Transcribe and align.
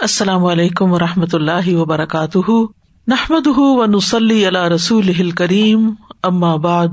السلام 0.00 0.44
علیکم 0.44 0.92
و 0.92 0.98
رحمۃ 0.98 1.26
اللہ 1.32 1.74
وبرکاتہ۔ 1.74 2.50
نحمد 3.08 3.46
و 3.46 3.86
نسلی 3.86 4.46
اللہ 4.46 4.64
رسول 4.64 5.30
کریم 5.30 5.90
بعد، 6.56 6.88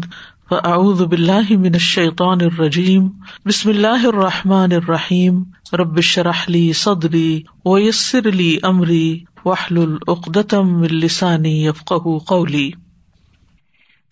فاعوذ 0.49 1.01
باللہ 1.01 1.49
من 1.49 1.73
الشیطان 1.73 2.37
الرجیم۔ 2.41 3.09
بسم 3.45 3.69
اللہ 3.69 4.05
الرحمٰن 4.07 4.71
الرحیم۔ 4.71 5.43
ربش 5.73 6.17
رحلی 6.19 6.73
صدری 6.73 7.41
ویسر 7.65 8.27
علی 8.27 8.57
عمری 8.63 9.19
وحل 9.45 9.77
العقدم 9.77 10.81
السانی 10.81 11.65
یفق 11.65 11.93
قولی۔ 12.27 12.71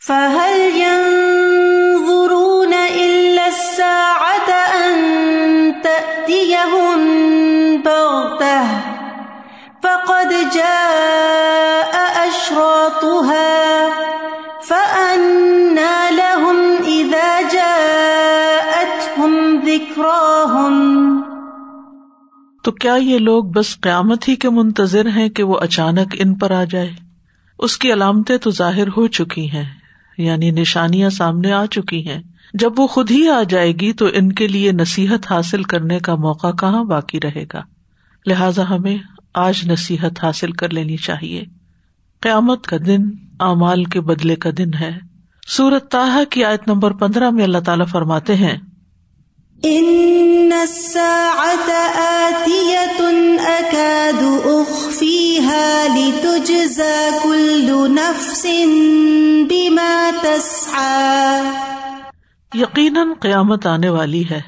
فهل 0.07 0.59
ينظرون 0.75 2.73
إلا 2.95 3.45
الساعة 3.45 4.51
أن 4.81 5.01
تأتيهم 5.83 7.32
جاء 10.41 11.99
أشراطها 12.27 13.53
فأنا 14.67 16.09
لهم 16.11 16.59
إذا 16.85 17.41
جاءتهم 17.53 19.33
ذكراهم. 19.65 21.03
تو 22.63 22.71
کیا 22.71 22.95
یہ 22.95 23.17
لوگ 23.17 23.43
بس 23.43 23.81
قیامت 23.81 24.27
ہی 24.27 24.35
کے 24.35 24.49
منتظر 24.49 25.07
ہیں 25.07 25.29
کہ 25.29 25.43
وہ 25.43 25.57
اچانک 25.61 26.15
ان 26.19 26.35
پر 26.35 26.51
آ 26.51 26.63
جائے؟ 26.63 26.91
اس 27.59 27.77
کی 27.77 27.93
علامتیں 27.93 28.37
تو 28.37 28.51
ظاہر 28.51 28.87
ہو 28.87 29.07
چکی 29.07 29.51
ہیں 29.51 29.65
یعنی 30.17 30.51
نشانیاں 30.51 31.09
سامنے 31.09 31.51
آ 31.51 31.65
چکی 31.65 32.09
ہیں۔ 32.09 32.21
جب 32.53 32.79
وہ 32.79 32.87
خود 32.87 33.11
ہی 33.11 33.29
آ 33.29 33.43
جائے 33.43 33.71
گی 33.71 33.93
تو 33.93 34.07
ان 34.13 34.31
کے 34.31 34.47
لیے 34.47 34.71
نصیحت 34.71 35.31
حاصل 35.31 35.63
کرنے 35.63 35.99
کا 35.99 36.15
موقع 36.15 36.51
کہاں 36.51 36.83
باقی 36.83 37.19
رہے 37.23 37.45
گا؟ 37.53 37.61
لہذا 38.25 38.69
ہمیں 38.69 38.97
آج 39.33 39.69
نصیحت 39.71 40.23
حاصل 40.23 40.51
کر 40.51 40.69
لینی 40.69 40.97
چاہیے۔ 40.97 41.43
قیامت 42.19 42.67
کا 42.67 42.77
دن 42.85 43.01
اعمال 43.39 43.83
کے 43.83 44.01
بدلے 44.01 44.35
کا 44.35 44.49
دن 44.57 44.73
ہے۔ 44.73 44.91
سورت 45.47 45.91
تاہ 45.91 46.23
کی 46.29 46.45
آیت 46.45 46.67
نمبر 46.67 46.91
پندرہ 46.91 47.29
میں 47.29 47.43
اللہ 47.43 47.57
تعالیٰ 47.57 47.87
فرماتے 47.87 48.35
ہیں 48.35 48.57
یقیناً 62.55 63.07
قیامت 63.19 63.67
آنے 63.67 63.89
والی 63.89 64.23
ہے۔ 64.31 64.41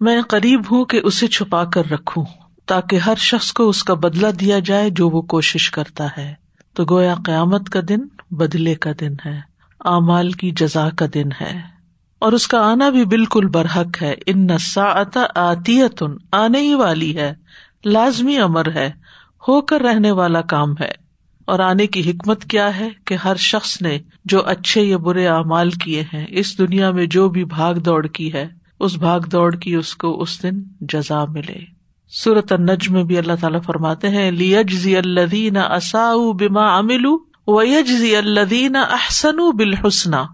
میں 0.00 0.22
قریب 0.22 0.60
ہوں 0.70 0.84
کہ 0.84 1.00
اسے 1.04 1.26
چھپا 1.26 1.64
کر 1.64 1.90
رکھوں۔ 1.90 2.24
تاکہ 2.66 2.96
ہر 2.96 3.14
شخص 3.14 3.52
کو 3.52 3.68
اس 3.68 3.84
کا 3.84 3.94
بدلا 3.94 4.28
دیا 4.40 4.58
جائے 4.58 4.90
جو 4.90 5.08
وہ 5.08 5.22
کوشش 5.22 5.70
کرتا 5.70 6.06
ہے۔ 6.16 6.34
تو 6.74 6.84
گویا 6.90 7.14
قیامت 7.24 7.68
کا 7.68 7.80
دن 7.88 7.98
بدلے 8.30 8.74
کا 8.74 8.90
دن 9.00 9.12
ہے، 9.26 9.40
اعمال 9.84 10.32
کی 10.32 10.50
جزا 10.50 10.88
کا 10.90 11.06
دن 11.14 11.28
ہے۔ 11.40 11.76
اور 12.18 12.32
اس 12.32 12.48
کا 12.48 12.58
آنا 12.58 12.88
بھی 12.88 13.04
بالکل 13.04 13.46
برحق 13.46 14.02
ہے۔ 14.02 14.14
ان 14.26 14.46
نسا 14.46 15.02
آتیتن 15.34 16.10
آنے 16.32 16.60
ہی 16.60 16.74
والی 16.74 17.16
ہے۔ 17.16 17.34
لازمی 17.84 18.38
امر 18.38 18.72
ہے۔ 18.74 18.90
ہو 19.48 19.60
کر 19.60 19.80
رہنے 19.80 20.10
والا 20.10 20.40
کام 20.40 20.70
ہے۔ 20.80 20.90
اور 21.44 21.58
آنے 21.58 21.86
کی 21.86 22.10
حکمت 22.10 22.44
کیا 22.44 22.76
ہے 22.76 22.88
کہ 23.04 23.14
ہر 23.14 23.36
شخص 23.36 23.82
نے 23.82 23.98
جو 24.24 24.46
اچھے 24.46 24.82
یا 24.82 24.96
برے 24.96 25.28
اعمال 25.28 25.70
کیے 25.70 26.04
ہیں، 26.14 26.26
اس 26.28 26.58
دنیا 26.58 26.90
میں 26.90 27.06
جو 27.06 27.28
بھی 27.28 27.44
بھاگ 27.44 27.74
دوڑ 27.74 28.06
کی 28.06 28.32
ہے، 28.32 28.48
اس 28.80 28.96
بھاگ 28.96 29.20
دوڑ 29.20 29.56
کی 29.56 29.74
اس 29.74 29.94
کو 29.94 30.22
اس 30.22 30.42
دن 30.42 30.62
جزا 30.80 31.24
ملے۔ 31.24 31.75
صورت 32.10 32.52
النج 32.52 32.88
میں 32.88 33.04
بھی 33.04 33.18
اللہ 33.18 33.32
تعالیٰ 33.40 33.62
فرماتے 33.62 34.08
ہیں 34.08 34.30
لیجزی 34.30 34.96
الدین 34.96 35.56
اصا 35.56 36.12
بما 36.38 36.76
املو 36.76 37.18
ویجزی 37.46 38.16
الدین 38.16 38.76
احسن 38.76 39.36
بالحسنا 39.56 40.24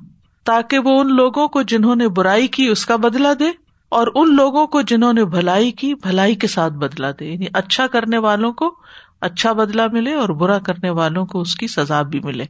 تاکہ 0.45 0.79
وہ 0.79 1.01
ان 1.01 1.17
لوگوں 1.17 1.49
کو 1.49 1.63
جنہوں 1.63 1.97
نے 1.97 2.09
برائی 2.09 2.47
کی 2.47 2.67
اس 2.67 2.87
کا 2.87 2.97
بدلا 2.97 3.33
دے 3.39 3.45
اور 3.89 4.07
ان 4.15 4.37
لوگوں 4.37 4.67
کو 4.67 4.83
جنہوں 4.83 5.13
نے 5.13 5.25
بھلائی 5.25 5.71
کی 5.71 5.95
بھلائی 5.95 6.35
کے 6.35 6.47
ساتھ 6.47 6.73
بدلا 6.73 7.11
دے 7.21 7.27
یعنی 7.27 7.47
اچھا 7.53 7.87
کرنے 7.87 8.19
والوں 8.19 8.53
کو 8.53 8.75
اچھا 9.21 9.53
بدلا 9.53 9.87
ملے 9.93 10.15
اور 10.15 10.29
برا 10.29 10.59
کرنے 10.59 10.91
والوں 10.91 11.27
کو 11.27 11.41
اس 11.41 11.55
کی 11.55 11.67
سزا 11.67 12.03
بھی 12.03 12.21
ملے۔ 12.21 12.45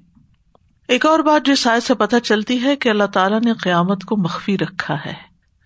ایک 0.88 1.06
اور 1.06 1.18
بات 1.18 1.46
جو 1.46 1.54
شاید 1.54 1.82
سے 1.82 1.94
پتہ 1.94 2.16
چلتی 2.16 2.62
ہے 2.62 2.76
کہ 2.76 2.88
اللہ 2.88 3.04
تعالیٰ 3.04 3.40
نے 3.40 3.52
قیامت 3.52 4.04
کو 4.04 4.16
مخفی 4.16 4.58
رکھا 4.58 4.96
ہے۔ 5.06 5.12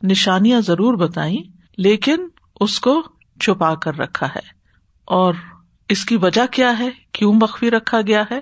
نشانیاں 0.03 0.61
ضرور 0.61 0.95
بتائی 0.95 1.43
لیکن 1.79 2.17
اس 2.61 2.81
کو 2.81 3.03
چھپا 3.41 3.75
کر 3.75 3.99
رکھا 3.99 4.27
ہے۔ 4.27 4.57
اور 5.05 5.35
اس 5.89 6.05
کی 6.05 6.17
وجہ 6.17 6.47
کیا 6.51 6.79
ہے؟ 6.79 6.91
کیوں 7.13 7.33
مخفی 7.33 7.71
رکھا 7.71 8.01
گیا 8.01 8.25
ہے؟ 8.31 8.41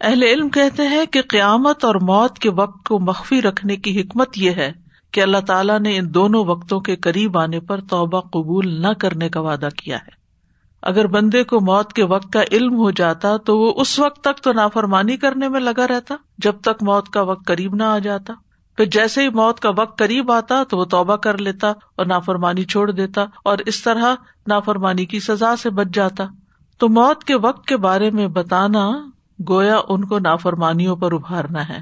اہل 0.00 0.22
علم 0.22 0.48
کہتے 0.48 0.86
ہیں 0.86 1.06
کہ 1.06 1.22
قیامت 1.28 1.84
اور 1.84 1.94
موت 1.94 2.38
کے 2.38 2.50
وقت 2.50 2.88
کو 2.88 2.98
مخفی 2.98 3.42
رکھنے 3.42 3.76
کی 3.76 4.00
حکمت 4.00 4.38
یہ 4.38 4.50
ہے 4.50 4.72
کہ 5.10 5.20
اللہ 5.20 5.38
تعالیٰ 5.46 5.80
نے 5.80 5.98
ان 5.98 6.14
دونوں 6.14 6.44
وقتوں 6.44 6.80
کے 6.80 6.96
قریب 6.96 7.38
آنے 7.38 7.60
پر 7.60 7.80
توبہ 7.80 8.20
قبول 8.20 8.82
نہ 8.82 8.92
کرنے 8.98 9.28
کا 9.28 9.40
وعدہ 9.40 9.68
کیا 9.76 9.96
ہے۔ 9.96 10.16
اگر 10.82 11.06
بندے 11.06 11.44
کو 11.44 11.60
موت 11.60 11.92
کے 11.92 12.04
وقت 12.04 12.32
کا 12.32 12.42
علم 12.52 12.76
ہو 12.76 12.90
جاتا 12.90 13.36
تو 13.36 13.58
وہ 13.58 13.72
اس 13.76 13.98
وقت 13.98 14.20
تک 14.20 14.42
تو 14.42 14.52
نافرمانی 14.52 15.16
کرنے 15.16 15.48
میں 15.48 15.60
لگا 15.60 15.88
رہتا، 15.88 16.14
جب 16.38 16.60
تک 16.60 16.82
موت 16.82 17.08
کا 17.08 17.22
وقت 17.22 17.46
قریب 17.46 17.74
نہ 17.74 17.82
آ 17.82 17.98
جاتا۔ 17.98 18.32
پھر 18.76 18.84
جیسے 18.84 19.22
ہی 19.22 19.28
موت 19.28 19.60
کا 19.60 19.70
وقت 19.76 19.98
قریب 19.98 20.32
آتا 20.32 20.62
تو 20.64 20.78
وہ 20.78 20.84
توبہ 20.84 21.16
کر 21.16 21.38
لیتا 21.38 21.68
اور 21.70 22.06
نافرمانی 22.06 22.64
چھوڑ 22.64 22.90
دیتا 22.90 23.24
اور 23.44 23.58
اس 23.66 23.82
طرح 23.82 24.14
نافرمانی 24.46 25.04
کی 25.04 25.20
سزا 25.20 25.56
سے 25.56 25.70
بچ 25.70 25.86
جاتا۔ 25.94 26.24
تو 26.78 26.88
موت 26.88 27.24
کے 27.24 27.34
وقت 27.34 27.66
کے 27.66 27.76
بارے 27.76 28.10
میں 28.10 28.28
بتانا 28.28 28.90
گویا 29.48 29.76
ان 29.88 30.04
کو 30.04 30.18
نافرمانیوں 30.18 30.96
پر 30.96 31.12
ابھارنا 31.12 31.68
ہے 31.68 31.78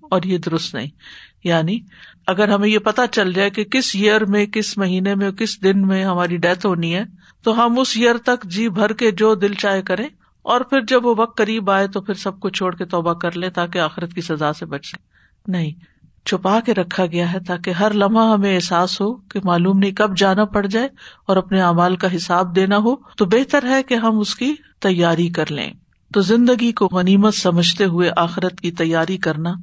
اور 0.00 0.22
یہ 0.22 0.38
درست 0.38 0.74
نہیں۔ 0.74 0.86
یعنی 1.44 1.78
اگر 2.26 2.48
ہمیں 2.48 2.68
یہ 2.68 2.78
پتا 2.78 3.06
چل 3.06 3.32
جائے 3.32 3.50
کہ 3.50 3.64
کس 3.64 3.90
ایئر 3.94 4.24
میں، 4.24 4.46
کس 4.46 4.78
مہینے 4.78 5.14
میں، 5.14 5.30
کس 5.30 5.62
دن 5.62 5.86
میں 5.86 6.04
ہماری 6.04 6.36
ڈیتھ 6.36 6.66
ہونی 6.66 6.94
ہے، 6.94 7.04
تو 7.42 7.64
ہم 7.64 7.78
اس 7.78 7.92
ایئر 7.96 8.16
تک 8.16 8.44
جی 8.44 8.68
بھر 8.68 8.92
کے 8.92 9.10
جو 9.10 9.34
دل 9.34 9.54
چائے 9.54 9.82
کریں 9.82 10.08
اور 10.42 10.60
پھر 10.60 10.80
جب 10.80 11.06
وہ 11.06 11.14
وقت 11.18 11.36
قریب 11.36 11.70
آئے 11.70 11.88
تو 11.88 12.00
پھر 12.00 12.14
سب 12.14 12.40
کو 12.40 12.48
چھوڑ 12.48 12.74
کے 12.74 12.84
توبہ 12.84 13.14
کر 13.14 13.36
لیں 13.36 13.50
تاکہ 13.50 13.78
آخرت 13.78 14.14
کی 14.14 14.20
سزا 14.20 14.52
سے 14.52 14.66
بچ 14.66 14.86
سکے۔ 14.86 15.02
نہیں۔ 15.52 15.97
چھپا 16.28 16.60
کے 16.60 16.74
رکھا 16.74 17.06
گیا 17.06 17.32
ہے 17.32 17.38
تاکہ 17.46 17.70
ہر 17.70 17.92
لمحہ 17.94 18.32
ہمیں 18.32 18.54
احساس 18.54 19.00
ہو 19.00 19.14
کہ 19.14 19.40
معلوم 19.44 19.78
نہیں 19.78 19.90
کب 19.90 20.16
جانا 20.16 20.44
پڑ 20.44 20.66
جائے 20.66 20.88
اور 21.26 21.36
اپنے 21.36 21.60
اعمال 21.60 21.96
کا 21.96 22.16
حساب 22.16 22.56
دینا 22.56 22.76
ہو، 22.76 22.96
تو 23.16 23.24
بہتر 23.24 23.68
ہے 23.68 23.82
کہ 23.82 23.94
ہم 23.94 24.18
اس 24.18 24.34
کی 24.34 24.54
تیاری 24.80 25.28
کر 25.28 25.50
لیں۔ 25.50 25.72
تو 26.14 26.20
زندگی 26.20 26.72
کو 26.72 26.88
غنیمت 26.92 27.34
سمجھتے 27.34 27.84
ہوئے 27.84 28.10
آخرت 28.16 28.60
کی 28.60 28.70
تیاری 28.70 29.16
کرنا 29.16 29.54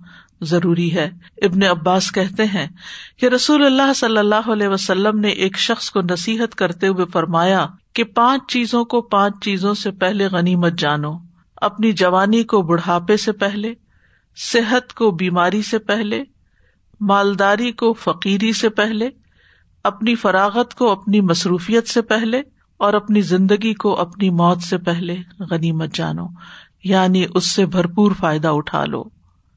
ضروری 0.42 0.96
ہے۔ 0.96 1.10
ابن 1.42 1.64
عباس 1.64 2.12
کہتے 2.12 2.46
ہیں 2.46 2.68
کہ 3.18 3.26
رسول 3.26 3.66
اللہ 3.66 3.94
صلی 3.96 4.18
اللہ 4.18 4.52
علیہ 4.52 4.68
وسلم 4.68 5.20
نے 5.20 5.28
ایک 5.28 5.58
شخص 5.58 5.90
کو 5.90 6.02
نصیحت 6.02 6.56
کرتے 6.56 6.88
ہوئے 6.88 7.06
فرمایا 7.14 7.68
کہ 7.94 8.04
پانچ 8.04 8.42
چیزوں 8.48 8.86
کو 8.86 9.02
پانچ 9.02 9.34
چیزوں 9.42 9.74
سے 9.74 9.92
پہلے 9.92 10.28
غنیمت 10.28 10.74
جانو۔ 10.74 11.14
اپنی 11.56 11.92
جوانی 11.92 12.44
کو 12.44 12.62
بڑھاپے 12.62 13.18
سے 13.18 13.32
پہلے، 13.32 13.74
صحت 14.38 14.94
کو 14.94 15.12
بیماری 15.12 15.62
سے 15.62 15.80
پہلے 15.80 16.24
مالداری 17.00 17.72
کو 17.72 17.94
فقیری 17.94 18.54
سے 18.54 18.70
پہلے، 18.70 19.10
اپنی 19.84 20.16
فراغت 20.16 20.74
کو 20.74 20.92
اپنی 20.92 21.22
مصروفیت 21.22 21.88
سے 21.88 22.02
پہلے، 22.02 22.42
اور 22.78 22.94
اپنی 22.94 23.22
زندگی 23.22 23.74
کو 23.74 24.00
اپنی 24.00 24.30
موت 24.30 24.62
سے 24.62 24.78
پہلے، 24.78 25.16
غنیمت 25.52 25.94
جانو 25.94 26.28
یعنی 26.84 27.26
اس 27.34 27.50
سے 27.50 27.66
بھرپور 27.66 28.12
فائدہ 28.20 28.48
اٹھا 28.48 28.86
لو۔ 28.86 29.04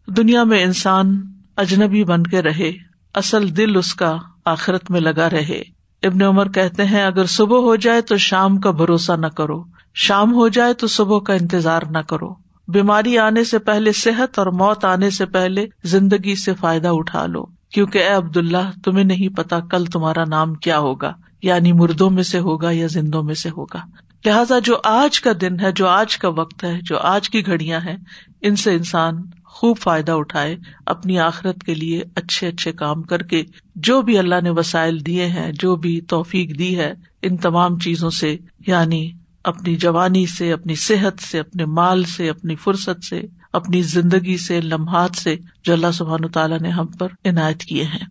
دنیا 0.09 0.45
میں 0.45 0.63
انسان 0.63 1.21
اجنبی 1.57 2.05
بن 2.05 2.23
کے 2.23 2.43
رہے، 2.43 2.73
اصل 3.15 3.57
دل 3.57 3.77
اس 3.77 3.95
کا 3.95 4.17
آخرت 4.45 4.91
میں 4.91 5.01
لگا 5.01 5.31
رہے۔ 5.31 5.63
ابن 6.03 6.23
عمر 6.23 6.49
کہتے 6.49 6.85
ہیں، 6.85 7.03
اگر 7.03 7.25
صبح 7.25 7.59
ہو 7.59 7.77
جائے 7.77 8.01
تو 8.01 8.17
شام 8.17 8.61
کا 8.61 8.71
بھروسہ 8.71 9.13
نہ 9.13 9.27
کرو، 9.27 9.65
شام 9.95 10.35
ہو 10.35 10.49
جائے 10.49 10.75
تو 10.75 10.87
صبح 10.87 11.19
کا 11.19 11.35
انتظار 11.35 11.83
نہ 11.91 11.99
کرو۔ 11.99 12.48
بیماری 12.69 13.19
آنے 13.19 13.45
سے 13.45 13.59
پہلے 13.59 13.93
صحت 13.93 14.39
اور 14.39 14.47
موت 14.47 14.85
آنے 14.85 15.11
سے 15.11 15.27
پہلے 15.27 15.67
زندگی 15.85 16.35
سے 16.35 16.55
فائدہ 16.55 16.89
اٹھا 16.89 17.27
لو۔ 17.27 17.47
کیونکہ 17.73 17.99
اے 17.99 18.15
عبد 18.15 18.37
اللہ 18.37 18.71
تمہیں 18.85 19.05
نہیں 19.05 19.37
پتا 19.37 19.61
کل 19.61 19.85
تمہارا 19.85 20.25
نام 20.25 20.55
کیا 20.55 20.79
ہوگا 20.79 21.13
یعنی 21.43 21.73
مردوں 21.73 22.11
میں 22.11 22.23
سے 22.23 22.39
ہوگا 22.39 22.71
یا 22.71 22.87
زندوں 22.87 23.23
میں 23.23 23.35
سے 23.35 23.51
ہوگا۔ 23.51 23.79
لہٰذا 24.27 24.59
جو 24.59 24.77
آج 24.85 25.21
کا 25.21 25.31
دن 25.41 25.61
ہے، 25.61 25.73
جو 25.73 25.87
آج 25.87 26.19
کا 26.19 26.29
وقت 26.29 26.65
ہے، 26.65 26.79
جو 26.83 26.99
آج 26.99 27.31
کی 27.31 27.47
گھڑیاں 27.47 27.81
ہیں، 27.81 27.97
ان 28.41 28.57
سے 28.57 28.75
انسان 28.75 29.15
خوب 29.45 29.79
فائدہ 29.79 30.13
اٹھائے، 30.13 30.57
اپنی 30.87 31.19
آخرت 31.19 31.63
کے 31.63 31.75
لیے 31.75 32.03
اچھے 32.15 32.49
اچھے 32.49 32.73
کام 32.73 33.03
کر 33.03 33.23
کے 33.23 33.45
جو 33.75 34.03
بھی 34.03 34.19
اللہ 34.19 34.35
نے 34.43 34.51
وسائل 34.51 35.07
دیے 35.07 35.27
ہیں، 35.27 35.53
جو 35.53 35.77
بھی 35.77 36.01
توفیق 36.01 36.59
دی 36.59 36.79
ہے، 36.79 36.95
ان 37.23 37.37
تمام 37.37 37.79
چیزوں 37.79 38.11
سے 38.11 38.37
یعنی 38.67 39.11
اپنی 39.49 39.77
جوانی 39.77 40.27
سے، 40.27 40.53
اپنی 40.53 40.75
صحت 40.75 41.23
سے، 41.23 41.39
اپنے 41.39 41.65
مال 41.65 42.05
سے، 42.05 42.31
اپنی 42.31 42.57
فرصت 42.57 43.05
سے، 43.05 43.23
اپنی 43.53 43.83
زندگی 43.83 44.37
سے، 44.37 44.61
لمحات 44.61 45.11
سے 45.17 45.37
جو 45.65 45.73
اللہ 45.73 45.93
سبحان 45.95 46.29
تعالیٰ 46.29 46.59
نے 46.59 46.69
ہم 46.69 46.87
پر 46.87 47.09
عنایت 47.25 47.61
کیے 47.61 47.85
ہیں۔ 47.85 48.07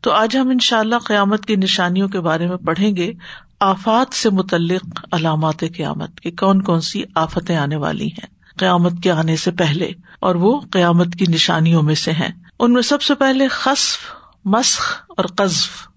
تو 0.00 0.12
آج 0.12 0.36
ہم 0.36 0.48
ان 0.48 0.58
شاء 0.58 0.78
اللہ 0.78 0.96
قیامت 1.06 1.46
کی 1.46 1.56
نشانیوں 1.56 2.08
کے 2.08 2.20
بارے 2.20 2.48
میں 2.48 2.56
پڑھیں 2.56 2.96
گے۔ 2.96 3.12
آفات 3.60 4.14
سے 4.14 4.30
متعلق 4.30 5.04
علامات 5.12 5.60
قیامت 5.60 6.20
کی 6.20 6.30
کون 6.30 6.62
کون 6.62 6.80
سی 6.80 7.02
آفتیں 7.14 7.56
آنے 7.56 7.76
والی 7.76 8.06
ہیں۔ 8.06 8.26
قیامت 8.56 8.92
کے 9.02 9.10
آنے 9.10 9.36
سے 9.36 9.50
پہلے 9.50 9.90
اور 10.20 10.34
وہ 10.34 10.60
قیامت 10.60 11.14
کی 11.14 11.24
نشانیوں 11.28 11.82
میں 11.82 11.94
سے 11.94 12.12
ہیں۔ 12.12 12.30
ان 12.58 12.72
میں 12.72 12.82
سب 12.82 13.02
سے 13.02 13.14
پہلے 13.14 13.48
خصف، 13.48 13.98
مسخ 14.44 15.00
اور 15.08 15.24
قذف۔ 15.24 15.88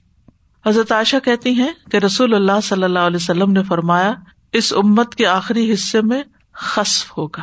حضرت 0.67 0.91
عائشہ 0.91 1.15
کہتی 1.23 1.49
ہیں 1.49 1.73
کہ 1.91 1.97
رسول 1.97 2.33
اللہ 2.33 2.59
صلی 2.63 2.83
اللہ 2.83 2.99
علیہ 2.99 3.15
وسلم 3.15 3.51
نے 3.51 3.63
فرمایا 3.63 4.13
اس 4.56 4.74
امت 4.74 5.16
کے 5.16 5.28
آخری 5.28 5.74
حصے 5.74 6.02
میں 6.02 6.24
خصف 6.54 7.18
ہوگا۔ 7.18 7.42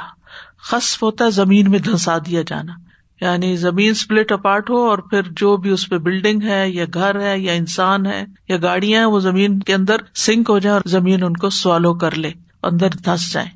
خصف 0.63 1.03
ہوتا 1.03 1.25
ہے 1.25 1.31
زمین 1.31 1.71
میں 1.71 1.79
دھنسا 1.79 2.19
دیا 2.19 2.43
جانا۔ 2.47 2.73
یعنی 3.21 3.57
زمین 3.57 3.91
اسپلٹ 3.91 4.33
اپارٹ 4.33 4.71
ہو 4.71 4.77
اور 4.77 4.99
پھر 4.99 5.23
جو 5.23 5.57
بھی 5.57 5.71
اس 5.71 5.89
پہ 5.89 5.99
بلڈنگ 5.99 6.43
ہے 6.43 6.71
یا 6.71 6.85
گھر 6.95 7.21
ہے 7.21 7.39
یا 7.39 7.53
انسان 7.53 8.07
ہے 8.07 8.25
یا 8.49 8.57
گاڑیاں 8.63 9.01
ہیں، 9.01 9.07
وہ 9.07 9.21
زمین 9.21 9.59
کے 9.59 9.75
اندر 9.75 9.97
سنک 10.15 10.51
ہو 10.51 10.59
جائے 10.59 10.73
اور 10.73 10.83
زمین 10.87 11.23
ان 11.23 11.37
کو 11.37 11.51
سوالو 11.51 11.95
کر 11.95 12.15
لے، 12.15 12.31
اندر 12.63 12.89
دھس 12.89 13.33
جائے۔ 13.33 13.47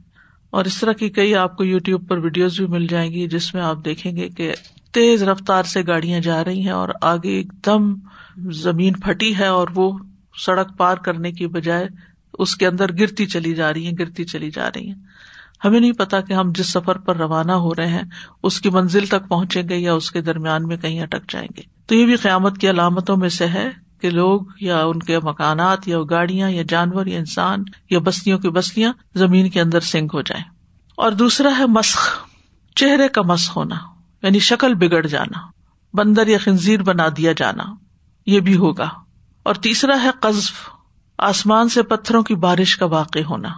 اور 0.50 0.64
اس 0.64 0.81
طرح 0.81 0.93
کی 0.93 1.08
کئی 1.11 1.35
آپ 1.35 1.56
کو 1.56 1.64
یو 1.64 1.79
ٹیوب 1.79 2.08
پر 2.08 2.19
ویڈیوز 2.19 2.56
بھی 2.56 2.67
مل 2.67 2.87
جائیں 2.87 3.12
گی، 3.12 3.29
جس 3.29 3.55
میں 3.55 3.62
آپ 3.62 3.85
دیکھیں 3.85 4.17
گے 4.17 4.29
کہ 4.29 4.55
تیز 4.93 5.23
رفتار 5.23 5.62
سے 5.62 5.82
گاڑیاں 5.87 6.20
جا 6.20 6.44
رہی 6.44 6.61
ہیں 6.61 6.70
اور 6.70 6.88
آگے 7.03 7.29
ایک 7.29 7.53
دم 7.67 7.94
زمین 8.50 8.93
پھٹی 8.93 9.38
ہے 9.38 9.47
اور 9.47 9.69
وہ 9.75 9.99
سڑک 10.38 10.76
پار 10.76 10.97
کرنے 10.97 11.32
کی 11.32 11.47
بجائے 11.47 11.88
اس 12.38 12.56
کے 12.56 12.66
اندر 12.66 12.92
گرتی 12.92 13.26
چلی 13.26 13.54
جا 13.54 13.72
رہی 13.72 13.86
ہیں، 13.86 13.92
گرتی 13.98 14.24
چلی 14.24 14.50
جا 14.50 14.68
رہی 14.68 14.88
ہیں۔ 14.88 14.94
ہمیں 15.64 15.80
نہیں 15.80 15.92
پتا 15.92 16.20
کہ 16.20 16.32
ہم 16.32 16.52
جس 16.56 16.72
سفر 16.72 16.98
پر 16.98 17.16
روانہ 17.16 17.52
ہو 17.52 17.74
رہے 17.74 17.86
ہیں، 17.86 18.02
اس 18.42 18.60
کی 18.60 18.70
منزل 18.70 19.06
تک 19.06 19.28
پہنچیں 19.28 19.68
گے 19.68 19.76
یا 19.76 19.94
اس 19.94 20.10
کے 20.10 20.20
درمیان 20.20 20.62
میں 20.62 20.76
کہیں 20.76 21.00
اٹک 21.00 21.30
جائیں 21.30 21.48
گے۔ 21.56 21.62
تو 21.86 21.94
یہ 21.94 22.06
بھی 22.06 22.16
قیامت 22.16 22.58
کی 22.58 22.70
علامتوں 22.70 23.16
میں 23.16 23.28
سے 23.28 23.46
ہے 23.46 23.70
کہ 24.00 24.10
لوگ 24.10 24.40
یا 24.60 24.84
ان 24.84 24.98
کے 24.98 25.18
مکانات 25.18 25.88
یا 25.88 25.98
گاڑیاں 26.10 26.50
یا 26.50 26.62
جانور 26.68 27.06
یا 27.06 27.18
انسان 27.18 27.64
یا 27.90 27.98
بستیوں 27.98 28.38
کی 28.38 28.48
بستیاں 28.48 28.92
زمین 29.14 29.50
کے 29.50 29.60
اندر 29.60 29.80
سنک 29.80 30.10
ہو 30.14 30.22
جائیں۔ 30.22 30.44
اور 30.96 31.12
دوسرا 31.12 31.50
ہے 31.58 31.66
مسخ، 31.66 32.26
چہرے 32.74 33.08
کا 33.08 33.22
مسخ 33.22 33.56
ہونا 33.56 33.76
یعنی 34.22 34.38
شکل 34.38 34.74
بگڑ 34.74 35.06
جانا، 35.06 35.38
بندر 35.94 36.26
یا 36.26 36.38
خنزیر 36.38 36.82
بنا 36.82 37.08
دیا 37.16 37.32
جانا، 37.32 37.64
یہ 38.26 38.40
بھی 38.40 38.56
ہوگا۔ 38.56 38.88
اور 39.42 39.54
تیسرا 39.54 40.02
ہے 40.02 40.10
قزف 40.20 40.75
آسمان 41.18 41.68
سے 41.68 41.82
پتھروں 41.82 42.22
کی 42.22 42.34
بارش 42.34 42.76
کا 42.76 42.86
واقع 42.86 43.18
ہونا۔ 43.28 43.48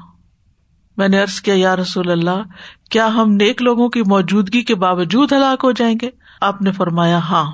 میں 0.97 1.09
نے 1.09 1.21
ارض 1.23 1.41
کیا، 1.41 1.55
یا 1.57 1.77
رسول 1.77 2.11
اللہ، 2.11 2.43
کیا 2.91 3.07
ہم 3.07 3.33
نیک 3.33 3.63
لوگوں 3.63 3.89
کی 3.89 4.03
موجودگی 4.03 4.63
کے 4.63 4.75
باوجود 4.75 5.33
ہلاک 5.33 5.65
ہو 5.65 5.73
جائیں 5.73 5.95
گے؟ 6.03 6.11
آپ 6.41 6.63
نے 6.63 6.73
فرمایا 6.73 7.19
ہاں 7.19 7.45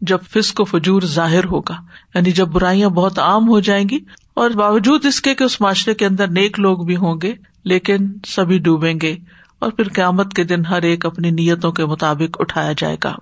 جب 0.00 0.18
فسق 0.30 0.60
و 0.60 0.64
فجور 0.64 1.02
ظاہر 1.02 1.44
ہوگا 1.44 1.74
یعنی 2.14 2.30
جب 2.30 2.48
برائیاں 2.48 2.88
بہت 2.88 3.18
عام 3.18 3.48
ہو 3.48 3.60
جائیں 3.60 3.88
گی، 3.88 3.98
اور 4.34 4.50
باوجود 4.50 5.06
اس 5.06 5.20
کے 5.20 5.34
کہ 5.34 5.44
اس 5.44 5.60
معاشرے 5.60 5.94
کے 5.94 6.06
اندر 6.06 6.28
نیک 6.28 6.60
لوگ 6.60 6.84
بھی 6.84 6.96
ہوں 6.96 7.18
گے، 7.22 7.32
لیکن 7.64 8.06
سبھی 8.26 8.58
ڈوبیں 8.58 8.94
گے، 9.02 9.16
اور 9.58 9.70
پھر 9.70 9.88
قیامت 9.88 10.34
کے 10.34 10.44
دن 10.44 10.66
ہر 10.66 10.82
ایک 10.82 11.06
اپنی 11.06 11.30
نیتوں 11.30 11.72
کے 11.72 11.84
مطابق 11.84 12.40
اٹھایا 12.40 12.72
جائے 12.78 12.96
گا۔ 13.04 13.14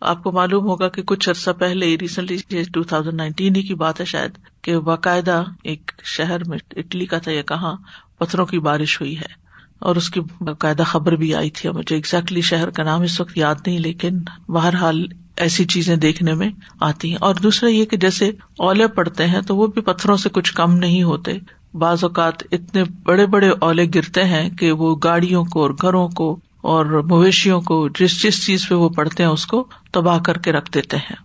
آپ 0.00 0.22
کو 0.22 0.32
معلوم 0.32 0.64
ہوگا 0.64 0.88
کہ 0.88 1.02
کچھ 1.02 1.28
عرصہ 1.28 1.50
پہلے 1.50 1.96
ریسنٹلی 2.00 2.62
ٹو 2.72 2.82
تھاؤزینڈ 2.82 3.16
نائنٹین 3.16 3.56
ہی 3.56 3.62
کی 3.62 3.74
بات 3.74 4.00
ہے 4.00 4.04
شاید 4.04 4.30
کہ 4.62 4.78
باقاعدہ 4.78 5.44
ایک 5.62 5.92
شہر 6.04 6.44
میں 6.44 6.58
اٹلی 6.76 7.06
کا 7.06 7.18
تھا 7.18 7.32
یا 7.32 7.42
کہاں 7.42 7.76
پتھروں 8.18 8.46
کی 8.46 8.58
بارش 8.58 9.00
ہوئی 9.00 9.18
ہے 9.18 9.48
اور 9.78 9.96
اس 9.96 10.10
کی 10.10 10.20
باقاعدہ 10.40 10.82
خبر 10.86 11.12
بھی 11.12 11.34
آئی 11.34 11.50
تھی، 11.50 11.68
مجھے 11.68 11.96
اگزیکٹلی 11.96 12.40
شہر 12.40 12.70
کا 12.70 12.82
نام 12.82 13.02
اس 13.02 13.20
وقت 13.20 13.38
یاد 13.38 13.54
نہیں، 13.66 13.78
لیکن 13.78 14.18
بہرحال 14.48 15.06
ایسی 15.36 15.64
چیزیں 15.64 15.96
دیکھنے 15.96 16.34
میں 16.34 16.50
آتی 16.80 17.10
ہیں۔ 17.10 17.18
اور 17.20 17.34
دوسرا 17.34 17.70
یہ 17.70 17.84
کہ 17.84 17.96
جیسے 17.96 18.30
اولے 18.58 18.86
پڑتے 18.86 19.26
ہیں 19.26 19.40
تو 19.40 19.56
وہ 19.56 19.66
بھی 19.66 19.80
پتھروں 19.80 20.16
سے 20.16 20.28
کچھ 20.28 20.54
کم 20.54 20.74
نہیں 20.74 21.02
ہوتے۔ 21.02 21.38
بعض 21.74 22.04
اوقات 22.04 22.34
اتنے 22.52 22.84
بڑے 23.02 23.26
بڑے 23.26 23.48
اولے 23.48 23.86
گرتے 23.94 24.24
ہیں 24.24 24.50
کہ 24.50 24.72
وہ 24.72 24.96
گاڑیوں 25.04 25.44
کو 25.44 25.62
اور 25.62 25.70
گھروں 25.70 26.08
کو 26.08 26.40
اور 26.62 26.84
مویشیوں 26.84 27.60
کو 27.60 27.88
جس 27.88 28.22
جس 28.22 28.46
چیز 28.46 28.68
پہ 28.68 28.74
وہ 28.74 28.88
پڑتے 28.88 29.22
ہیں 29.22 29.30
اس 29.30 29.46
کو 29.46 29.66
تباہ 29.92 30.18
کر 30.18 30.38
کے 30.38 30.52
رکھ 30.52 30.72
دیتے 30.72 30.96
ہیں۔ 30.96 31.16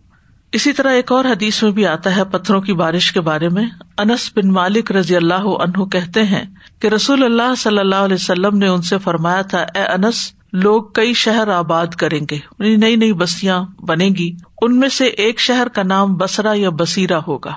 اسی 0.52 0.74
طرح 0.74 0.92
ایک 0.92 1.12
اور 1.12 1.26
حدیث 1.26 1.64
میں 1.64 1.72
بھی 1.72 1.88
آتا 1.88 2.16
ہے 2.16 2.24
پتھروں 2.24 2.62
کی 2.62 2.74
بارش 2.74 3.12
کے 3.12 3.22
بارے 3.22 3.50
میں۔ 3.50 3.66
انس 3.98 4.32
بن 4.36 4.52
مالک 4.52 4.92
رضی 4.92 5.16
اللہ 5.16 5.34
عنہ 5.34 5.86
کہتے 5.86 6.24
ہیں 6.24 6.44
کہ 6.80 6.88
رسول 6.88 7.24
اللہ 7.24 7.56
صلی 7.58 7.78
اللہ 7.78 7.96
علیہ 7.96 8.16
وسلم 8.16 8.58
نے 8.58 8.68
ان 8.68 8.82
سے 8.82 8.98
فرمایا 8.98 9.42
تھا، 9.42 9.58
اے 9.58 9.82
انس، 9.82 10.34
لوگ 10.54 10.84
کئی 10.84 11.14
شہر 11.14 11.48
آباد 11.48 11.88
کریں 11.88 12.20
گے 12.32 12.36
یعنی 12.36 12.76
نئی 12.76 12.96
نئی 12.96 13.14
بستیاں 13.14 13.64
بنے 13.80 14.06
گی، 14.06 14.36
ان 14.62 14.80
میں 14.80 14.90
سے 14.90 15.06
ایک 15.06 15.40
شہر 15.40 15.68
کا 15.68 15.84
نام 15.84 16.16
بسرا 16.16 16.54
یا 16.56 16.70
بسیرا 16.70 17.20
ہوگا۔ 17.28 17.52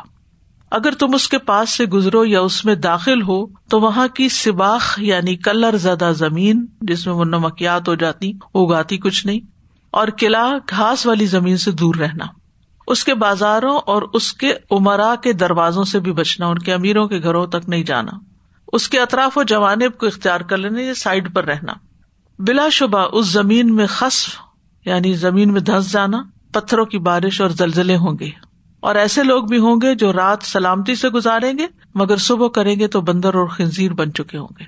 اگر 0.71 0.93
تم 0.93 1.15
اس 1.15 1.29
کے 1.29 1.39
پاس 1.39 1.71
سے 1.71 1.85
گزرو 1.85 2.25
یا 2.25 2.41
اس 2.41 2.65
میں 2.65 2.75
داخل 2.75 3.23
ہو، 3.23 3.47
تو 3.47 3.81
وہاں 3.81 4.09
کی 4.09 4.29
سباخ 4.29 4.99
یعنی 4.99 5.37
کلر 5.37 5.77
زدہ 5.77 6.13
زمین، 6.17 6.67
جس 6.81 7.07
میں 7.07 7.15
وہ 7.15 7.25
نمکیات 7.25 7.89
ہو 7.89 7.95
جاتی، 7.95 8.33
اگاتی 8.55 8.97
کچھ 8.97 9.27
نہیں، 9.27 9.41
اور 9.91 10.09
قلعہ 10.19 10.59
گھاس 10.71 11.07
والی 11.07 11.27
زمین 11.27 11.57
سے 11.57 11.71
دور 11.71 11.95
رہنا۔ 11.95 12.25
اس 12.87 13.05
کے 13.05 13.15
بازاروں 13.15 13.79
اور 13.87 14.03
اس 14.13 14.33
کے 14.33 14.55
عمرا 14.71 15.15
کے 15.23 15.33
دروازوں 15.33 15.85
سے 15.85 16.01
بھی 16.01 16.13
بچنا، 16.13 16.47
ان 16.47 16.59
کے 16.59 16.75
امیروں 16.75 17.09
کے 17.09 17.23
گھروں 17.23 17.47
تک 17.47 17.69
نہیں 17.69 17.85
جانا۔ 17.85 18.19
اس 18.73 18.89
کے 18.89 19.01
اطراف 19.01 19.39
و 19.39 19.43
جوانب 19.43 19.99
کو 19.99 20.07
اختیار 20.07 20.41
کر 20.41 20.57
لینا 20.57 20.81
یا 20.81 20.95
سائڈ 20.95 21.35
پر 21.35 21.45
رہنا۔ 21.45 21.73
بلا 22.39 22.69
شبہ 22.69 23.09
اس 23.13 23.27
زمین 23.27 23.75
میں 23.75 23.87
خصف 23.87 24.37
یعنی 24.85 25.13
زمین 25.13 25.53
میں 25.53 25.61
دھس 25.61 25.93
جانا، 25.93 26.23
پتھروں 26.53 26.85
کی 26.85 26.99
بارش 26.99 27.41
اور 27.41 27.51
زلزلے 27.51 27.97
ہوں 27.97 28.19
گے۔ 28.21 28.46
اور 28.81 28.95
ایسے 28.95 29.23
لوگ 29.23 29.45
بھی 29.45 29.59
ہوں 29.59 29.77
گے 29.83 29.95
جو 29.95 30.13
رات 30.13 30.39
سلامتی 30.43 30.95
سے 30.95 31.09
گزاریں 31.09 31.59
گے، 31.59 31.67
مگر 31.95 32.17
صبح 32.17 32.49
کریں 32.49 32.79
گے 32.79 32.89
تو 32.89 33.01
بندر 33.01 33.35
اور 33.35 33.47
خنزیر 33.47 33.93
بن 33.93 34.13
چکے 34.13 34.39
ہوں 34.39 34.49
گے۔ 34.61 34.65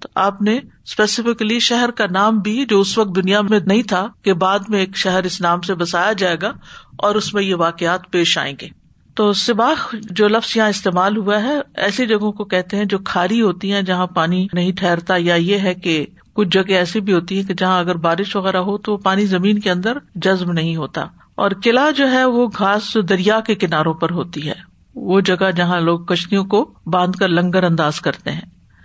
تو 0.00 0.08
آپ 0.14 0.42
نے 0.42 0.56
اسپیسیفکلی 0.56 1.58
شہر 1.58 1.90
کا 1.90 2.04
نام 2.10 2.38
بھی، 2.38 2.64
جو 2.68 2.80
اس 2.80 2.98
وقت 2.98 3.16
دنیا 3.16 3.40
میں 3.40 3.60
نہیں 3.66 3.82
تھا، 3.82 4.08
کہ 4.22 4.32
بعد 4.32 4.58
میں 4.68 4.78
ایک 4.78 4.96
شہر 4.96 5.24
اس 5.24 5.40
نام 5.40 5.60
سے 5.60 5.74
بسایا 5.74 6.12
جائے 6.12 6.36
گا 6.42 6.52
اور 6.98 7.14
اس 7.14 7.34
میں 7.34 7.42
یہ 7.42 7.54
واقعات 7.54 8.00
پیش 8.10 8.38
آئیں 8.38 8.54
گے۔ 8.60 8.68
تو 9.14 9.32
سباخ 9.32 9.94
جو 10.10 10.28
لفظ 10.28 10.56
یہاں 10.56 10.68
استعمال 10.68 11.16
ہوا 11.16 11.42
ہے، 11.42 11.58
ایسی 11.76 12.06
جگہوں 12.06 12.32
کو 12.32 12.44
کہتے 12.44 12.76
ہیں 12.76 12.84
جو 12.84 12.98
کھاری 12.98 13.42
ہوتی 13.42 13.72
ہیں، 13.72 13.82
جہاں 13.82 14.06
پانی 14.06 14.46
نہیں 14.52 14.72
ٹھہرتا، 14.72 15.14
یا 15.18 15.34
یہ 15.34 15.58
ہے 15.58 15.74
کہ 15.74 16.06
کچھ 16.32 16.48
جگہ 16.48 16.72
ایسی 16.72 17.00
بھی 17.00 17.12
ہوتی 17.12 17.38
ہے 17.38 17.42
کہ 17.42 17.54
جہاں 17.54 17.80
اگر 17.80 17.94
بارش 17.94 18.36
وغیرہ 18.36 18.56
ہو 18.56 18.78
تو 18.78 18.96
پانی 18.96 19.26
زمین 19.26 19.58
کے 19.58 19.70
اندر 19.70 19.98
جذب 20.14 20.52
نہیں 20.52 20.76
ہوتا۔ 20.76 21.06
اور 21.34 21.50
قلعہ 21.62 21.90
جو 21.90 22.10
ہے 22.10 22.24
وہ 22.24 22.46
گھاس 22.58 22.94
جو 22.94 23.00
دریا 23.00 23.40
کے 23.40 23.54
کناروں 23.54 23.94
پر 23.94 24.10
ہوتی 24.10 24.48
ہے۔ 24.48 24.74
وہ 24.94 25.20
جگہ 25.20 25.50
جہاں 25.50 25.80
لوگ 25.80 26.00
کشتیوں 26.00 26.44
کو 26.44 26.74
باندھ 26.86 27.16
کر 27.16 27.28
لنگر 27.28 27.64
انداز 27.64 28.00
کرتے 28.00 28.30
ہیں۔ 28.30 28.40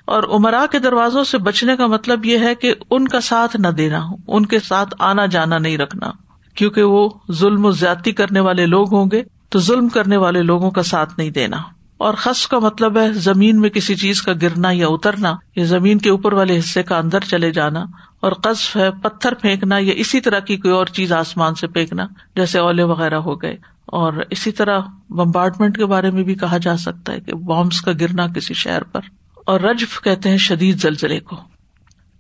اور 0.05 0.23
عمرا 0.23 0.65
کے 0.71 0.79
دروازوں 0.79 1.23
سے 1.23 1.37
بچنے 1.37 1.75
کا 1.75 1.87
مطلب 1.87 2.25
یہ 2.25 2.37
ہے 2.37 2.56
کہ 2.56 2.75
ان 2.91 3.07
کا 3.07 3.21
ساتھ 3.21 3.57
نہ 3.57 3.68
دینا، 3.68 4.01
ان 4.27 4.45
کے 4.45 4.59
ساتھ 4.59 4.95
آنا 4.99 5.25
جانا 5.25 5.57
نہیں 5.57 5.77
رکھنا۔ 5.77 6.11
کیونکہ 6.56 6.83
وہ 6.83 7.09
ظلم 7.31 7.65
و 7.65 7.71
زیادتی 7.71 8.11
کرنے 8.11 8.39
والے 8.39 8.65
لوگ 8.65 8.94
ہوں 8.94 9.06
گے 9.11 9.23
تو 9.49 9.59
ظلم 9.59 9.89
کرنے 9.89 10.18
والے 10.18 10.41
لوگوں 10.41 10.71
کا 10.71 10.83
ساتھ 10.83 11.13
نہیں 11.18 11.29
دینا۔ 11.29 11.57
اور 11.99 12.13
خص 12.13 12.47
کا 12.47 12.59
مطلب 12.59 12.97
ہے 12.97 13.13
زمین 13.13 13.61
میں 13.61 13.69
کسی 13.69 13.95
چیز 13.95 14.21
کا 14.21 14.33
گرنا 14.41 14.71
یا 14.71 14.87
اترنا، 14.87 15.35
یا 15.56 15.65
زمین 15.65 15.97
کے 15.97 16.09
اوپر 16.09 16.33
والے 16.33 16.59
حصے 16.59 16.83
کا 16.83 16.97
اندر 16.97 17.19
چلے 17.19 17.51
جانا، 17.51 17.85
اور 18.19 18.31
قصف 18.31 18.77
ہے 18.77 18.91
پتھر 18.91 19.33
پھینکنا 19.33 19.77
یا 19.79 19.94
اسی 19.94 20.21
طرح 20.21 20.39
کی 20.39 20.57
کوئی 20.57 20.73
اور 20.73 20.85
چیز 20.85 21.11
آسمان 21.11 21.56
سے 21.56 21.68
پھینکنا، 21.68 22.07
جیسے 22.35 22.59
اولے 22.59 22.83
وغیرہ 22.83 23.15
ہو 23.15 23.41
گئے۔ 23.41 23.57
اور 23.85 24.13
اسی 24.29 24.51
طرح 24.51 24.79
بمبارٹمنٹ 25.09 25.77
کے 25.77 25.85
بارے 25.85 26.11
میں 26.11 26.23
بھی 26.23 26.35
کہا 26.35 26.57
جا 26.57 26.77
سکتا 26.77 27.13
ہے 27.13 27.19
کہ 27.19 27.33
بامس 27.33 27.81
کا 27.81 27.91
گرنا 27.91 28.27
کسی 28.27 28.53
شہر 28.53 28.83
پر۔ 28.83 29.01
اور 29.45 29.59
رجف 29.59 30.01
کہتے 30.01 30.29
ہیں 30.29 30.37
شدید 30.37 30.81
زلزلے 30.81 31.19
کو۔ 31.19 31.35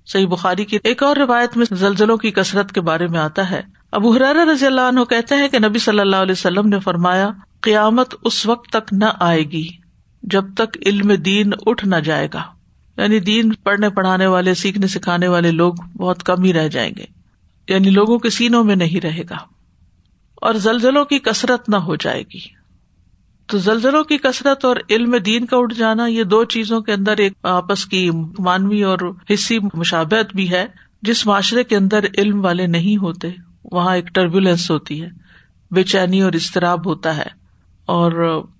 صحیح 0.05 0.27
بخاری 0.27 0.65
کی 0.65 0.77
ایک 0.83 1.03
اور 1.03 1.15
روایت 1.15 1.57
میں 1.57 1.65
زلزلوں 1.71 2.17
کی 2.17 2.31
کثرت 2.31 2.71
کے 2.71 2.81
بارے 2.81 3.07
میں 3.07 3.19
آتا 3.19 3.49
ہے۔ 3.51 3.61
ابو 3.91 4.11
حرار 4.11 4.35
رضی 4.35 4.65
اللہ 4.65 4.81
عنہ 4.81 5.03
کہتے 5.03 5.35
ہیں 5.35 5.47
کہ 5.47 5.59
نبی 5.59 5.79
صلی 5.79 5.99
اللہ 5.99 6.15
علیہ 6.15 6.31
وسلم 6.31 6.67
نے 6.67 6.79
فرمایا 6.79 7.29
قیامت 7.61 8.15
اس 8.23 8.45
وقت 8.45 8.69
تک 8.69 8.93
نہ 8.93 9.05
آئے 9.19 9.43
گی 9.43 9.67
جب 10.23 10.53
تک 10.53 10.77
علم 10.85 11.13
دین 11.13 11.49
اٹھ 11.65 11.85
نہ 11.85 11.95
جائے 11.95 12.27
گا۔ 12.33 12.43
یعنی 12.97 13.19
دین 13.19 13.53
پڑھنے 13.53 13.89
پڑھانے 13.89 14.27
والے، 14.27 14.53
سیکھنے 14.53 14.87
سکھانے 14.87 15.27
والے 15.27 15.51
لوگ 15.51 15.73
بہت 15.97 16.23
کم 16.23 16.43
ہی 16.43 16.53
رہ 16.53 16.67
جائیں 16.67 16.91
گے۔ 16.97 17.05
یعنی 17.67 17.89
لوگوں 17.89 18.19
کے 18.19 18.29
سینوں 18.29 18.63
میں 18.63 18.75
نہیں 18.75 19.01
رہے 19.01 19.21
گا۔ 19.29 19.37
اور 20.35 20.53
زلزلوں 20.53 21.05
کی 21.05 21.19
کثرت 21.19 21.69
نہ 21.69 21.75
ہو 21.75 21.95
جائے 21.95 22.23
گی۔ 22.33 22.39
تو 23.45 23.57
زلزلوں 23.57 24.03
کی 24.03 24.17
کثرت 24.17 24.65
اور 24.65 24.75
علم 24.89 25.15
دین 25.15 25.45
کا 25.45 25.57
اٹھ 25.57 25.75
جانا، 25.75 26.05
یہ 26.05 26.23
دو 26.23 26.43
چیزوں 26.43 26.81
کے 26.81 26.93
اندر 26.93 27.17
ایک 27.17 27.33
آپس 27.43 27.85
کی 27.85 28.09
مانوی 28.39 28.83
اور 28.83 28.99
حصی 29.33 29.59
مشابت 29.73 30.35
بھی 30.35 30.49
ہے۔ 30.49 30.65
جس 31.01 31.25
معاشرے 31.25 31.63
کے 31.63 31.75
اندر 31.75 32.05
علم 32.17 32.45
والے 32.45 32.67
نہیں 32.67 32.97
ہوتے، 32.97 33.27
وہاں 33.63 33.95
ایک 33.95 34.07
ٹربولینس 34.07 34.71
ہوتی 34.71 35.01
ہے، 35.01 35.09
بے 35.71 35.83
چینی 35.83 36.21
اور 36.21 36.33
اضطراب 36.33 36.87
ہوتا 36.87 37.17
ہے۔ 37.17 37.38
اور 37.89 38.11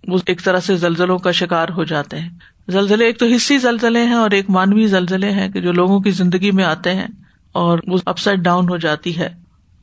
وہ 0.07 0.17
ایک 0.25 0.43
طرح 0.43 0.59
سے 0.59 0.75
زلزلوں 0.75 1.17
کا 1.17 1.31
شکار 1.31 1.69
ہو 1.69 1.83
جاتے 1.83 2.19
ہیں۔ 2.19 2.29
زلزلے 2.67 3.05
ایک 3.05 3.19
تو 3.19 3.25
حصی 3.25 3.57
زلزلے 3.57 4.03
ہیں 4.03 4.13
اور 4.13 4.31
ایک 4.31 4.49
مانوی 4.49 4.87
زلزلے 4.87 5.31
ہیں 5.31 5.49
کہ 5.49 5.61
جو 5.61 5.71
لوگوں 5.71 5.99
کی 5.99 6.11
زندگی 6.11 6.51
میں 6.51 6.63
آتے 6.63 6.93
ہیں 6.93 7.07
اور 7.51 7.79
وہ 7.87 7.97
اپ 8.05 8.17
سائڈ 8.17 8.39
ڈاؤن 8.39 8.69
ہو 8.69 8.77
جاتی 8.77 9.17
ہے۔ 9.17 9.29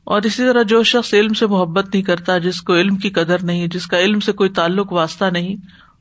اور 0.03 0.21
اسی 0.21 0.43
طرح 0.43 0.61
جو 0.61 0.83
شخص 0.83 1.13
علم 1.13 1.33
سے 1.33 1.47
محبت 1.47 1.85
نہیں 1.93 2.03
کرتا، 2.03 2.37
جس 2.37 2.61
کو 2.61 2.75
علم 2.75 2.95
کی 2.95 3.09
قدر 3.09 3.43
نہیں، 3.43 3.67
جس 3.67 3.87
کا 3.87 3.99
علم 3.99 4.19
سے 4.19 4.31
کوئی 4.31 4.49
تعلق 4.49 4.93
واسطہ 4.93 5.25
نہیں، 5.25 5.55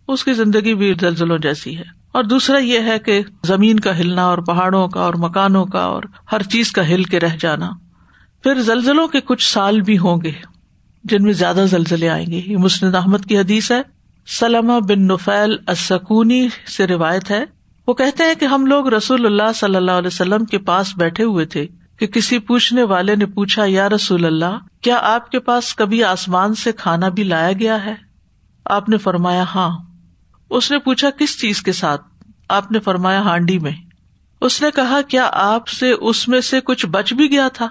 اس 0.09 0.25
کی 0.25 0.33
زندگی 0.33 0.75
بھی 0.75 0.95
زلزلوں 1.01 1.39
جیسی 1.39 1.77
ہے۔ 1.77 1.85
اور 2.13 2.25
دوسرا 2.25 2.59
یہ 2.59 2.81
ہے 2.81 2.99
کہ 2.99 3.21
زمین 3.45 3.81
کا 3.81 3.99
ہلنا 3.99 4.25
اور 4.25 4.39
پہاڑوں 4.39 4.89
کا 4.89 5.01
اور 5.01 5.15
مکانوں 5.15 5.67
کا 5.67 5.81
اور 5.81 6.03
ہر 6.33 6.43
چیز 6.43 6.73
کا 6.73 6.89
ہل 6.89 7.05
کے 7.05 7.21
رہ 7.21 7.37
جانا۔ 7.41 7.71
پھر 8.43 8.61
زلزلوں 8.61 9.09
کے 9.09 9.21
کچھ 9.21 9.53
سال 9.53 9.81
بھی 9.81 9.99
ہوں 9.99 10.21
گے۔ 10.23 10.56
جن 11.09 11.23
میں 11.23 11.33
زیادہ 11.33 11.65
زلزلے 11.71 12.09
آئیں 12.09 12.27
گے۔ 12.27 12.43
یہ 12.47 12.57
مسند 12.57 12.95
احمد 12.95 13.19
کی 13.29 13.39
حدیث 13.39 13.73
ہے۔ 13.73 13.83
سلمہ 14.27 14.81
بن 14.81 15.03
نفیل 15.03 15.57
اسکونی 15.69 16.49
سے 16.77 16.87
روایت 16.87 17.31
ہے۔ 17.31 17.45
وہ 17.87 17.95
کہتے 17.95 18.25
ہیں 18.25 18.35
کہ 18.35 18.45
ہم 18.45 18.67
لوگ 18.67 18.89
رسول 18.89 19.27
اللہ 19.27 19.53
صلی 19.55 19.77
اللہ 19.77 19.91
علیہ 19.91 20.07
وسلم 20.07 20.45
کے 20.45 20.59
پاس 20.59 20.93
بیٹھے 20.97 21.25
ہوئے 21.25 21.45
تھے 21.45 21.67
کہ 21.99 22.07
کسی 22.07 22.39
پوچھنے 22.39 22.83
والے 22.83 23.17
نے 23.17 23.27
پوچھا، 23.27 23.65
یا 23.67 23.89
رسول 23.89 24.25
اللہ، 24.25 24.59
کیا 24.81 24.99
آپ 25.03 25.31
کے 25.31 25.41
پاس 25.41 25.75
کبھی 25.75 26.05
آسمان 26.05 26.55
سے 26.55 26.73
کھانا 26.73 27.09
بھی 27.09 27.23
لایا 27.23 27.53
گیا 27.53 27.85
ہے؟ 27.85 27.95
آپ 28.65 28.89
نے 28.89 28.97
فرمایا 28.97 29.45
ہاں۔ 29.55 29.79
اس 30.51 30.71
نے 30.71 30.79
پوچھا، 30.79 31.11
کس 31.11 31.41
چیز 31.41 31.63
کے 31.63 31.73
ساتھ؟ 31.73 32.03
آپ 32.49 32.73
نے 32.73 32.81
فرمایا، 32.81 33.21
ہانڈی 33.21 33.59
میں۔ 33.59 33.73
اس 34.41 34.63
نے 34.63 34.71
کہا، 34.71 35.01
کیا 35.09 35.31
آپ 35.33 35.69
سے 35.69 35.93
اس 35.93 36.29
میں 36.29 36.41
سے 36.41 36.61
کچھ 36.61 36.87
بچ 36.87 37.13
بھی 37.13 37.31
گیا 37.31 37.49
تھا؟ 37.49 37.69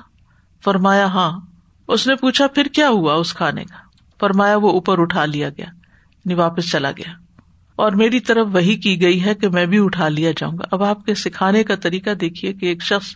فرمایا 0.64 1.06
ہاں۔ 1.06 1.40
اس 1.88 2.08
نے 2.08 2.16
پوچھا، 2.16 2.48
پھر 2.48 2.66
کیا 2.66 2.90
ہوا 2.90 3.14
اس 3.14 3.34
کھانے 3.34 3.64
کا؟ 3.64 3.76
فرمایا، 4.20 4.56
وہ 4.56 4.70
اوپر 4.70 5.02
اٹھا 5.02 5.26
لیا 5.26 5.50
گیا 5.50 5.66
یعنی 5.66 6.34
واپس 6.34 6.72
چلا 6.72 6.92
گیا۔ 6.92 7.12
اور 7.76 7.92
میری 7.92 8.20
طرف 8.20 8.48
وہی 8.54 8.76
کی 8.76 9.02
گئی 9.02 9.26
ہے 9.26 9.36
کہ 9.36 9.50
میں 9.50 9.66
بھی 9.66 9.84
اٹھا 9.84 10.08
لیا 10.08 10.32
جاؤں 10.38 10.58
گا۔ 10.58 10.64
اب 10.72 10.84
آپ 10.84 11.06
کے 11.06 11.16
سکھانے 11.16 11.64
کا 11.64 11.76
طریقہ 11.76 12.10
دیکھیے 12.10 12.54
کہ 12.54 12.66
ایک 12.66 12.84
شخص 12.84 13.08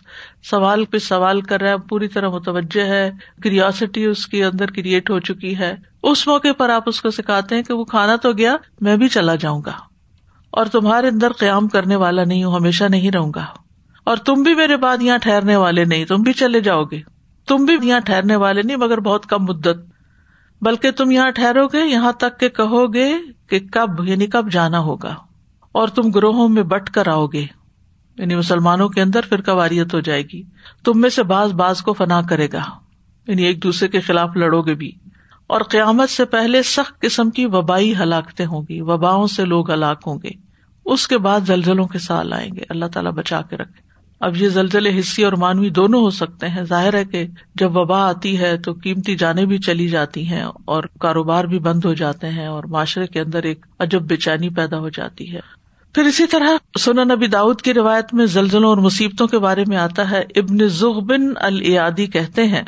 سوال 0.50 0.84
پہ 0.84 0.98
سوال 0.98 1.40
کر 1.40 1.60
رہا 1.60 1.70
ہے، 1.70 1.78
پوری 1.78 2.08
طرح 2.08 2.28
متوجہ 2.28 2.80
ہے 2.80 3.10
کریوسٹی 3.42 4.04
اس 4.04 4.26
کے 4.26 4.44
اندر 4.44 4.70
کریٹ 4.70 5.10
ہو 5.10 5.20
چکی 5.20 5.58
ہے۔ 5.58 5.74
اس 6.02 6.26
موقع 6.26 6.52
پر 6.58 6.68
آپ 6.68 6.82
اس 6.86 7.00
کو 7.00 7.10
سکھاتے 7.10 7.54
ہیں 7.54 7.62
کہ 7.62 7.74
وہ 7.74 7.84
کھانا 7.84 8.16
تو 8.16 8.32
گیا، 8.32 8.56
میں 8.80 8.96
بھی 8.96 9.08
چلا 9.08 9.34
جاؤں 9.34 9.62
گا۔ 9.66 9.72
اور 10.50 10.66
تمہارے 10.66 11.08
اندر 11.08 11.32
قیام 11.32 11.68
کرنے 11.68 11.96
والا 11.96 12.24
نہیں، 12.24 12.44
ہوں، 12.44 12.54
ہمیشہ 12.54 12.84
نہیں 12.84 13.10
رہوں 13.10 13.32
گا۔ 13.34 13.46
اور 14.04 14.16
تم 14.16 14.34
بھی 14.34 14.54
میرے 14.54 14.76
بعد 14.76 15.02
یہاں 15.02 15.18
ٹھہرنے 15.18 15.56
والے 15.56 15.84
نہیں، 15.84 16.04
تم 16.04 16.22
بھی 16.22 16.32
چلے 16.32 16.60
جاؤ 16.60 16.84
گے۔ 16.84 17.19
تم 17.50 17.64
بھی 17.64 17.88
یہاں 17.88 18.00
ٹھہرنے 18.00 18.36
والے 18.36 18.62
نہیں، 18.62 18.76
مگر 18.76 19.00
بہت 19.00 19.26
کم 19.26 19.42
مدت۔ 19.42 19.90
بلکہ 20.60 20.90
تم 20.90 21.10
یہاں 21.10 21.30
ٹھہرو 21.30 21.66
گے، 21.66 21.86
یہاں 21.86 22.12
تک 22.12 22.40
کہ 22.40 22.48
کہو 22.48 22.94
گے 22.94 23.14
کہ 23.46 23.58
کب 23.72 24.08
یعنی 24.08 24.26
کب 24.26 24.50
جانا 24.50 24.78
ہوگا۔ 24.78 25.14
اور 25.72 25.88
تم 25.88 26.10
گروہوں 26.10 26.48
میں 26.48 26.62
بٹ 26.62 26.90
کر 26.90 27.08
آؤ 27.08 27.26
گے۔ 27.26 27.46
یعنی 28.18 28.34
مسلمانوں 28.34 28.88
کے 28.88 29.02
اندر 29.02 29.20
پھر 29.28 29.40
کواریت 29.40 29.94
ہو 29.94 30.00
جائے 30.00 30.22
گی۔ 30.22 30.42
تم 30.84 31.00
میں 31.00 31.10
سے 31.10 31.22
باز 31.22 31.52
باز 31.52 31.82
کو 31.82 31.92
فنا 31.92 32.22
کرے 32.22 32.48
گا۔ 32.52 32.62
یعنی 33.26 33.42
ایک 33.42 33.62
دوسرے 33.62 33.88
کے 33.88 34.00
خلاف 34.00 34.36
لڑو 34.36 34.62
گے 34.62 34.74
بھی۔ 34.74 34.92
اور 35.46 35.60
قیامت 35.60 36.10
سے 36.10 36.24
پہلے 36.24 36.62
سخت 36.62 37.00
قسم 37.00 37.30
کی 37.30 37.46
وبائی 37.46 37.96
ہلاکتیں 37.96 38.46
ہوں 38.46 38.62
گی۔ 38.68 38.80
وباؤں 38.80 39.26
سے 39.26 39.44
لوگ 39.44 39.70
ہلاک 39.70 40.02
ہوں 40.06 40.18
گے۔ 40.22 40.30
اس 40.84 41.08
کے 41.08 41.18
بعد 41.18 41.40
زلزلوں 41.40 41.86
کے 41.86 41.98
سال 41.98 42.32
آئیں 42.32 42.50
گے۔ 42.56 42.62
اللہ 42.68 42.84
تعالیٰ 42.84 43.12
بچا 43.12 43.42
کے 43.42 43.56
رکھے۔ 43.56 43.89
اب 44.20 44.36
یہ 44.36 44.48
زلزلے 44.48 44.98
حصے 44.98 45.24
اور 45.24 45.32
مانوی 45.32 45.70
دونوں 45.70 46.00
ہو 46.00 46.10
سکتے 46.10 46.48
ہیں۔ 46.48 46.62
ظاہر 46.62 46.94
ہے 46.94 47.04
کہ 47.04 47.26
جب 47.54 47.76
وبا 47.76 48.08
آتی 48.08 48.38
ہے 48.38 48.56
تو 48.56 48.72
قیمتی 48.72 49.16
جانے 49.16 49.46
بھی 49.46 49.58
چلی 49.58 49.88
جاتی 49.88 50.26
ہیں 50.26 50.44
اور 50.64 50.84
کاروبار 51.00 51.44
بھی 51.44 51.58
بند 51.58 51.84
ہو 51.84 51.94
جاتے 51.94 52.28
ہیں 52.28 52.46
اور 52.46 52.64
معاشرے 52.64 53.06
کے 53.06 53.20
اندر 53.20 53.42
ایک 53.42 53.66
عجب 53.78 54.02
بے 54.02 54.16
چینی 54.16 54.48
پیدا 54.48 54.78
ہو 54.78 54.88
جاتی 54.88 55.32
ہے۔ 55.32 55.40
پھر 55.94 56.02
اسی 56.02 56.26
طرح 56.26 56.48
سنا 56.78 57.04
نبی 57.04 57.26
داود 57.26 57.60
کی 57.60 57.74
روایت 57.74 58.14
میں 58.14 58.26
زلزلوں 58.26 58.68
اور 58.68 58.76
مصیبتوں 58.76 59.26
کے 59.26 59.38
بارے 59.38 59.64
میں 59.68 59.76
آتا 59.76 60.10
ہے۔ 60.10 60.22
ابن 60.36 60.68
زغ 60.68 61.00
بن 61.00 61.20
العادی 61.36 62.06
کہتے 62.06 62.44
ہیں 62.44 62.62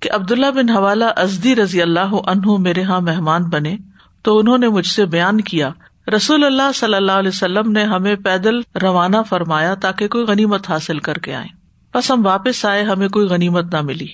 کہ 0.00 0.10
عبداللہ 0.12 0.50
بن 0.50 0.70
حوالہ 0.70 1.04
ازدی 1.16 1.56
رضی 1.56 1.82
اللہ 1.82 2.14
عنہ 2.26 2.56
میرے 2.58 2.80
یہاں 2.80 3.00
مہمان 3.00 3.42
بنے 3.42 3.76
تو 4.22 4.38
انہوں 4.38 4.58
نے 4.58 4.68
مجھ 4.68 4.86
سے 4.86 5.06
بیان 5.06 5.40
کیا 5.40 5.70
رسول 6.08 6.44
اللہ 6.44 6.72
صلی 6.74 6.94
اللہ 6.94 7.12
علیہ 7.12 7.28
وسلم 7.28 7.72
نے 7.72 7.84
ہمیں 7.84 8.16
پیدل 8.16 8.60
روانہ 8.82 9.16
فرمایا 9.28 9.74
تاکہ 9.74 10.08
کوئی 10.08 10.24
غنیمت 10.24 10.70
حاصل 10.70 10.98
کر 10.98 11.14
کے 11.14 11.34
آئے 11.34 11.62
بس 11.94 12.10
ہم 12.10 12.26
واپس 12.26 12.64
آئے، 12.64 12.82
ہمیں 12.82 13.08
کوئی 13.08 13.26
غنیمت 13.26 13.74
نہ 13.74 13.80
ملی۔ 13.80 14.06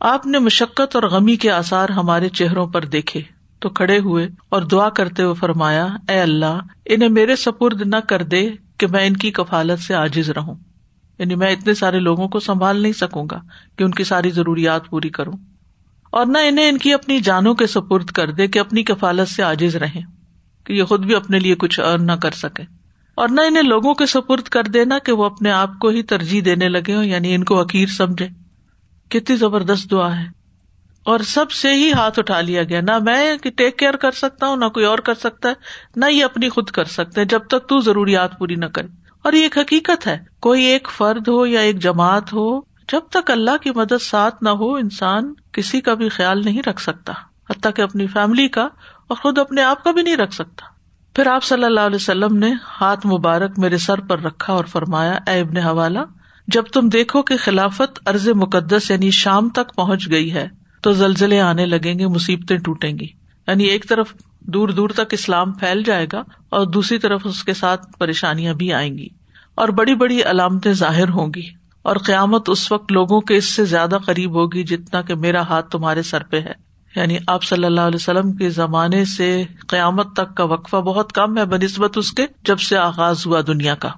آپ 0.00 0.26
نے 0.26 0.38
مشقت 0.38 0.96
اور 0.96 1.02
غمی 1.02 1.36
کے 1.36 1.50
آسار 1.50 1.88
ہمارے 1.88 2.28
چہروں 2.28 2.66
پر 2.66 2.84
دیکھے، 2.84 3.22
تو 3.58 3.70
کھڑے 3.70 3.98
ہوئے 3.98 4.28
اور 4.48 4.62
دعا 4.62 4.88
کرتے 4.88 5.22
ہوئے 5.22 5.34
فرمایا، 5.34 5.86
اے 6.08 6.20
اللہ، 6.20 6.60
انہیں 6.84 7.08
میرے 7.08 7.36
سپرد 7.36 7.82
نہ 7.86 7.96
کر 7.96 8.22
دے 8.22 8.50
کہ 8.78 8.86
میں 8.86 9.06
ان 9.06 9.16
کی 9.16 9.30
کفالت 9.30 9.80
سے 9.80 9.94
آجز 9.94 10.30
رہوں۔ 10.30 10.54
یعنی 11.18 11.34
میں 11.34 11.50
اتنے 11.50 11.74
سارے 11.74 11.98
لوگوں 11.98 12.28
کو 12.28 12.40
سنبھال 12.40 12.76
نہیں 12.76 12.92
سکوں 12.92 13.26
گا 13.30 13.40
کہ 13.78 13.84
ان 13.84 13.90
کی 13.90 14.04
ساری 14.04 14.30
ضروریات 14.30 14.90
پوری 14.90 15.08
کروں۔ 15.08 15.32
اور 16.10 16.26
نہ 16.26 16.38
انہیں 16.38 16.68
ان 16.68 16.78
کی 16.78 16.94
اپنی 16.94 17.20
جانوں 17.20 17.54
کے 17.54 17.66
سپرد 17.66 18.06
کر 18.06 18.30
دے 18.30 18.46
کہ 18.46 18.58
اپنی 18.58 18.82
کفالت 18.82 19.28
سے 19.28 19.42
آجز 19.42 19.76
رہیں۔ 19.76 20.02
کہ 20.64 20.72
یہ 20.72 20.84
خود 20.84 21.06
بھی 21.06 21.14
اپنے 21.14 21.38
لیے 21.38 21.54
کچھ 21.54 21.80
ارن 21.80 22.06
نہ 22.06 22.12
کر 22.12 22.30
سکے۔ 22.30 22.62
اور 23.14 23.28
نہ 23.28 23.40
انہیں 23.40 23.62
لوگوں 23.62 23.94
کے 23.94 24.06
سپرد 24.06 24.42
کر 24.42 24.62
دینا 24.62 24.98
کہ 24.98 25.12
وہ 25.12 25.24
اپنے 25.24 25.50
آپ 25.50 25.70
کو 25.80 25.88
ہی 25.88 26.02
ترجیح 26.02 26.42
دینے 26.44 26.68
لگے 26.68 26.94
ہوں 26.94 27.04
یعنی 27.04 27.34
ان 27.34 27.44
کو 27.44 27.60
حقیر 27.60 27.86
سمجھے۔ 27.86 28.28
کتنی 29.08 29.36
زبردست 29.36 29.90
دعا 29.90 30.20
ہے۔ 30.20 30.42
اور 31.04 31.20
سب 31.20 31.50
سے 31.50 31.74
ہی 31.74 31.92
ہاتھ 31.92 32.18
اٹھا 32.18 32.40
لیا 32.40 32.62
گیا، 32.62 32.80
نہ 32.80 32.98
میں 32.98 33.36
ٹیک 33.56 33.78
کیئر 33.78 33.96
کر 33.96 34.10
سکتا 34.10 34.46
ہوں، 34.46 34.56
نہ 34.56 34.64
کوئی 34.64 34.86
اور 34.86 34.98
کر 34.98 35.14
سکتا 35.14 35.48
ہے، 35.48 35.54
نہ 35.96 36.04
یہ 36.10 36.24
اپنی 36.24 36.48
خود 36.48 36.70
کر 36.70 36.84
سکتے 36.84 37.20
ہیں، 37.20 37.28
جب 37.28 37.40
تک 37.46 37.68
تو 37.68 37.80
ضروریات 37.80 38.38
پوری 38.38 38.54
نہ 38.54 38.64
کرے۔ 38.64 38.88
اور 39.22 39.32
یہ 39.32 39.42
ایک 39.42 39.58
حقیقت 39.58 40.06
ہے، 40.06 40.18
کوئی 40.40 40.64
ایک 40.64 40.88
فرد 40.96 41.28
ہو 41.28 41.46
یا 41.46 41.60
ایک 41.60 41.78
جماعت 41.78 42.32
ہو، 42.32 42.60
جب 42.92 43.00
تک 43.10 43.30
اللہ 43.30 43.56
کی 43.62 43.70
مدد 43.70 44.02
ساتھ 44.02 44.42
نہ 44.42 44.48
ہو، 44.48 44.74
انسان 44.74 45.34
کسی 45.52 45.80
کا 45.80 45.94
بھی 45.94 46.08
خیال 46.08 46.44
نہیں 46.44 46.62
رکھ 46.66 46.82
سکتا۔ 46.82 47.12
حتیٰ 47.50 47.70
کہ 47.76 47.82
اپنی 47.82 48.06
فیملی 48.06 48.48
کا 48.48 48.68
اور 49.12 49.22
خود 49.22 49.38
اپنے 49.38 49.62
آپ 49.62 49.84
کا 49.84 49.90
بھی 49.90 50.02
نہیں 50.02 50.16
رکھ 50.16 50.34
سکتا۔ 50.34 50.66
پھر 51.14 51.26
آپ 51.26 51.44
صلی 51.44 51.64
اللہ 51.64 51.80
علیہ 51.80 51.96
وسلم 51.96 52.36
نے 52.36 52.52
ہاتھ 52.80 53.06
مبارک 53.06 53.58
میرے 53.58 53.78
سر 53.78 54.00
پر 54.00 54.20
رکھا 54.20 54.52
اور 54.52 54.64
فرمایا، 54.64 55.18
اے 55.26 55.40
ابن 55.40 55.56
حوالہ، 55.56 55.98
جب 56.48 56.62
تم 56.72 56.88
دیکھو 56.88 57.22
کہ 57.22 57.36
خلافت 57.36 58.08
ارض 58.08 58.28
مقدس 58.28 58.90
یعنی 58.90 59.10
شام 59.10 59.48
تک 59.48 59.74
پہنچ 59.76 60.10
گئی 60.10 60.32
ہے، 60.32 60.48
تو 60.82 60.92
زلزلے 60.92 61.40
آنے 61.40 61.66
لگیں 61.66 61.98
گے، 61.98 62.06
مصیبتیں 62.06 62.58
ٹوٹیں 62.58 62.98
گی۔ 62.98 63.06
یعنی 63.46 63.64
ایک 63.64 63.88
طرف 63.88 64.14
دور 64.40 64.68
دور 64.68 64.88
تک 64.88 65.06
اسلام 65.10 65.52
پھیل 65.52 65.82
جائے 65.82 66.06
گا 66.12 66.22
اور 66.48 66.66
دوسری 66.66 66.98
طرف 66.98 67.20
اس 67.24 67.44
کے 67.44 67.54
ساتھ 67.54 67.86
پریشانیاں 67.98 68.54
بھی 68.54 68.72
آئیں 68.72 68.98
گی 68.98 69.08
اور 69.54 69.68
بڑی 69.68 69.94
بڑی 69.94 70.22
علامتیں 70.22 70.72
ظاہر 70.72 71.08
ہوں 71.08 71.32
گی 71.36 71.48
اور 71.82 71.96
قیامت 71.96 72.50
اس 72.50 72.72
وقت 72.72 72.92
لوگوں 72.92 73.20
کے 73.20 73.36
اس 73.36 73.44
سے 73.44 73.64
زیادہ 73.64 73.98
قریب 74.06 74.34
ہوگی 74.34 74.62
جتنا 74.62 75.02
کہ 75.02 75.14
میرا 75.14 75.40
ہاتھ 75.40 75.70
تمہارے 75.70 76.02
سر 76.02 76.22
پہ 76.22 76.40
ہے۔ 76.40 76.71
یعنی 76.96 77.18
آپ 77.26 77.42
صلی 77.42 77.64
اللہ 77.64 77.80
علیہ 77.80 77.96
وسلم 77.96 78.32
کے 78.32 78.50
زمانے 78.50 79.04
سے 79.04 79.44
قیامت 79.68 80.16
تک 80.16 80.36
کا 80.36 80.44
وقفہ 80.44 80.76
بہت 80.76 81.12
کم 81.12 81.38
ہے، 81.38 81.44
بنسبت 81.44 81.98
اس 81.98 82.12
کے 82.12 82.26
جب 82.44 82.60
سے 82.60 82.76
آغاز 82.76 83.26
ہوا 83.26 83.40
دنیا 83.46 83.74
کا۔ 83.74 83.88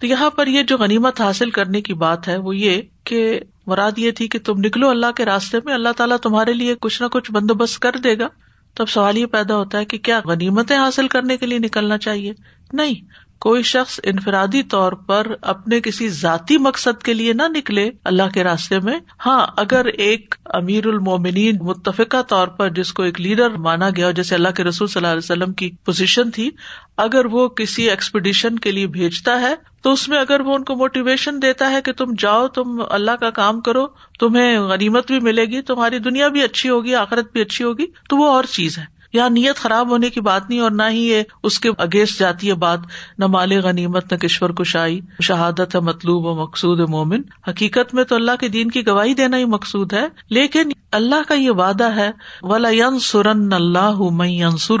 تو 0.00 0.06
یہاں 0.06 0.30
پر 0.30 0.46
یہ 0.46 0.62
جو 0.62 0.78
غنیمت 0.78 1.20
حاصل 1.20 1.50
کرنے 1.50 1.80
کی 1.80 1.94
بات 1.94 2.28
ہے، 2.28 2.36
وہ 2.36 2.56
یہ 2.56 2.82
کہ 3.04 3.40
مراد 3.66 3.92
یہ 3.96 4.10
تھی 4.10 4.28
کہ 4.28 4.38
تم 4.44 4.54
نکلو 4.58 4.88
اللہ 4.88 5.12
کے 5.16 5.24
راستے 5.24 5.58
میں، 5.64 5.74
اللہ 5.74 5.88
تعالیٰ 5.96 6.16
تمہارے 6.16 6.52
لیے 6.52 6.74
کچھ 6.80 7.02
نہ 7.02 7.06
کچھ 7.06 7.32
بندوبست 7.32 7.78
کر 7.78 7.92
دے 8.04 8.18
گا۔ 8.18 8.28
تب 8.74 8.88
سوال 8.88 9.18
یہ 9.18 9.26
پیدا 9.26 9.56
ہوتا 9.56 9.78
ہے 9.78 9.84
کہ 9.84 9.98
کیا 9.98 10.20
غنیمتیں 10.24 10.78
حاصل 10.78 11.08
کرنے 11.08 11.36
کے 11.36 11.46
لیے 11.46 11.58
نکلنا 11.58 11.98
چاہیے؟ 11.98 12.32
نہیں۔ 12.72 13.25
کوئی 13.38 13.62
شخص 13.62 14.00
انفرادی 14.02 14.62
طور 14.62 14.92
پر 14.92 15.26
اپنے 15.42 15.80
کسی 15.80 16.08
ذاتی 16.08 16.58
مقصد 16.58 17.02
کے 17.02 17.14
لیے 17.14 17.32
نہ 17.32 17.42
نکلے 17.48 17.90
اللہ 18.04 18.22
کے 18.34 18.44
راستے 18.44 18.80
میں 18.80 18.98
ہاں 19.26 19.46
اگر 19.56 19.84
ایک 19.84 20.34
امیر 20.44 20.86
المومنین 20.86 21.56
متفقہ 21.60 22.22
طور 22.22 22.48
پر 22.48 22.70
جس 22.70 22.92
کو 22.92 23.02
ایک 23.02 23.20
لیڈر 23.20 23.50
مانا 23.50 23.90
گیا 23.90 24.10
جیسے 24.10 24.34
اللہ 24.34 24.48
کے 24.56 24.64
رسول 24.64 24.88
صلی 24.88 25.00
اللہ 25.00 25.12
علیہ 25.12 25.24
وسلم 25.24 25.52
کی 25.52 25.70
پوزیشن 25.84 26.30
تھی، 26.30 26.50
اگر 26.96 27.26
وہ 27.26 27.48
کسی 27.48 27.90
ایکسپیڈیشن 27.90 28.58
کے 28.58 28.72
لیے 28.72 28.86
بھیجتا 28.86 29.40
ہے، 29.40 29.54
تو 29.82 29.92
اس 29.92 30.08
میں 30.08 30.18
اگر 30.18 30.40
وہ 30.40 30.54
ان 30.54 30.64
کو 30.64 30.74
موٹیویشن 30.74 31.42
دیتا 31.42 31.70
ہے 31.70 31.82
کہ 31.82 31.92
تم 31.92 32.04
جاؤ، 32.18 32.48
تم 32.48 32.82
اللہ 32.90 33.16
کا 33.20 33.30
کام 33.30 33.60
کرو، 33.60 33.86
تمہیں 34.18 34.58
غنیمت 34.58 35.06
بھی 35.06 35.20
ملے 35.20 35.44
گی، 35.44 35.62
تمہاری 35.62 35.98
دنیا 35.98 36.28
بھی 36.28 36.42
اچھی 36.42 36.68
ہوگی، 36.68 36.94
آخرت 36.94 37.32
بھی 37.32 37.40
اچھی 37.40 37.64
ہوگی، 37.64 37.86
تو 38.08 38.16
وہ 38.16 38.26
اور 38.26 38.44
چیز 38.44 38.78
ہے۔ 38.78 38.95
یہاں 39.16 39.30
نیت 39.30 39.56
خراب 39.56 39.90
ہونے 39.90 40.10
کی 40.10 40.20
بات 40.20 40.50
نہیں 40.50 40.60
اور 40.60 40.70
نہ 40.70 40.82
ہی 40.90 41.08
یہ 41.08 41.22
اس 41.42 41.60
کے 41.60 41.70
اگینسٹ 41.78 42.18
جاتی 42.18 42.48
ہے 42.48 42.54
بات، 42.54 42.78
نہ 43.18 43.26
مال 43.26 43.52
غنیمت، 43.52 44.12
نہ 44.12 44.18
کشور 44.18 44.50
کشائی۔ 44.50 45.00
شہادت 45.22 45.74
ہے 45.74 45.80
مطلوب 45.80 46.26
و 46.26 46.34
مقصود 46.34 46.80
مومن۔ 46.80 47.20
حقیقت 47.48 47.94
میں 47.94 48.04
تو 48.04 48.14
اللہ 48.14 48.30
کے 48.40 48.48
دین 48.48 48.70
کی 48.70 48.86
گواہی 48.86 49.14
دینا 49.14 49.36
ہی 49.36 49.44
مقصود 49.44 49.92
ہے، 49.92 50.06
لیکن 50.30 50.70
اللہ 50.92 51.22
کا 51.28 51.34
یہ 51.34 51.50
وعدہ 51.50 51.96
ہے، 51.96 52.10
ولا 52.42 52.68
سرن 53.00 53.52
اللہ 53.52 53.94
منصور 53.98 54.80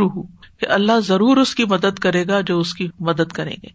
کہ 0.60 0.66
اللہ 0.68 1.00
ضرور 1.00 1.36
اس 1.36 1.54
کی 1.54 1.64
مدد 1.64 1.98
کرے 1.98 2.26
گا 2.26 2.40
جو 2.40 2.60
اس 2.60 2.74
کی 2.74 2.88
مدد 3.00 3.32
کریں 3.32 3.56
گے۔ 3.62 3.68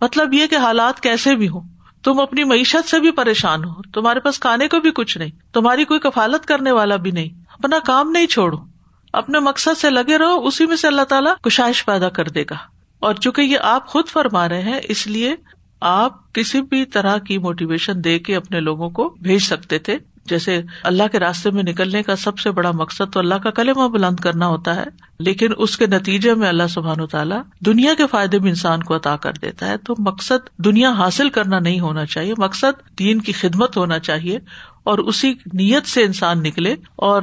مطلب 0.00 0.34
یہ 0.34 0.46
کہ 0.46 0.54
حالات 0.54 1.00
کیسے 1.00 1.34
بھی 1.34 1.48
ہوں۔ 1.48 1.60
تم 2.04 2.20
اپنی 2.20 2.44
معیشت 2.44 2.88
سے 2.88 3.00
بھی 3.00 3.10
پریشان 3.10 3.64
ہو۔ 3.64 3.82
تمہارے 3.92 4.20
پاس 4.20 4.38
کھانے 4.38 4.68
کو 4.68 4.80
بھی 4.80 4.90
کچھ 4.90 5.18
نہیں۔ 5.18 5.30
تمہاری 5.52 5.84
کوئی 5.84 6.00
کفالت 6.00 6.46
کرنے 6.46 6.72
والا 6.72 6.96
بھی 6.96 7.10
نہیں۔ 7.10 7.28
اپنا 7.48 7.76
کام 7.86 8.10
نہیں 8.10 8.26
چھوڑو۔ 8.26 8.75
اپنے 9.16 9.38
مقصد 9.38 9.78
سے 9.78 9.90
لگے 9.90 10.18
رہو، 10.18 10.46
اسی 10.46 10.66
میں 10.66 10.76
سے 10.76 10.86
اللہ 10.86 11.02
تعالیٰ 11.02 11.34
کشائش 11.42 11.86
پیدا 11.86 12.08
کر 12.08 12.28
دے 12.28 12.42
گا۔ 12.42 12.56
اور 13.00 13.14
چونکہ 13.14 13.40
یہ 13.40 13.58
آپ 13.62 13.86
خود 13.86 14.06
فرما 14.06 14.48
رہے 14.48 14.62
ہیں، 14.62 14.80
اس 14.88 15.06
لیے 15.06 15.34
آپ 15.80 16.34
کسی 16.34 16.62
بھی 16.62 16.84
طرح 16.84 17.18
کی 17.18 17.38
موٹیویشن 17.38 18.04
دے 18.04 18.18
کے 18.18 18.36
اپنے 18.36 18.60
لوگوں 18.60 18.90
کو 18.90 19.14
بھیج 19.22 19.38
سکتے 19.38 19.78
تھے۔ 19.78 19.98
جیسے 20.24 20.62
اللہ 20.82 21.02
کے 21.12 21.18
راستے 21.18 21.50
میں 21.50 21.62
نکلنے 21.62 22.02
کا 22.02 22.16
سب 22.16 22.38
سے 22.38 22.50
بڑا 22.50 22.70
مقصد 22.70 23.12
تو 23.12 23.20
اللہ 23.20 23.34
کا 23.34 23.50
کلمہ 23.50 23.88
بلند 23.88 24.20
کرنا 24.20 24.46
ہوتا 24.46 24.76
ہے، 24.76 24.84
لیکن 25.18 25.48
اس 25.56 25.76
کے 25.76 25.86
نتیجے 25.86 26.34
میں 26.34 26.48
اللہ 26.48 26.66
سبحان 26.70 27.00
و 27.00 27.06
تعالیٰ 27.06 27.42
دنیا 27.66 27.94
کے 27.94 28.06
فائدے 28.06 28.38
بھی 28.38 28.48
انسان 28.48 28.82
کو 28.82 28.96
عطا 28.96 29.16
کر 29.16 29.32
دیتا 29.32 29.66
ہے۔ 29.66 29.76
تو 29.76 29.94
مقصد 29.98 30.58
دنیا 30.64 30.90
حاصل 30.90 31.30
کرنا 31.30 31.58
نہیں 31.58 31.80
ہونا 31.80 32.06
چاہیے، 32.06 32.34
مقصد 32.38 32.98
دین 32.98 33.20
کی 33.20 33.32
خدمت 33.32 33.76
ہونا 33.76 33.98
چاہیے 33.98 34.38
اور 34.84 34.98
اسی 34.98 35.34
نیت 35.52 35.86
سے 35.86 36.04
انسان 36.04 36.42
نکلے۔ 36.42 36.74
اور 36.96 37.22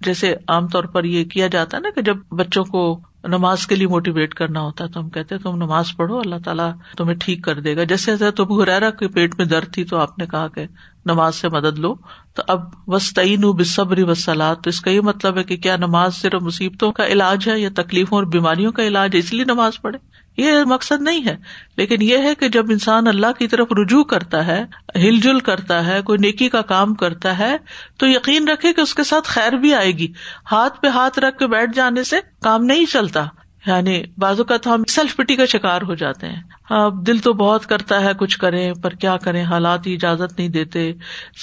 جیسے 0.00 0.34
عام 0.48 0.68
طور 0.68 0.84
پر 0.84 1.04
یہ 1.04 1.24
کیا 1.24 1.46
جاتا 1.46 1.76
ہے 1.76 1.82
نا 1.82 1.88
کہ 1.94 2.02
جب 2.02 2.16
بچوں 2.30 2.64
کو 2.64 3.00
نماز 3.24 3.66
کے 3.66 3.74
لیے 3.74 3.86
موٹیویٹ 3.86 4.34
کرنا 4.34 4.60
ہوتا 4.60 4.84
ہے 4.84 4.88
تو 4.88 5.00
ہم 5.00 5.10
کہتے 5.10 5.38
تم 5.38 5.56
نماز 5.56 5.86
پڑھو، 5.96 6.18
اللہ 6.18 6.34
تعالیٰ 6.44 6.72
تمہیں 6.96 7.16
ٹھیک 7.20 7.44
کر 7.44 7.60
دے 7.60 7.76
گا۔ 7.76 7.84
جیسے 7.84 8.16
تم 8.16 8.62
ہریرا 8.62 8.90
کے 8.90 9.08
پیٹ 9.08 9.34
میں 9.38 9.46
درد 9.46 9.72
تھی 9.72 9.84
تو 9.84 9.96
آپ 9.96 10.18
نے 10.18 10.26
کہا 10.26 10.48
کہ 10.48 10.66
نماز 11.12 11.34
سے 11.34 11.48
مدد 11.48 11.78
لو۔ 11.78 11.94
تو 12.34 12.42
اب 12.48 12.60
وسطین 12.86 13.40
بصبری 13.40 14.02
وسلات 14.02 14.64
تو 14.64 14.70
اس 14.70 14.80
کا 14.80 14.90
یہ 14.90 15.00
مطلب 15.00 15.38
ہے 15.38 15.44
کہ 15.44 15.56
کیا 15.56 15.76
نماز 15.76 16.14
صرف 16.14 16.42
مصیبتوں 16.42 16.92
کا 16.92 17.06
علاج 17.06 17.48
ہے 17.48 17.60
یا 17.60 17.68
تکلیفوں 17.76 18.18
اور 18.18 18.24
بیماریوں 18.24 18.72
کا 18.72 18.82
علاج 18.82 19.14
ہے؟ 19.14 19.18
اس 19.18 19.32
لیے 19.32 19.44
نماز 19.44 19.72
پڑھے 19.82 19.98
یہ 20.36 20.52
مقصد 20.66 21.02
نہیں 21.02 21.26
ہے۔ 21.26 21.36
لیکن 21.76 22.02
یہ 22.02 22.18
ہے 22.18 22.34
کہ 22.34 22.48
جب 22.48 22.64
انسان 22.70 23.06
اللہ 23.06 23.26
کی 23.38 23.48
طرف 23.48 23.66
رجوع 23.70 24.04
کرتا 24.04 24.46
ہے، 24.46 24.64
ہل 24.94 25.20
جل 25.20 25.40
کرتا 25.40 25.86
ہے، 25.86 26.02
کوئی 26.02 26.18
نیکی 26.18 26.48
کا 26.48 26.62
کام 26.62 26.94
کرتا 26.94 27.38
ہے، 27.38 27.56
تو 27.98 28.08
یقین 28.08 28.48
رکھے 28.48 28.72
کہ 28.72 28.80
اس 28.80 28.94
کے 28.94 29.04
ساتھ 29.04 29.28
خیر 29.28 29.52
بھی 29.52 29.74
آئے 29.74 29.92
گی۔ 29.92 30.12
ہاتھ 30.52 30.80
پہ 30.80 30.86
ہاتھ 30.86 31.18
رکھ 31.18 31.38
کے 31.38 31.46
بیٹھ 31.46 31.70
جانے 31.74 32.04
سے 32.04 32.16
کام 32.42 32.64
نہیں 32.64 32.84
چلتا۔ 32.86 33.26
یعنی 33.66 34.02
بازو 34.18 34.44
کا 34.44 34.56
تو 34.56 34.74
ہم 34.74 34.84
سیلف 34.84 35.16
پٹی 35.16 35.36
کا 35.36 35.46
شکار 35.46 35.82
ہو 35.82 35.94
جاتے 35.94 36.28
ہیں۔ 36.28 36.42
ہاں 36.70 36.90
دل 36.90 37.18
تو 37.18 37.32
بہت 37.32 37.66
کرتا 37.66 38.00
ہے 38.00 38.12
کچھ 38.18 38.38
کریں، 38.38 38.74
پر 38.74 38.90
کیا 38.90 39.16
کریں؟ 39.16 39.44
حالات 39.44 39.80
اجازت 39.86 40.38
نہیں 40.38 40.48
دیتے، 40.48 40.92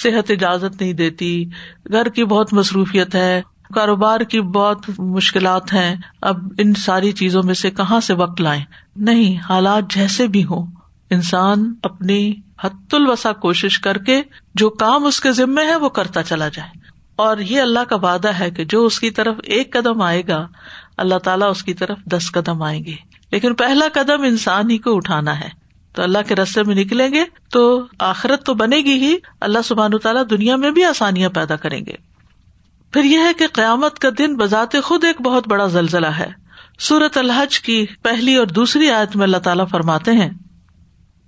صحت 0.02 0.30
اجازت 0.30 0.80
نہیں 0.80 0.92
دیتی۔ 0.92 1.44
گھر 1.92 2.08
کی 2.08 2.24
بہت 2.24 2.52
مصروفیت 2.52 3.14
ہے، 3.14 3.42
کاروبار 3.74 4.20
کی 4.20 4.40
بہت 4.40 4.90
مشکلات 4.98 5.72
ہیں۔ 5.72 5.96
اب 6.22 6.36
ان 6.58 6.74
ساری 6.74 7.12
چیزوں 7.12 7.42
میں 7.42 7.54
سے 7.54 7.70
کہاں 7.70 8.00
سے 8.00 8.14
وقت 8.14 8.40
لائیں؟ 8.40 8.64
نہیں، 8.96 9.38
حالات 9.48 9.82
جیسے 9.94 10.26
بھی 10.26 10.44
ہوں۔ 10.44 10.66
انسان 11.10 11.74
اپنی 11.82 12.34
حت 12.64 12.94
الوسا 12.94 13.32
کوشش 13.32 13.78
کر 13.78 13.98
کے 13.98 14.22
جو 14.54 14.70
کام 14.70 15.04
اس 15.04 15.20
کے 15.20 15.32
ذمے 15.32 15.64
ہے 15.64 15.76
وہ 15.76 15.88
کرتا 15.88 16.22
چلا 16.22 16.48
جائے۔ 16.48 16.78
اور 17.16 17.38
یہ 17.38 17.60
اللہ 17.60 17.84
کا 17.88 17.96
وعدہ 17.96 18.28
ہے 18.28 18.50
کہ 18.50 18.64
جو 18.64 18.86
اس 18.86 19.00
کی 19.00 19.10
طرف 19.10 19.36
ایک 19.44 19.72
قدم 19.72 20.02
آئے 20.02 20.22
گا 20.28 20.48
اللہ 20.98 21.18
تعالیٰ 21.18 21.50
اس 21.50 21.62
کی 21.62 21.74
طرف 21.74 21.98
دس 22.04 22.32
قدم 22.32 22.62
آئیں 22.62 22.84
گے۔ 22.84 22.94
لیکن 23.32 23.54
پہلا 23.54 23.84
قدم 23.92 24.22
انسان 24.22 24.70
ہی 24.70 24.78
کو 24.78 24.96
اٹھانا 24.96 25.40
ہے۔ 25.40 25.48
تو 25.94 26.02
اللہ 26.02 26.18
کے 26.28 26.34
رستے 26.34 26.62
میں 26.62 26.74
نکلیں 26.74 27.12
گے 27.12 27.24
تو 27.50 27.86
آخرت 27.98 28.46
تو 28.46 28.54
بنے 28.54 28.76
گی 28.76 28.92
ہی۔ 28.92 29.16
اللہ 29.40 29.58
سبحان 29.64 29.98
تعالیٰ 29.98 30.22
دنیا 30.30 30.56
میں 30.56 30.70
بھی 30.70 30.84
آسانیاں 30.84 31.30
پیدا 31.30 31.56
کریں 31.56 31.86
گے۔ 31.86 31.92
پھر 32.92 33.04
یہ 33.04 33.18
ہے 33.18 33.34
کہ 33.34 33.46
قیامت 33.52 33.98
کا 33.98 34.08
دن 34.18 34.36
بذات 34.36 34.76
خود 34.84 35.04
ایک 35.04 35.20
بہت 35.20 35.48
بڑا 35.48 35.66
زلزلہ 35.66 36.06
ہے۔ 36.06 36.28
سورت 36.78 37.16
الحج 37.16 37.60
کی 37.60 37.86
پہلی 38.02 38.36
اور 38.36 38.46
دوسری 38.46 38.90
آیت 38.90 39.16
میں 39.16 39.24
اللہ 39.24 39.36
تعالیٰ 39.36 39.68
فرماتے 39.68 40.12
ہیں 40.12 40.30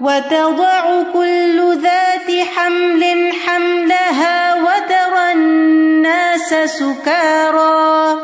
وتضع 0.00 1.02
كل 1.12 1.74
ذات 1.82 2.30
حمل 2.56 3.30
حملها 3.46 4.54
وترى 4.54 5.32
الناس 5.32 6.52
سكارى، 6.78 8.14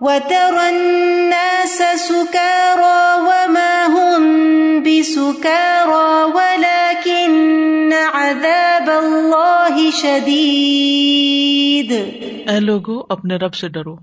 وترى 0.00 0.68
الناس 0.68 1.82
سكارى 1.98 3.20
وما 3.20 3.88
هم 3.88 4.82
بسكارى، 4.82 6.30
ولكن 6.34 7.90
عذاب 8.14 8.88
الله 8.88 9.92
شديد. 9.92 11.92
اے 12.50 12.60
لوگو، 12.60 13.02
اپنے 13.08 13.36
رب 13.36 13.54
سے 13.54 13.68
ڈرو۔ 13.68 13.96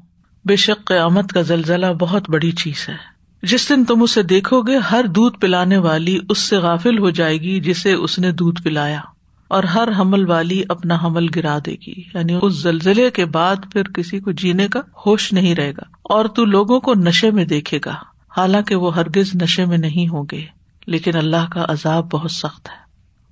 بے 0.46 0.56
شک 0.56 0.86
قیامت 0.86 1.34
کا 1.34 1.42
زلزلہ 1.42 1.86
بہت 1.86 2.30
بڑی 2.30 2.52
چیز 2.52 2.90
ہے۔ 2.90 3.14
جس 3.44 3.70
دن 3.70 3.84
تم 3.86 4.02
اسے 4.02 4.22
دیکھو 4.24 4.62
گے، 4.62 4.78
ہر 4.92 5.06
دودھ 5.08 5.38
پلانے 5.40 5.78
والی 5.78 6.18
اس 6.30 6.38
سے 6.40 6.58
غافل 6.58 6.98
ہو 7.00 7.10
جائے 7.10 7.38
گی 7.38 7.60
جسے 7.60 7.94
اس 7.94 8.20
نے 8.20 8.32
دودھ 8.32 8.62
پلایا، 8.62 9.00
اور 9.48 9.64
ہر 9.64 9.90
حمل 10.00 10.30
والی 10.30 10.62
اپنا 10.70 10.98
حمل 11.04 11.28
گرا 11.36 11.58
دے 11.66 11.76
گی۔ 11.88 11.94
یعنی 12.14 12.38
اس 12.42 12.54
زلزلے 12.54 13.10
کے 13.12 13.26
بعد 13.26 13.56
پھر 13.74 13.84
کسی 13.84 14.20
کو 14.20 14.32
جینے 14.32 14.68
کا 14.68 14.80
ہوش 15.06 15.32
نہیں 15.34 15.56
رہے 15.56 15.72
گا، 15.72 15.86
اور 16.04 16.26
تو 16.26 16.46
لوگوں 16.46 16.80
کو 16.80 16.94
نشے 16.94 17.32
میں 17.32 17.46
دیکھے 17.46 17.80
گا۔ 17.86 17.96
حالانکہ 18.38 18.76
وہ 18.76 18.96
ہرگز 18.96 19.36
نشے 19.42 19.66
میں 19.66 19.78
نہیں 19.78 20.08
ہوں 20.08 20.26
گے، 20.32 20.46
لیکن 20.88 21.18
اللہ 21.18 21.50
کا 21.52 21.66
عذاب 21.70 22.12
بہت 22.12 22.32
سخت 22.32 22.70
ہے۔ 22.70 22.82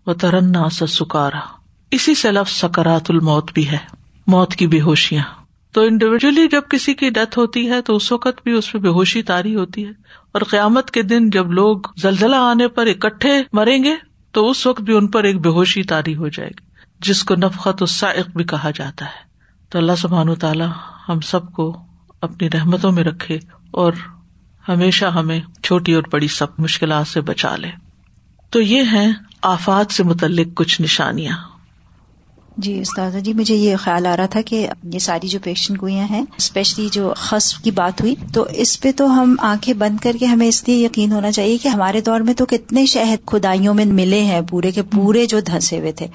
وہ 0.07 0.13
ترنا 0.13 0.69
سکارا 0.69 1.39
اسی 1.91 2.15
سے 2.15 2.31
لفظ 2.31 2.53
سکرات 2.53 3.11
الموت 3.11 3.51
بھی 3.53 3.69
ہے، 3.69 3.77
موت 4.27 4.55
کی 4.55 4.67
بے 4.67 4.81
ہوشیاں۔ 4.81 5.23
تو 5.71 5.81
انڈیویجلی 5.81 6.47
جب 6.47 6.61
کسی 6.69 6.93
کی 6.93 7.09
ڈیتھ 7.09 7.39
ہوتی 7.39 7.69
ہے 7.69 7.81
تو 7.81 7.95
اس 7.95 8.11
وقت 8.11 8.43
بھی 8.43 8.51
اس 8.51 8.71
پہ 8.71 8.77
بے 8.77 8.87
ہوشی 8.87 9.23
تاری 9.23 9.55
ہوتی 9.55 9.85
ہے 9.85 9.91
اور 10.31 10.41
قیامت 10.41 10.91
کے 10.91 11.01
دن 11.01 11.29
جب 11.29 11.51
لوگ 11.51 11.77
زلزلہ 11.97 12.35
آنے 12.35 12.67
پر 12.67 12.87
اکٹھے 12.87 13.41
مریں 13.53 13.83
گے 13.83 13.95
تو 14.31 14.49
اس 14.49 14.67
وقت 14.67 14.81
بھی 14.81 14.93
ان 14.97 15.07
پر 15.07 15.23
ایک 15.23 15.41
بے 15.41 15.49
ہوشی 15.49 15.83
تاری 15.83 16.15
ہو 16.15 16.27
جائے 16.27 16.49
گی، 16.49 16.65
جس 16.99 17.23
کو 17.23 17.35
نفقت 17.35 17.81
السائق 17.81 18.29
بھی 18.35 18.43
کہا 18.43 18.71
جاتا 18.75 19.05
ہے۔ 19.05 19.31
تو 19.69 19.77
اللہ 19.77 19.91
سبحان 19.97 20.29
و 20.29 20.35
تعالیٰ 20.35 20.71
ہم 21.09 21.19
سب 21.19 21.51
کو 21.51 21.77
اپنی 22.21 22.49
رحمتوں 22.49 22.91
میں 22.91 23.03
رکھے 23.03 23.39
اور 23.71 23.93
ہمیشہ 24.69 25.05
ہمیں 25.05 25.41
چھوٹی 25.63 25.93
اور 25.93 26.03
بڑی 26.11 26.27
سب 26.27 26.47
مشکلات 26.57 27.07
سے 27.07 27.21
بچا 27.21 27.55
لے۔ 27.55 27.69
تو 28.49 28.61
یہ 28.61 28.81
ہیں 28.81 29.11
آفات 29.41 29.93
سے 29.93 30.03
متعلق 30.03 30.47
کچھ 30.55 30.81
نشانیاں۔ 30.81 31.50
جی 32.57 32.79
استاذہ 32.79 33.17
جی 33.17 33.33
مجھے 33.33 33.55
یہ 33.55 33.75
خیال 33.75 34.05
آ 34.05 34.17
رہا 34.17 34.25
تھا 34.25 34.41
کہ 34.41 34.67
یہ 34.93 34.99
ساری 34.99 35.27
جو 35.27 35.39
پیشن 35.43 35.73
گوئیاں 35.81 36.07
ہیں 36.09 36.25
اسپیشلی 36.37 36.89
جو 36.91 37.13
خصف 37.17 37.57
کی 37.57 37.71
بات 37.71 38.01
ہوئی 38.01 38.15
تو 38.33 38.45
اس 38.49 38.81
پہ 38.81 38.91
تو 38.95 39.21
ہم 39.21 39.35
آنکھیں 39.39 39.73
بند 39.73 40.03
کر 40.03 40.11
کے 40.19 40.25
ہمیں 40.25 40.47
اس 40.47 40.67
لیے 40.67 40.85
یقین 40.85 41.11
ہونا 41.11 41.31
چاہیے 41.31 41.57
کہ 41.57 41.67
ہمارے 41.67 42.01
دور 42.01 42.19
میں 42.19 42.33
تو 42.33 42.45
کتنے 42.45 42.85
شہد 42.85 43.25
کھدائیوں 43.25 43.73
میں 43.73 43.85
ملے 43.85 44.21
ہیں 44.23 44.41
پورے 44.49 44.71
کے 44.71 44.81
پورے 44.81 45.25
جو 45.25 45.39
دھنسے 45.39 45.79
ہوئے 45.79 45.91
تھے۔ 45.91 46.07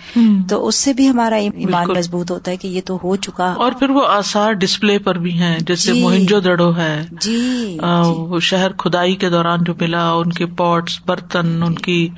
تو 0.49 0.67
اس 0.67 0.75
سے 0.75 0.93
بھی 0.93 1.09
ہمارا 1.09 1.37
ایمان 1.37 1.89
مضبوط 1.89 2.31
ہوتا 2.31 2.51
ہے 2.51 2.57
کہ 2.57 2.69
یہ 2.69 2.81
تو 2.85 2.99
ہو 3.03 3.17
چکا۔ 3.17 3.53
اور 3.57 3.73
پھر 3.73 3.91
وہ 3.91 4.03
آسار 4.07 4.53
ڈسپلے 4.53 4.99
پر 4.99 5.19
بھی 5.19 5.33
ہیں 5.33 5.59
جیسے 5.59 5.93
جی۔ 5.93 6.01
موہنجو 6.01 6.41
دڑو 6.41 6.77
ہے۔ 6.77 7.07
جی 7.21 7.79
وہ 8.03 8.41
شہر 8.41 8.73
کھدائی 8.73 9.15
کے 9.15 9.31
دوران 9.31 9.65
جو 9.65 9.73
ملا 9.81 10.13
ان 10.13 10.33
کے 10.33 10.47
پاٹس 10.47 10.99
برتن 11.07 11.63
ان 11.67 11.75
کی 11.75 12.09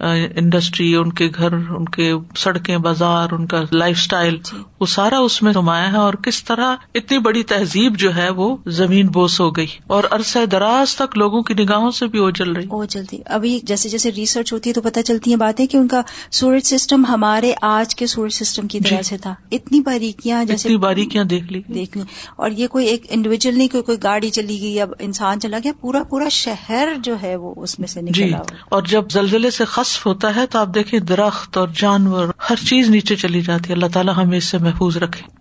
انڈسٹری 0.00 0.94
ان 0.94 1.12
کے 1.12 1.28
گھر 1.34 1.52
ان 1.52 1.84
کے 1.88 2.12
سڑکیں 2.36 2.76
بازار 2.78 3.32
ان 3.32 3.46
کا 3.46 3.62
لائف 3.72 3.96
اسٹائل 3.96 4.36
جی۔ 4.44 4.62
وہ 4.80 4.86
سارا 4.86 5.18
اس 5.18 5.42
میں 5.42 5.52
نمایاں 5.56 5.92
ہے 5.92 5.96
اور 5.96 6.14
کس 6.14 6.44
طرح 6.44 6.76
اتنی 6.94 7.18
بڑی 7.18 7.42
تہذیب 7.42 7.98
جو 7.98 8.16
ہے 8.16 8.30
وہ 8.30 8.56
زمین 8.66 9.06
بوس 9.06 9.40
ہو 9.40 9.50
گئی 9.50 9.66
اور 9.86 10.04
عرصہ 10.10 10.46
دراز 10.46 10.96
تک 10.96 11.18
لوگوں 11.18 11.42
کی 11.42 11.54
نگاہوں 11.54 11.90
سے 11.90 12.06
بھی 12.06 12.18
اوجل 12.18 12.52
رہی۔ 12.52 12.66
اوجلتی 12.70 13.18
ابھی 13.26 13.60
جیسے 13.62 13.88
جیسے 13.88 14.12
ریسرچ 14.12 14.52
ہوتی 14.52 14.70
ہے 14.70 14.74
تو 14.74 14.82
پتہ 14.82 15.00
چلتی 15.00 15.30
ہیں 15.30 15.38
باتیں 15.38 15.66
کہ 15.66 15.76
ان 15.76 15.88
کا 15.88 16.00
سورج 16.30 16.62
سسٹم 16.64 17.06
ہمارے 17.06 17.52
آج 17.62 17.94
کے 17.94 18.06
سورج 18.06 18.32
سسٹم 18.32 18.68
کی 18.68 18.80
طرح 18.80 18.96
جی۔ 18.96 19.02
سے 19.02 19.16
تھا۔ 19.16 19.34
اتنی 19.52 19.80
باریکیاں 19.80 20.44
جیسے 20.44 20.76
باریکیاں 20.76 21.24
دیکھ 21.24 21.52
لی۔ 21.52 21.62
دیکھ 21.74 21.98
لی۔ 21.98 22.04
اور 22.36 22.50
یہ 22.50 22.66
کوئی 22.66 22.86
ایک 22.86 23.06
انڈیویجل 23.10 23.58
نہیں 23.58 23.68
کوئی 23.68 23.82
کوئی 23.82 23.98
گاڑی 24.02 24.30
چلی 24.30 24.60
گئی 24.60 24.80
اب 24.80 24.90
انسان 24.98 25.40
چلا 25.40 25.58
گیا۔ 25.64 25.72
پورا 25.80 26.02
پورا 26.02 26.28
شہر 26.28 26.88
جو 27.02 27.16
ہے 27.22 27.36
وہ 27.36 27.54
اس 27.56 27.78
میں 27.78 27.88
سے 27.88 28.00
نکلا۔ 28.00 28.26
جی۔ 28.26 28.54
اور 28.68 28.82
جب 28.82 29.04
زلزلے 29.10 29.50
سے 29.50 29.64
خصف 29.64 30.06
ہوتا 30.06 30.36
ہے 30.36 30.46
تو 30.46 30.58
آپ 30.58 30.74
دیکھیں 30.74 31.00
درخت 31.00 31.56
اور 31.56 31.68
جانور 31.76 32.28
ہر 32.50 32.56
چیز 32.56 32.90
نیچے 32.90 33.16
چلی 33.16 33.40
جاتی 33.40 33.68
ہے۔ 33.68 33.74
اللہ 33.74 33.86
تعالیٰ 33.92 34.14
ہمیں 34.16 34.38
اس 34.38 34.44
سے 34.44 34.58
محفوظ 34.70 34.96
رکھے۔ 34.96 35.39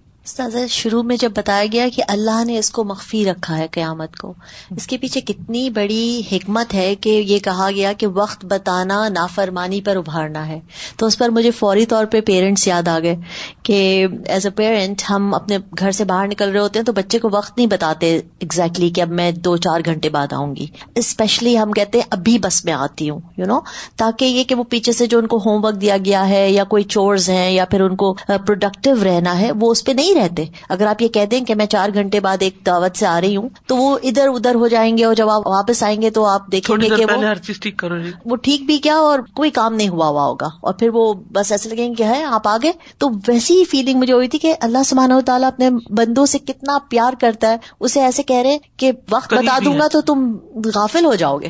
شروع 0.70 1.02
میں 1.04 1.16
جب 1.18 1.32
بتایا 1.36 1.66
گیا 1.72 1.88
کہ 1.96 2.04
اللہ 2.08 2.44
نے 2.46 2.58
اس 2.58 2.70
کو 2.72 2.84
مخفی 2.84 3.24
رکھا 3.26 3.58
ہے 3.58 3.68
قیامت 3.72 4.16
کو، 4.16 4.34
اس 4.76 4.88
کے 4.88 4.98
پیچھے 4.98 5.22
کتنی 5.22 5.70
بڑی 5.70 6.22
حکمت 6.32 6.74
ہے 6.74 6.96
کہ 6.96 7.10
یہ 7.10 7.40
کہا 7.40 7.70
گیا 7.76 7.94
کہ 7.94 8.08
وقت 8.08 8.46
بتانا، 8.46 9.08
نافرمانی 9.10 9.82
پر 9.82 9.96
ابھارنا 9.96 10.48
ہے۔ 10.48 10.60
تو 10.98 11.06
اس 11.06 11.18
پر 11.18 11.30
مجھے 11.30 11.52
فوری 11.52 11.86
طور 11.86 12.06
پہ 12.06 12.22
پیرنٹس 12.22 12.68
یاد 12.68 12.88
آ 12.88 13.00
گئے 13.00 13.16
کہ 13.64 14.08
ایز 14.26 14.46
اے 14.46 14.52
پیرنٹ 14.52 15.04
ہم 15.10 15.34
اپنے 15.34 15.58
گھر 15.80 15.92
سے 15.92 16.06
باہر 16.06 16.28
نکل 16.28 16.52
رہے 16.52 16.60
ہوتے 16.60 16.80
ہیں 16.80 16.86
تو 16.86 16.94
بچے 16.94 17.20
کو 17.20 17.30
وقت 17.32 17.58
نہیں 17.58 17.68
بتاتے 17.68 18.16
ایگزیکٹلی 18.40 18.90
کہ 18.90 19.02
اب 19.02 19.10
میں 19.10 19.32
دو 19.32 19.56
چار 19.58 19.82
گھنٹے 19.86 20.10
بعد 20.10 20.34
آؤں 20.34 20.56
گی۔ 20.56 20.66
اسپیشلی 20.96 21.58
ہم 21.58 21.72
کہتے 21.72 21.98
ہیں 21.98 22.06
ابھی 22.10 22.38
بس 22.40 22.64
میں 22.66 22.74
آتی 22.74 23.10
ہوں 23.10 23.20
یو 23.38 23.46
نو 23.46 23.60
تاکہ 23.96 24.26
یہ 24.26 24.44
کہ 24.44 24.56
وہ 24.56 24.64
پیچھے 24.64 24.92
سے 24.92 25.06
جو 25.06 25.20
ان 25.20 25.28
کو 25.28 25.38
ہوم 25.38 25.64
ورک 25.66 25.82
دیا 25.82 25.98
گیا 25.98 26.28
ہے 26.30 26.50
یا 26.52 26.64
کوئی 26.64 26.84
چورز 26.84 27.30
ہیں 27.30 27.52
یا 27.52 27.66
پھر 27.66 27.82
ان 27.82 27.96
کو 27.96 28.14
پروڈکٹیو 28.28 28.96
رہنا 29.04 29.40
ہے، 29.40 29.52
وہ 29.52 29.72
اس 29.72 29.84
پہ 29.86 29.92
نہیں 29.92 30.16
رہتے۔ 30.20 30.46
اگر 30.70 30.86
آپ 30.86 31.02
یہ 31.02 31.08
کہہ 31.08 31.26
دیں 31.26 31.46
کہ 31.46 31.56
میں 31.56 31.66
چار 31.66 31.90
گھنٹے 31.94 32.20
بعد 32.20 32.38
ایک 32.40 32.66
دعوت 32.66 32.98
سے 32.98 33.06
آ 33.06 33.22
رہی 33.22 33.36
ہوں 33.38 33.50
تو 33.68 33.78
وہ 33.78 33.98
ادھر 34.04 34.28
ادھر 34.28 34.56
ہو 34.56 34.68
جائیں 34.68 34.98
گے 34.98 35.06
اور 35.06 35.16
جب 35.16 35.30
آپ 35.30 35.48
واپس 35.48 35.84
آئیں 35.84 36.02
گے 36.02 36.10
تو 36.10 36.26
آپ 36.26 36.52
دیکھیں 36.52 36.76
گے 36.82 36.90
کہ 36.90 37.04
ہر 37.04 37.36
چیز 37.36 37.60
ٹھیک 37.60 37.78
کرو 37.78 37.98
جی۔ 38.00 38.12
وہ 38.26 38.36
ٹھیک 38.36 38.66
بھی 38.66 38.78
کیا 38.78 38.96
اور 38.96 39.20
کوئی 39.36 39.50
کام 39.50 39.74
نہیں 39.74 39.90
ہوا 39.90 40.08
ہوا 40.08 40.24
ہوگا۔ 40.24 40.48
اور 40.62 40.74
پھر 40.74 40.90
وہ 40.90 41.14
بس 41.14 41.52
ایسے 41.52 41.70
لگیں 41.70 41.94
گے 41.98 42.04
ہے 42.04 42.24
آپ 42.24 42.48
آگے۔ 42.48 42.72
تو 42.98 43.10
ویسی 43.28 43.60
ہی 43.60 43.64
فیلنگ 43.66 44.00
مجھے 44.00 44.14
ہوئی 44.14 44.28
تھی 44.28 44.40
کہ 44.40 44.56
اللہ 44.62 44.84
سبحانہ 44.86 45.14
و 45.14 45.22
تعالیٰ 45.22 45.48
اپنے 45.48 45.70
بندوں 45.90 46.26
سے 46.26 46.40
کتنا 46.40 46.78
پیار 46.90 47.14
کرتا 47.22 47.52
ہے۔ 47.52 47.58
اسے 47.80 48.02
ایسے 48.02 48.24
کہہ 48.24 48.42
رہے 48.44 48.58
کہ 48.78 48.92
وقت 49.12 49.34
بتا 49.34 49.60
دوں 49.66 49.80
گا 49.80 49.88
تو 49.88 50.02
تم 50.02 50.38
غافل 50.76 51.06
ہو 51.06 51.16
جاؤ 51.16 51.38
گے۔ 51.38 51.48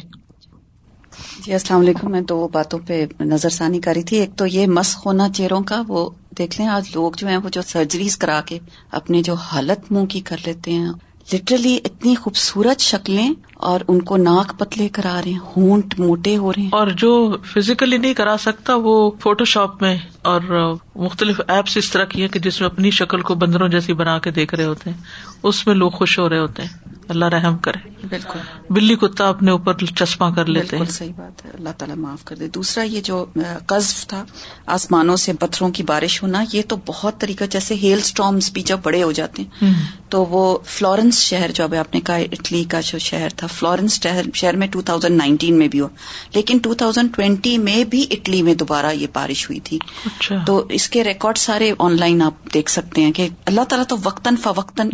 جی 1.45 1.53
السلام 1.53 1.79
علیکم۔ 1.79 2.11
میں 2.11 2.21
دو 2.21 2.47
باتوں 2.47 2.79
پہ 2.87 3.05
نظر 3.19 3.49
ثانی 3.49 3.81
کری 3.81 4.03
تھی۔ 4.03 4.17
ایک 4.17 4.29
تو 4.35 4.45
یہ 4.45 4.67
مسخ 4.67 5.05
ہونا 5.05 5.29
چہروں 5.29 5.61
کا 5.61 5.81
وہ 5.87 6.09
دیکھ 6.39 6.61
لیں، 6.61 6.67
آج 6.67 6.89
لوگ 6.95 7.11
جو 7.17 7.27
ہیں 7.27 7.37
وہ 7.37 7.49
جو 7.49 7.61
سرجریز 7.61 8.17
کرا 8.17 8.41
کے 8.45 8.59
اپنے 8.91 9.21
جو 9.21 9.33
حالت 9.33 9.91
منہ 9.91 10.05
کی 10.05 10.19
کر 10.19 10.37
لیتے 10.45 10.71
ہیں۔ 10.71 10.89
لٹرلی 11.33 11.79
اتنی 11.85 12.15
خوبصورت 12.15 12.79
شکلیں 12.79 13.33
اور 13.53 13.79
ان 13.87 14.01
کو 14.01 14.17
ناک 14.17 14.59
پتلے 14.59 14.89
کرا 14.89 15.21
رہے 15.25 15.31
ہیں، 15.31 15.39
ہونٹ 15.57 15.99
موٹے 15.99 16.37
ہو 16.37 16.51
رہے 16.51 16.61
ہیں۔ 16.61 16.69
اور 16.71 16.87
جو 16.87 17.37
فزیکلی 17.43 17.97
نہیں 17.97 18.13
کرا 18.13 18.35
سکتا، 18.39 18.75
وہ 18.75 19.11
فوٹو 19.19 19.45
شاپ 19.45 19.81
میں 19.81 19.97
اور 20.21 20.75
مختلف 20.95 21.41
ایپس 21.47 21.77
اس 21.77 21.91
طرح 21.91 22.05
کی 22.05 22.21
ہیں 22.21 22.27
کہ 22.27 22.39
جس 22.39 22.61
میں 22.61 22.69
اپنی 22.69 22.91
شکل 22.91 23.21
کو 23.21 23.35
بندروں 23.35 23.69
جیسی 23.69 23.93
بنا 23.93 24.19
کے 24.19 24.31
دیکھ 24.31 24.55
رہے 24.55 24.65
ہوتے 24.65 24.89
ہیں۔ 24.89 24.97
اس 25.43 25.67
میں 25.67 25.75
لوگ 25.75 25.89
خوش 25.89 26.19
ہو 26.19 26.29
رہے 26.29 26.39
ہوتے 26.39 26.61
ہیں۔ 26.61 26.88
اللہ 27.09 27.25
رحم 27.25 27.57
کرے۔ 27.57 28.07
بالکل۔ 28.09 28.39
بلی 28.69 28.95
کتا 28.95 29.27
اپنے 29.27 29.51
اوپر 29.51 29.73
چشمہ 29.77 30.25
کر 30.35 30.45
لیتے 30.45 30.77
ہیں۔ 30.77 30.85
صحیح 30.85 31.13
بات 31.17 31.45
ہے۔ 31.45 31.51
اللہ 31.53 31.69
تعالیٰ 31.77 31.95
معاف 31.97 32.25
کر 32.25 32.35
دے۔ 32.35 32.47
دوسرا 32.47 32.83
یہ 32.83 33.01
جو 33.01 33.25
قزف 33.65 34.07
تھا 34.07 34.25
آسمانوں 34.65 35.15
سے 35.15 35.33
پتھروں 35.33 35.69
کی 35.69 35.83
بارش 35.83 36.23
ہونا 36.23 36.43
یہ 36.53 36.61
تو 36.67 36.75
بہت 36.85 37.21
طریقہ 37.21 37.43
جیسے 37.49 37.75
ہیل 37.75 37.97
اسٹارمس 37.97 38.51
بھی 38.51 38.61
جب 38.61 38.79
بڑے 38.83 39.03
ہو 39.03 39.11
جاتے 39.11 39.43
ہیں 39.43 39.73
تو 40.09 40.25
وہ 40.25 40.57
فلورنس 40.65 41.19
شہر 41.19 41.51
جو 41.51 41.63
ابھی 41.63 41.77
آپ 41.77 41.93
نے 41.93 42.01
کہا 42.01 42.15
اٹلی 42.15 42.63
کا 42.63 42.81
جو 42.81 42.97
شہر 42.97 43.29
تھا 43.29 43.47
فلورنس 43.47 44.07
شہر 44.33 44.55
میں 44.55 44.67
ٹو 44.67 44.81
تھاؤزینڈ 44.81 45.17
نائنٹین 45.17 45.59
میں 45.59 45.67
بھی 45.67 45.79
ہوا۔ 45.79 45.89
لیکن 46.35 46.57
ٹو 46.57 46.73
تھاؤزینڈ 46.73 47.15
ٹوینٹی 47.15 47.57
میں 47.57 47.83
بھی 47.83 48.05
اٹلی 48.11 48.41
میں 48.41 48.53
دوبارہ 48.53 48.91
یہ 48.93 49.07
بارش 49.13 49.49
ہوئی 49.49 49.59
تھی۔ 49.59 49.79
اچھا۔ 50.05 50.43
تو 50.47 50.65
اس 50.69 50.89
کے 50.89 51.03
ریکارڈ 51.03 51.37
سارے 51.37 51.73
آن 51.79 51.99
لائن 51.99 52.21
آپ 52.21 52.53
دیکھ 52.53 52.71
سکتے 52.71 53.01
ہیں 53.01 53.11
کہ 53.11 53.27
اللہ 53.45 53.61
تعالیٰ 53.61 53.85
تو 53.87 53.95
وقتاً 54.03 54.35
فوقتاً 54.35 54.89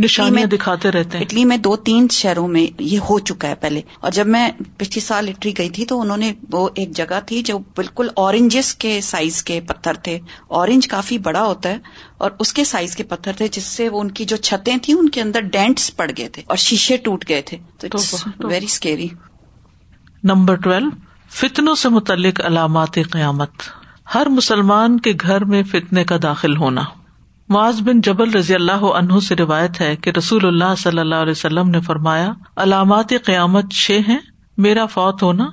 دکھاتے 0.45 0.91
رہتے 0.91 1.17
ہیں۔ 1.17 1.25
اٹلی 1.25 1.45
میں 1.45 1.57
دو 1.57 1.75
تین 1.75 2.04
شہروں 2.11 2.47
میں 2.47 2.67
یہ 2.79 2.99
ہو 2.99 3.19
چکا 3.19 3.47
ہے 3.47 3.55
پہلے۔ 3.55 3.81
اور 3.99 4.11
جب 4.11 4.27
میں 4.27 4.49
پچھلے 4.77 4.99
سال 4.99 5.29
اٹلی 5.29 5.53
گئی 5.57 5.69
تھی 5.69 5.85
تو 5.85 6.01
انہوں 6.01 6.17
نے 6.17 6.33
وہ 6.51 6.69
ایک 6.75 6.91
جگہ 6.91 7.19
تھی 7.25 7.41
جو 7.41 7.57
بالکل 7.57 8.07
اورنجز 8.15 8.75
کے 8.75 9.01
سائز 9.01 9.43
کے 9.43 9.61
پتھر 9.61 9.93
تھے۔ 9.93 10.19
اورنج 10.47 10.87
کافی 10.87 11.17
بڑا 11.17 11.43
ہوتا 11.43 11.69
ہے 11.69 11.77
اور 12.17 12.31
اس 12.39 12.53
کے 12.53 12.63
سائز 12.63 12.95
کے 12.95 13.03
پتھر 13.03 13.33
تھے 13.33 13.47
جس 13.47 13.63
سے 13.63 13.89
وہ 13.89 14.01
ان 14.01 14.11
کی 14.11 14.25
جو 14.25 14.35
چھتیں 14.35 14.77
تھیں 14.81 14.95
ان 14.95 15.09
کے 15.09 15.21
اندر 15.21 15.39
ڈینٹس 15.39 15.95
پڑ 15.95 16.11
گئے 16.17 16.29
تھے 16.29 16.43
اور 16.45 16.57
شیشے 16.57 16.97
ٹوٹ 16.97 17.25
گئے 17.29 17.41
تھے۔ 17.41 17.57
ویری 18.39 18.65
اسکیری 18.65 19.07
نمبر 20.23 20.55
ٹویلو 20.55 20.89
فتنوں 21.29 21.75
سے 21.75 21.89
متعلق 21.89 22.41
علامات 22.45 22.93
قیامت۔ 22.93 23.49
ہر 24.15 24.29
مسلمان 24.29 24.99
کے 24.99 25.13
گھر 25.21 25.45
میں 25.45 25.63
فتنے 25.63 26.03
کا 26.03 26.17
داخل 26.23 26.57
ہونا۔ 26.57 26.81
معاذ 27.49 27.81
بن 27.81 28.01
جبل 28.01 28.31
رضی 28.31 28.55
اللہ 28.55 28.85
عنہ 28.95 29.19
سے 29.19 29.35
روایت 29.35 29.81
ہے 29.81 29.95
کہ 29.95 30.11
رسول 30.17 30.45
اللہ 30.45 30.75
صلی 30.77 30.99
اللہ 30.99 31.15
علیہ 31.15 31.31
وسلم 31.31 31.69
نے 31.69 31.79
فرمایا، 31.79 32.31
علامات 32.55 33.13
قیامت 33.25 33.71
چھ 33.71 33.99
ہیں، 34.07 34.17
میرا 34.57 34.85
فوت 34.85 35.23
ہونا، 35.23 35.45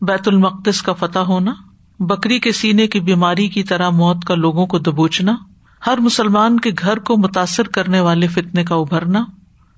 بیت 0.00 0.28
المقدس 0.28 0.82
کا 0.82 0.92
فتح 0.92 1.18
ہونا، 1.18 1.54
بکری 1.98 2.38
کے 2.38 2.52
سینے 2.52 2.86
کی 2.86 3.00
بیماری 3.00 3.48
کی 3.48 3.62
طرح 3.62 3.90
موت 3.90 4.24
کا 4.24 4.34
لوگوں 4.34 4.66
کو 4.66 4.78
دبوچنا، 4.78 5.36
ہر 5.86 5.98
مسلمان 5.98 6.60
کے 6.60 6.70
گھر 6.78 6.98
کو 6.98 7.16
متاثر 7.16 7.62
کرنے 7.62 8.00
والے 8.00 8.26
فتنے 8.26 8.64
کا 8.64 8.74
ابھرنا، 8.74 9.24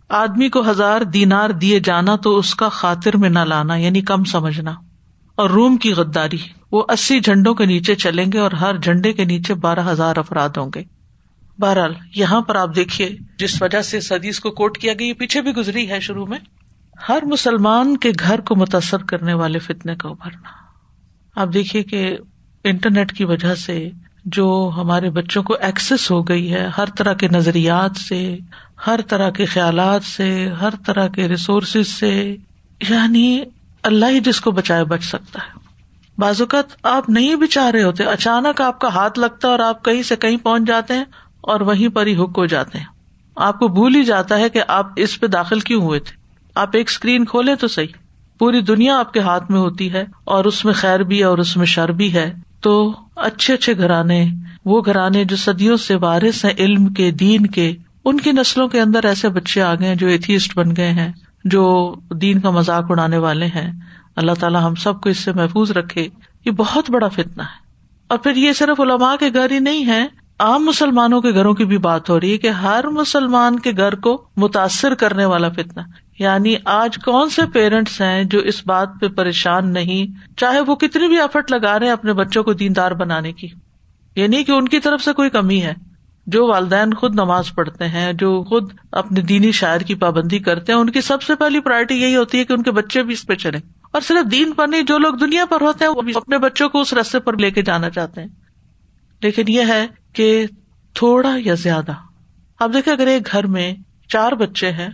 آدمی 0.09 0.49
کو 0.49 0.71
ہزار 0.71 1.01
دینار 1.01 1.51
دیے 1.51 1.81
جانا 1.81 2.17
تو 2.17 2.37
اس 2.39 2.55
کا 2.55 2.69
خاطر 2.69 3.17
میں 3.17 3.31
نہ 3.31 3.39
لانا 3.39 3.77
یعنی 3.77 4.01
کم 4.01 4.25
سمجھنا۔ 4.25 4.75
اور 5.35 5.51
روم 5.51 5.77
کی 5.77 5.93
غداری، 5.93 6.39
وہ 6.73 6.85
اسی 6.89 7.21
جھنڈوں 7.21 7.55
کے 7.55 7.67
نیچے 7.67 7.95
چلیں 7.95 8.33
گے 8.33 8.39
اور 8.39 8.53
ہر 8.53 8.77
جھنڈے 8.77 9.13
کے 9.13 9.25
نیچے 9.25 9.55
بارہ 9.55 9.91
ہزار 9.91 10.17
افراد 10.17 10.49
ہوں 10.49 10.71
گے۔ 10.75 11.02
بہرحال 11.59 11.95
یہاں 12.15 12.41
پر 12.41 12.55
آپ 12.55 12.77
دیکھیے 12.77 13.17
جس 13.39 13.63
وجہ 13.63 13.83
سے 13.83 14.01
سدیس 14.01 14.41
کو 14.41 14.51
کوٹ 14.51 14.79
کیا 14.79 14.93
گیا 14.99 15.15
پیچھے 15.19 15.43
بھی 15.43 15.51
گزری 15.51 15.91
ہے 15.91 16.01
شروع 16.01 16.27
میں۔ 16.27 16.39
ہر 17.09 17.19
مسلمان 17.25 17.97
کے 17.97 18.11
گھر 18.21 18.41
کو 18.41 18.57
متاثر 18.57 18.99
کرنے 18.99 19.35
والے 19.35 19.59
فتنے 19.59 19.95
کا 19.95 20.09
ابھرنا۔ 20.09 20.49
آپ 21.41 21.49
دیکھیے 21.55 21.83
کہ 21.83 22.19
انٹرنیٹ 22.65 23.13
کی 23.13 23.25
وجہ 23.25 23.55
سے 23.55 23.91
جو 24.25 24.71
ہمارے 24.77 25.11
بچوں 25.11 25.43
کو 25.43 25.57
ایکسس 25.61 26.11
ہو 26.11 26.23
گئی 26.23 26.55
ہے 26.55 26.69
ہر 26.79 26.85
طرح 26.87 27.13
کے 27.13 27.29
نظریات 27.29 27.97
سے 27.97 28.39
ہر 28.87 29.01
طرح 29.09 29.31
کے 29.31 29.45
خیالات 29.45 30.05
سے 30.05 30.49
ہر 30.61 30.75
طرح 30.87 31.09
کے 31.09 31.29
ریسورسز 31.29 31.89
سے 31.89 32.37
یعنی 32.89 33.41
اللہ 33.83 34.07
ہی 34.07 34.21
جس 34.21 34.41
کو 34.41 34.51
بچائے 34.51 34.85
بچ 34.85 35.05
سکتا 35.05 35.41
ہے۔ 35.43 35.59
بعض 36.19 36.41
اوقات 36.41 36.65
آپ 36.83 37.09
نہیں 37.09 37.35
بھی 37.35 37.47
چاہ 37.47 37.71
رہے 37.71 37.83
ہوتے 37.83 38.05
اچانک 38.05 38.61
آپ 38.61 38.79
کا 38.79 38.89
ہاتھ 38.89 39.19
لگتا 39.19 39.49
ہے 39.49 39.53
اور 39.53 39.61
آپ 39.61 39.85
کہیں 39.85 40.03
سے 40.03 40.17
کہیں 40.17 40.37
پہنچ 40.37 40.63
جاتے 40.67 40.95
ہیں 40.95 41.05
اور 41.43 41.61
وہیں 41.61 41.89
پر 41.89 42.07
ہی 42.07 42.17
ہک 42.17 42.31
ہو 42.37 42.47
جاتے 42.47 42.79
ہیں۔ 42.79 42.87
آپ 43.37 43.59
کو 43.59 43.69
بھول 43.69 43.95
ہی 43.95 44.05
جاتا 44.05 44.39
ہے 44.39 44.49
کہ 44.49 44.63
آپ 44.69 44.87
اس 44.97 45.21
پہ 45.21 45.27
داخل 45.27 45.61
کیوں 45.61 45.83
ہوئے 45.83 46.01
تھے۔ 46.01 46.17
آپ 46.55 46.69
ایک 46.73 46.89
اسکرین 46.89 47.25
کھولے 47.25 47.57
تو 47.57 47.69
صحیح۔ 47.69 47.87
پوری 48.39 48.61
دنیا 48.61 48.99
آپ 48.99 49.13
کے 49.13 49.21
ہاتھ 49.21 49.51
میں 49.51 49.61
ہوتی 49.61 49.93
ہے 49.93 50.05
اور 50.25 50.45
اس 50.45 50.65
میں 50.65 50.73
خیر 50.73 51.01
بھی 51.01 51.19
ہے 51.19 51.25
اور 51.25 51.39
اس 51.39 51.57
میں 51.57 51.67
شر 51.67 51.89
بھی 51.89 52.15
ہے۔ 52.15 52.35
تو 52.61 52.95
اچھے 53.17 53.55
اچھے 53.55 53.77
گھرانے، 53.77 54.27
وہ 54.65 54.83
گھرانے 54.87 55.25
جو 55.25 55.37
صدیوں 55.37 55.77
سے 55.77 55.95
وارث 55.95 56.45
ہیں 56.45 56.53
علم 56.59 56.87
کے، 56.87 57.11
دین 57.11 57.47
کے، 57.47 57.77
ان 58.05 58.21
کی 58.21 58.33
نسلوں 58.33 58.69
کے 58.69 58.81
اندر 58.81 59.05
ایسے 59.05 59.29
بچے 59.29 59.63
آ 59.63 59.75
گئے 59.75 59.95
جو 59.95 60.07
ایتھیسٹ 60.07 60.57
بن 60.57 60.77
گئے 60.77 60.91
ہیں، 60.91 61.13
جو 61.45 61.95
دین 62.11 62.41
کا 62.41 62.51
مذاق 62.51 62.85
اڑانے 62.89 63.19
والے 63.19 63.47
ہیں۔ 63.47 63.73
اللہ 64.17 64.33
تعالیٰ 64.41 64.63
ہم 64.63 64.75
سب 64.75 65.01
کو 65.01 65.09
اس 65.09 65.19
سے 65.19 65.33
محفوظ 65.33 65.71
رکھے۔ 65.71 66.09
یہ 66.45 66.51
بہت 66.51 66.91
بڑا 66.91 67.09
فتنا 67.09 67.45
ہے۔ 67.45 67.63
اور 68.09 68.19
پھر 68.19 68.37
یہ 68.37 68.53
صرف 68.53 68.81
علماء 68.81 69.17
کے 69.21 69.29
گھر 69.35 69.51
ہی 69.51 69.59
نہیں 69.59 69.87
ہے 69.87 70.07
عام 70.43 70.65
مسلمانوں 70.65 71.21
کے 71.21 71.31
گھروں 71.31 71.55
کی 71.55 71.65
بھی 71.65 71.79
بات 71.79 72.11
ہو 72.11 72.21
رہی 72.21 72.33
ہے 72.33 72.39
کہ 72.39 72.49
ہر 72.49 72.87
مسلمان 72.87 73.59
کے 73.59 73.71
گھر 73.77 73.95
کو 73.95 74.25
متاثر 74.37 74.95
کرنے 74.95 75.25
والا 75.25 75.49
فتنا 75.49 75.83
یعنی 76.19 76.55
آج 76.65 76.97
کون 77.05 77.29
سے 77.29 77.43
پیرنٹس 77.53 78.01
ہیں 78.01 78.25
جو 78.25 78.39
اس 78.39 78.67
بات 78.67 78.89
پہ 79.01 79.09
پریشان 79.09 79.73
نہیں، 79.73 80.29
چاہے 80.37 80.61
وہ 80.61 80.75
کتنی 80.75 81.09
بھی 81.09 81.21
ایفرٹ 81.21 81.51
لگا 81.51 81.79
رہے 81.79 81.87
ہیں 81.87 81.93
اپنے 81.93 82.13
بچوں 82.13 82.45
کو 82.45 82.53
دیندار 82.53 82.93
بنانے 82.93 83.33
کی۔ 83.33 83.49
یعنی 84.17 84.45
کہ 84.45 84.53
ان 84.53 84.69
کی 84.69 84.81
طرف 84.81 85.03
سے 85.03 85.13
کوئی 85.13 85.31
کمی 85.31 85.63
ہے۔ 85.63 85.75
جو 86.27 86.49
والدین 86.49 86.95
خود 86.95 87.15
نماز 87.15 87.45
پڑھتے 87.55 87.89
ہیں، 87.89 88.13
جو 88.13 88.43
خود 88.43 88.73
اپنی 88.93 89.21
دینی 89.21 89.53
شاعر 89.53 89.81
کی 89.81 89.95
پابندی 89.95 90.39
کرتے 90.39 90.73
ہیں، 90.73 90.79
ان 90.79 90.91
کی 90.91 91.01
سب 91.01 91.23
سے 91.23 91.35
پہلی 91.35 91.61
پرائرٹی 91.61 91.95
یہی 91.95 92.17
ہوتی 92.17 92.39
ہے 92.39 92.45
کہ 92.45 92.53
ان 92.53 92.63
کے 92.63 92.71
بچے 92.71 93.03
بھی 93.03 93.13
اس 93.13 93.27
پہ 93.27 93.35
چلے 93.35 93.59
اور 93.93 94.01
صرف 94.01 94.31
دین 94.31 94.53
پر 94.53 94.67
نہیں، 94.69 94.83
جو 94.83 94.99
لوگ 94.99 95.15
دنیا 95.15 95.45
پر 95.45 95.61
ہوتے 95.61 95.85
ہیں، 95.85 95.93
وہ 95.93 96.03
بھی 96.03 96.13
اپنے 96.15 96.39
بچوں 96.39 96.69
کو 96.69 96.81
اس 96.81 96.95
رستے 96.95 97.21
پر 97.21 97.37
لے 97.37 97.51
کے 97.51 97.63
جانا 97.63 97.91
چاہتے 97.91 98.21
ہیں۔ 98.21 98.29
لیکن 99.23 99.45
یہ 99.49 99.63
ہے 99.69 99.87
کہ 100.13 100.47
تھوڑا 100.95 101.37
یا 101.45 101.55
زیادہ۔ 101.55 101.93
اب 102.61 102.75
دیکھیں 102.75 102.93
اگر 102.93 103.07
ایک 103.07 103.29
گھر 103.33 103.47
میں 103.47 103.75
چار 104.09 104.33
بچے 104.33 104.73
ہیں 104.73 104.89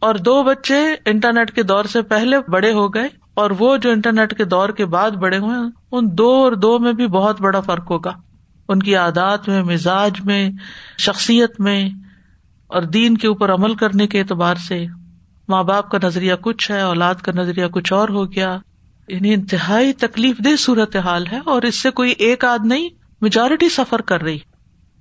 اور 0.00 0.14
دو 0.14 0.42
بچے 0.42 0.78
انٹرنیٹ 1.04 1.52
کے 1.52 1.62
دور 1.62 1.84
سے 1.84 2.02
پہلے 2.02 2.36
بڑے 2.48 2.72
ہو 2.72 2.94
گئے 2.94 3.08
اور 3.34 3.50
وہ 3.58 3.76
جو 3.76 3.90
انٹرنیٹ 3.90 4.36
کے 4.36 4.44
دور 4.44 4.68
کے 4.68 4.86
بعد 4.86 5.10
بڑے 5.10 5.38
ہوئے 5.38 5.56
ان 5.92 6.08
دو 6.12 6.30
اور 6.30 6.52
دو 6.52 6.78
میں 6.78 6.92
بھی 6.92 7.06
بہت 7.06 7.40
بڑا 7.40 7.60
فرق 7.60 7.90
ہوگا۔ 7.90 8.12
ان 8.68 8.78
کی 8.78 8.96
عادات 8.96 9.48
میں، 9.48 9.62
مزاج 9.62 10.20
میں، 10.20 10.50
شخصیت 10.98 11.60
میں 11.60 11.90
اور 12.66 12.82
دین 12.82 13.16
کے 13.16 13.28
اوپر 13.28 13.54
عمل 13.54 13.74
کرنے 13.74 14.06
کے 14.06 14.20
اعتبار 14.20 14.54
سے۔ 14.54 14.86
ماں 15.48 15.62
باپ 15.62 15.90
کا 15.90 15.98
نظریہ 16.02 16.34
کچھ 16.40 16.70
ہے، 16.70 16.80
اولاد 16.80 17.14
کا 17.14 17.32
نظریہ 17.32 17.66
کچھ 17.66 17.92
اور 17.92 18.08
ہو 18.08 18.32
گیا۔ 18.32 18.58
یعنی 19.08 19.34
انتہائی 19.34 19.92
تکلیف 19.92 20.38
دہ 20.38 20.56
صورت 20.56 20.96
حال 20.96 21.26
ہے 21.32 21.38
اور 21.44 21.62
اس 21.62 21.82
سے 21.82 21.90
کوئی 21.90 22.12
ایک 22.18 22.44
آدھ 22.44 22.66
نہیں 22.66 22.88
میجورٹی 23.20 23.68
سفر 23.68 24.00
کر 24.00 24.22
رہی۔ 24.22 24.38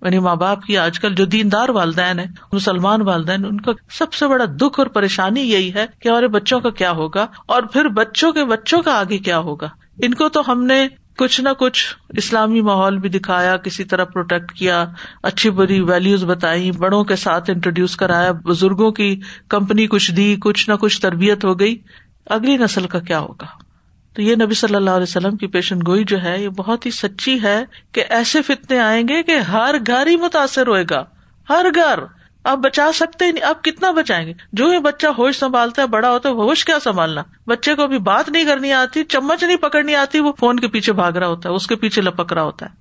یعنی 0.01 0.19
ماں 0.19 0.35
باپ 0.35 0.63
کی 0.63 0.77
آج 0.77 0.99
کل 0.99 1.15
جو 1.15 1.25
دیندار 1.25 1.69
والدین 1.69 2.19
ہے 2.19 2.25
مسلمان 2.51 3.01
والدین، 3.01 3.45
ان 3.45 3.61
کا 3.61 3.71
سب 3.89 4.13
سے 4.13 4.27
بڑا 4.27 4.45
دکھ 4.45 4.79
اور 4.79 4.87
پریشانی 4.87 5.41
یہی 5.41 5.73
ہے 5.73 5.85
کہ 5.99 6.09
ہمارے 6.09 6.27
بچوں 6.27 6.59
کا 6.59 6.69
کیا 6.69 6.91
ہوگا 6.91 7.27
اور 7.45 7.63
پھر 7.63 7.87
بچوں 7.87 8.31
کے 8.31 8.45
بچوں 8.45 8.81
کا 8.81 8.99
آگے 8.99 9.17
کیا 9.17 9.37
ہوگا۔ 9.37 9.67
ان 10.01 10.13
کو 10.13 10.29
تو 10.29 10.51
ہم 10.51 10.63
نے 10.63 10.87
کچھ 11.17 11.41
نہ 11.41 11.49
کچھ 11.59 11.95
اسلامی 12.09 12.61
ماحول 12.61 12.97
بھی 12.97 13.09
دکھایا، 13.09 13.57
کسی 13.57 13.83
طرح 13.83 14.03
پروٹیکٹ 14.03 14.51
کیا، 14.51 14.85
اچھی 15.23 15.49
بری 15.49 15.81
ویلوز 15.81 16.23
بتائی، 16.23 16.71
بڑوں 16.71 17.03
کے 17.03 17.15
ساتھ 17.15 17.49
انٹروڈیوس 17.49 17.95
کرایا، 17.95 18.31
بزرگوں 18.31 18.91
کی 18.91 19.21
کمپنی 19.49 19.87
کچھ 19.87 20.11
دی، 20.11 20.35
کچھ 20.35 20.69
نہ 20.69 20.75
کچھ 20.75 21.01
تربیت 21.01 21.45
ہو 21.45 21.59
گئی۔ 21.59 21.77
اگلی 22.25 22.57
نسل 22.57 22.87
کا 22.87 22.99
کیا 22.99 23.19
ہوگا؟ 23.19 23.68
تو 24.13 24.21
یہ 24.21 24.35
نبی 24.35 24.53
صلی 24.53 24.75
اللہ 24.75 24.89
علیہ 24.89 25.03
وسلم 25.03 25.37
کی 25.37 25.47
پیشن 25.47 25.79
گوئی 25.87 26.03
جو 26.03 26.23
ہے، 26.23 26.43
یہ 26.43 26.49
بہت 26.49 26.85
ہی 26.85 26.91
سچی 26.91 27.43
ہے 27.43 27.65
کہ 27.91 28.03
ایسے 28.09 28.41
فتنے 28.41 28.79
آئیں 28.79 29.07
گے 29.07 29.23
کہ 29.23 29.37
ہر 29.37 29.75
گھر 29.87 30.07
ہی 30.07 30.15
متاثر 30.15 30.67
ہوئے 30.67 30.83
گا۔ 30.89 31.05
ہر 31.49 31.65
گھر۔ 31.75 31.99
آپ 32.43 32.57
بچا 32.57 32.91
سکتے 32.93 33.25
ہی 33.25 33.31
نہیں۔ 33.31 33.43
آپ 33.43 33.63
کتنا 33.63 33.91
بچائیں 33.91 34.27
گے؟ 34.27 34.33
جو 34.53 34.69
ہی 34.69 34.79
بچہ 34.79 35.07
ہوش 35.07 35.39
سنبھالتا 35.39 35.81
ہے، 35.81 35.87
بڑا 35.87 36.11
ہوتا 36.11 36.29
ہے 36.29 36.33
ہوش 36.33 36.65
کیا 36.65 36.77
سنبھالنا؟ 36.83 37.23
بچے 37.47 37.75
کو 37.75 37.87
بھی 37.87 37.99
بات 37.99 38.29
نہیں 38.29 38.45
کرنی 38.45 38.73
آتی، 38.73 39.03
چمچ 39.03 39.43
نہیں 39.43 39.57
پکڑنی 39.57 39.95
آتی، 39.95 40.19
وہ 40.19 40.31
فون 40.39 40.59
کے 40.59 40.67
پیچھے 40.67 40.93
بھاگ 40.93 41.11
رہا 41.11 41.27
ہوتا 41.27 41.49
ہے، 41.49 41.53
اس 41.53 41.67
کے 41.67 41.75
پیچھے 41.75 42.01
لپک 42.01 42.33
رہا 42.33 42.43
ہوتا 42.43 42.65
ہے۔ 42.65 42.71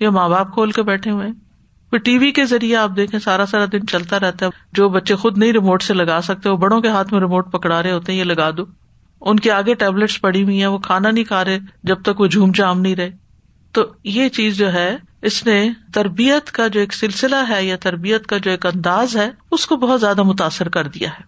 یہ 0.00 0.08
ماں 0.08 0.28
باپ 0.28 0.54
کھول 0.54 0.70
کے 0.70 0.82
بیٹھے 0.82 1.10
ہوئے 1.10 1.28
پھر 1.90 1.98
ٹی 1.98 2.18
وی 2.18 2.32
کے 2.32 2.44
ذریعے 2.44 2.76
آپ 2.76 2.90
دیکھیں، 2.96 3.20
سارا 3.20 3.46
سارا 3.46 3.64
دن 3.72 3.86
چلتا 3.86 4.20
رہتا 4.20 4.46
ہے۔ 4.46 4.50
جو 4.72 4.88
بچے 4.88 5.16
خود 5.16 5.38
نہیں 5.38 5.52
ریموٹ 5.52 5.82
سے 5.82 5.94
لگا 5.94 6.20
سکتے، 6.22 6.48
وہ 6.48 6.56
بڑوں 6.56 6.80
کے 6.80 6.88
ہاتھ 6.88 7.12
میں 7.12 7.20
ریموٹ 7.20 7.52
پکڑا 7.52 7.82
رہے 7.82 7.92
ہوتے 7.92 8.12
ہیں، 8.12 8.18
یہ 8.18 8.24
لگا 8.24 8.50
دو۔ 8.50 8.62
ان 9.20 9.40
کے 9.40 9.50
آگے 9.50 9.74
ٹیبلٹس 9.74 10.20
پڑی 10.20 10.42
ہوئی 10.42 10.60
ہیں، 10.60 10.66
وہ 10.66 10.78
کھانا 10.78 11.10
نہیں 11.10 11.24
کھا 11.24 11.44
رہے، 11.44 11.58
جب 11.82 12.02
تک 12.02 12.20
وہ 12.20 12.26
جھوم 12.26 12.52
جام 12.54 12.80
نہیں 12.80 12.96
رہے۔ 12.96 13.10
تو 13.72 13.84
یہ 14.04 14.28
چیز 14.28 14.58
جو 14.58 14.72
ہے، 14.72 14.96
اس 15.22 15.46
نے 15.46 15.70
تربیت 15.94 16.50
کا 16.50 16.66
جو 16.66 16.80
ایک 16.80 16.94
سلسلہ 16.94 17.36
ہے 17.48 17.64
یا 17.64 17.76
تربیت 17.76 18.26
کا 18.26 18.38
جو 18.38 18.50
ایک 18.50 18.66
انداز 18.66 19.16
ہے، 19.16 19.30
اس 19.50 19.66
کو 19.66 19.76
بہت 19.76 20.00
زیادہ 20.00 20.22
متاثر 20.22 20.68
کر 20.68 20.88
دیا 20.88 21.08
ہے۔ 21.08 21.22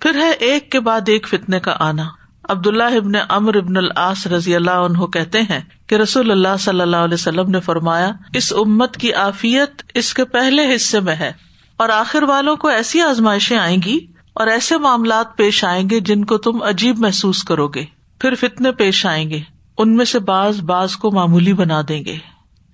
پھر 0.00 0.14
ہے 0.14 0.30
ایک 0.30 0.72
کے 0.72 0.80
بعد 0.80 1.00
ایک 1.06 1.28
فتنے 1.28 1.60
کا 1.60 1.76
آنا۔ 1.80 2.04
عبد 2.44 2.66
اللہ 2.66 2.96
ابن 2.96 3.12
امر 3.28 3.56
ابن 3.56 3.76
العاص 3.76 4.26
رضی 4.26 4.56
اللہ 4.56 4.70
عنہ 4.70 5.06
کہتے 5.06 5.42
ہیں 5.42 5.60
کہ 5.86 5.94
رسول 5.94 6.30
اللہ 6.30 6.56
صلی 6.60 6.80
اللہ 6.80 6.96
علیہ 6.96 7.14
وسلم 7.14 7.50
نے 7.50 7.60
فرمایا، 7.60 8.12
اس 8.34 8.52
امت 8.52 8.96
کی 8.96 9.12
آفیت 9.14 9.82
اس 9.94 10.14
کے 10.14 10.24
پہلے 10.24 10.74
حصے 10.74 11.00
میں 11.00 11.16
ہے 11.16 11.32
اور 11.76 11.88
آخر 11.88 12.22
والوں 12.22 12.56
کو 12.56 12.68
ایسی 12.68 13.00
آزمائشیں 13.00 13.58
آئیں 13.58 13.78
گی 13.84 14.06
اور 14.38 14.46
ایسے 14.46 14.78
معاملات 14.78 15.36
پیش 15.36 15.64
آئیں 15.64 15.90
گے 15.90 16.00
جن 16.00 16.24
کو 16.24 16.38
تم 16.38 16.62
عجیب 16.62 16.98
محسوس 16.98 17.42
کرو 17.42 17.68
گے۔ 17.68 17.84
پھر 18.20 18.34
فتنے 18.34 18.72
پیش 18.72 19.06
آئیں 19.06 19.30
گے۔ 19.30 19.40
ان 19.78 19.96
میں 19.96 20.04
سے 20.04 20.18
باز 20.18 20.60
باز 20.60 20.96
کو 20.96 21.10
معمولی 21.10 21.52
بنا 21.52 21.80
دیں 21.88 22.04
گے۔ 22.04 22.18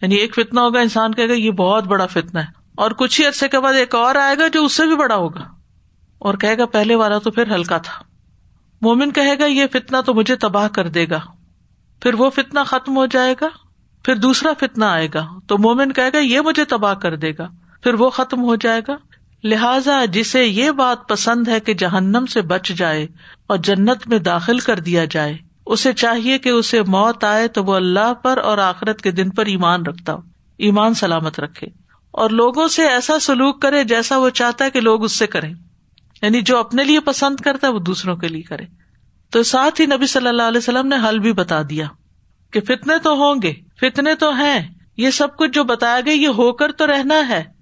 یعنی 0.02 0.14
ایک 0.14 0.34
فتنا 0.34 0.62
ہوگا، 0.62 0.80
انسان 0.80 1.14
کہے 1.14 1.28
گا، 1.28 1.32
یہ 1.32 1.50
بہت 1.50 1.84
بڑا 1.84 2.06
فتنا 2.06 2.40
ہے۔ 2.40 2.46
اور 2.74 2.90
کچھ 2.90 3.20
ہی 3.20 3.26
عرصے 3.26 3.48
کے 3.48 3.60
بعد 3.60 3.74
ایک 3.74 3.94
اور 3.94 4.14
آئے 4.14 4.36
گا 4.38 4.48
جو 4.48 4.64
اس 4.64 4.72
سے 4.72 4.86
بھی 4.86 4.96
بڑا 4.96 5.14
ہوگا۔ 5.14 5.44
اور 6.18 6.34
کہے 6.34 6.58
گا، 6.58 6.66
پہلے 6.66 6.94
والا 6.94 7.18
تو 7.18 7.30
پھر 7.30 7.54
ہلکا 7.54 7.78
تھا۔ 7.78 8.04
مومن 8.80 9.12
کہے 9.12 9.38
گا، 9.38 9.46
یہ 9.46 9.64
فتنا 9.72 10.00
تو 10.00 10.14
مجھے 10.14 10.36
تباہ 10.36 10.68
کر 10.68 10.88
دے 10.88 11.06
گا۔ 11.10 11.20
پھر 12.00 12.14
وہ 12.14 12.30
فتنا 12.30 12.64
ختم 12.64 12.96
ہو 12.96 13.06
جائے 13.06 13.34
گا۔ 13.40 13.46
پھر 14.02 14.14
دوسرا 14.14 14.50
فتنا 14.60 14.92
آئے 14.92 15.08
گا۔ 15.14 15.26
تو 15.46 15.58
مومن 15.58 15.92
کہے 15.92 16.08
گا، 16.14 16.18
یہ 16.18 16.40
مجھے 16.40 16.64
تباہ 16.64 16.94
کر 16.94 17.16
دے 17.16 17.32
گا۔ 17.38 17.48
پھر 17.82 17.94
وہ 17.94 18.10
ختم 18.10 18.42
ہو 18.42 18.56
جائے 18.56 18.80
گا۔ 18.88 19.13
لہذا 19.44 20.04
جسے 20.04 20.44
یہ 20.44 20.70
بات 20.70 21.08
پسند 21.08 21.48
ہے 21.48 21.60
کہ 21.60 21.74
جہنم 21.74 22.26
سے 22.26 22.42
بچ 22.42 22.68
جائے 22.68 23.06
اور 23.46 23.58
جنت 23.58 24.06
میں 24.06 24.18
داخل 24.18 24.58
کر 24.58 24.78
دیا 24.78 25.04
جائے، 25.04 25.36
اسے 25.66 25.92
چاہیے 25.92 26.38
کہ 26.38 26.48
اسے 26.48 26.82
موت 26.82 27.24
آئے 27.24 27.48
تو 27.48 27.64
وہ 27.64 27.74
اللہ 27.74 28.14
پر 28.14 28.38
اور 28.38 28.58
آخرت 28.58 29.02
کے 29.02 29.10
دن 29.10 29.30
پر 29.30 29.46
ایمان 29.46 29.86
رکھتا 29.86 30.12
ہو 30.12 30.20
ایمان 30.58 30.94
سلامت 30.94 31.40
رکھے۔ 31.40 31.66
اور 32.10 32.30
لوگوں 32.30 32.68
سے 32.68 32.88
ایسا 32.88 33.18
سلوک 33.18 33.62
کرے 33.62 33.84
جیسا 33.84 34.18
وہ 34.18 34.30
چاہتا 34.30 34.64
ہے 34.64 34.70
کہ 34.70 34.80
لوگ 34.80 35.04
اس 35.04 35.18
سے 35.18 35.26
کریں۔ 35.26 35.54
یعنی 36.22 36.40
جو 36.40 36.58
اپنے 36.58 36.84
لیے 36.84 37.00
پسند 37.00 37.36
کرتا 37.36 37.66
ہے 37.66 37.72
وہ 37.72 37.78
دوسروں 37.78 38.16
کے 38.16 38.28
لیے 38.28 38.42
کرے۔ 38.42 38.64
تو 39.30 39.42
ساتھ 39.42 39.80
ہی 39.80 39.86
نبی 39.86 40.06
صلی 40.06 40.28
اللہ 40.28 40.42
علیہ 40.42 40.58
وسلم 40.58 40.86
نے 40.86 40.96
حل 41.08 41.18
بھی 41.18 41.32
بتا 41.32 41.62
دیا 41.70 41.86
کہ 42.52 42.60
فتنے 42.60 42.98
تو 43.02 43.12
ہوں 43.12 43.34
گے، 43.42 43.54
فتنے 43.80 44.14
تو 44.14 44.30
ہیں، 44.30 44.74
یہ 44.96 45.10
سب 45.10 45.36
کچھ 45.36 45.50
جو 45.50 45.64
بتایا 45.64 46.00
گیا 46.00 46.12
یہ 46.12 46.28
ہو 46.28 46.52
کر 46.52 46.72
تو 46.72 46.86
رہنا 46.86 47.28
ہے۔ 47.28 47.53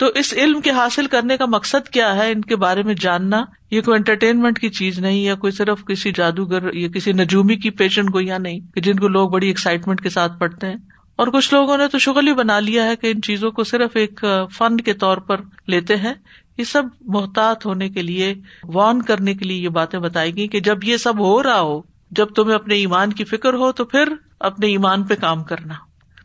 تو 0.00 0.06
اس 0.14 0.34
علم 0.36 0.60
کے 0.60 0.70
حاصل 0.70 1.06
کرنے 1.06 1.36
کا 1.36 1.46
مقصد 1.46 1.88
کیا 1.88 2.16
ہے؟ 2.16 2.32
ان 2.32 2.40
کے 2.40 2.56
بارے 2.56 2.82
میں 2.82 2.94
جاننا، 2.94 3.44
یہ 3.70 3.80
کوئی 3.80 3.96
انٹرٹینمنٹ 3.96 4.58
کی 4.58 4.68
چیز 4.68 4.98
نہیں 4.98 5.22
یا 5.22 5.34
کوئی 5.34 5.52
صرف 5.52 5.84
کسی 5.84 6.12
جادوگر، 6.12 6.74
یا 6.74 6.88
کسی 6.88 7.12
نجومی 7.12 7.56
کی 7.56 7.70
پیشنٹ 7.70 8.14
گویا 8.14 8.38
نہیں 8.38 8.60
کہ 8.74 8.80
جن 8.80 8.98
کو 8.98 9.08
لوگ 9.08 9.28
بڑی 9.28 9.46
ایکسائٹمنٹ 9.46 10.00
کے 10.00 10.08
ساتھ 10.08 10.32
پڑھتے 10.38 10.66
ہیں۔ 10.66 10.76
اور 11.16 11.26
کچھ 11.26 11.54
لوگوں 11.54 11.78
نے 11.78 11.88
تو 11.88 11.98
شغل 11.98 12.28
ہی 12.28 12.34
بنا 12.34 12.60
لیا 12.60 12.84
ہے 12.84 12.96
کہ 12.96 13.06
ان 13.06 13.22
چیزوں 13.22 13.50
کو 13.50 13.64
صرف 13.64 13.90
ایک 13.94 14.24
فن 14.52 14.76
کے 14.76 14.92
طور 14.92 15.16
پر 15.16 15.36
لیتے 15.66 15.96
ہیں۔ 15.96 16.14
یہ 16.58 16.64
سب 16.64 16.82
محتاط 17.00 17.66
ہونے 17.66 17.88
کے 17.88 18.02
لیے 18.02 18.34
وارن 18.64 19.02
کرنے 19.02 19.34
کے 19.34 19.44
لیے 19.44 19.62
یہ 19.62 19.68
باتیں 19.68 20.00
بتائی 20.00 20.36
گئی 20.36 20.48
کہ 20.48 20.60
جب 20.60 20.84
یہ 20.84 20.96
سب 20.96 21.18
ہو 21.18 21.42
رہا 21.42 21.60
ہو، 21.60 21.82
جب 22.10 22.26
تمہیں 22.26 22.54
اپنے 22.54 22.74
ایمان 22.74 23.12
کی 23.12 23.24
فکر 23.24 23.54
ہو 23.54 23.72
تو 23.72 23.84
پھر 23.84 24.08
اپنے 24.40 24.66
ایمان 24.66 25.04
پہ 25.04 25.14
کام 25.14 25.44
کرنا۔ 25.44 25.74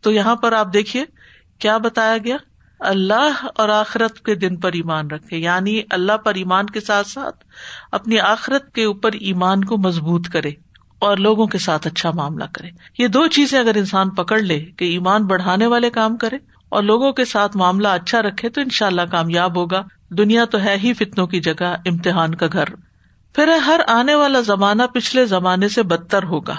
تو 0.02 0.12
یہاں 0.12 0.36
پر 0.36 0.52
آپ 0.52 0.74
دیکھیے، 0.74 1.06
کیا 1.60 1.78
بتایا 1.78 2.18
گیا؟ 2.18 2.38
اللہ 2.80 3.46
اور 3.56 3.70
آخرت 3.70 4.20
کے 4.20 4.36
دن 4.36 4.56
پر 4.56 4.72
ایمان 4.74 5.08
رکھے 5.08 5.38
یعنی 5.38 5.82
اللہ 5.90 6.18
پر 6.18 6.34
ایمان 6.34 6.66
کے 6.66 6.80
ساتھ 6.80 7.08
ساتھ 7.08 7.46
اپنی 7.92 8.20
آخرت 8.20 8.74
کے 8.74 8.84
اوپر 8.84 9.14
ایمان 9.14 9.64
کو 9.64 9.78
مضبوط 9.78 10.30
کرے 10.30 10.52
اور 11.00 11.18
لوگوں 11.18 11.48
کے 11.48 11.58
ساتھ 11.58 11.88
اچھا 11.88 12.12
معاملہ 12.12 12.44
کرے۔ 12.54 12.70
یہ 12.98 13.08
دو 13.08 13.28
چیزیں 13.28 13.60
اگر 13.60 13.76
انسان 13.76 14.10
پکڑ 14.10 14.40
لے 14.40 14.60
کہ 14.60 14.86
ایمان 14.86 15.26
بڑھانے 15.26 15.68
والے 15.68 15.90
کام 15.90 16.18
کرے 16.18 16.38
اور 16.70 16.84
لوگوں 16.84 17.12
کے 17.12 17.26
ساتھ 17.26 17.58
معاملہ 17.58 17.88
اچھا 17.88 18.22
رکھے 18.22 18.50
تو 18.50 18.62
ان 18.62 18.70
شاء 18.70 18.88
اللہ 18.88 19.02
کامیاب 19.12 19.56
ہوگا۔ 19.56 19.84
دنیا 20.10 20.46
تو 20.46 20.62
ہے 20.62 20.78
ہی 20.84 20.94
فتنوں 20.94 21.28
کی 21.28 21.40
جگہ، 21.40 21.76
امتحان 21.86 22.36
کا 22.36 22.48
گھر۔ 22.54 22.66
پھر 23.36 23.48
ہر 23.48 23.80
آنے 23.88 24.16
والا 24.16 24.40
زمانہ 24.40 24.84
پچھلے 24.94 25.26
زمانے 25.26 25.68
سے 25.68 25.84
بدتر 25.84 26.24
ہوگا۔ 26.24 26.56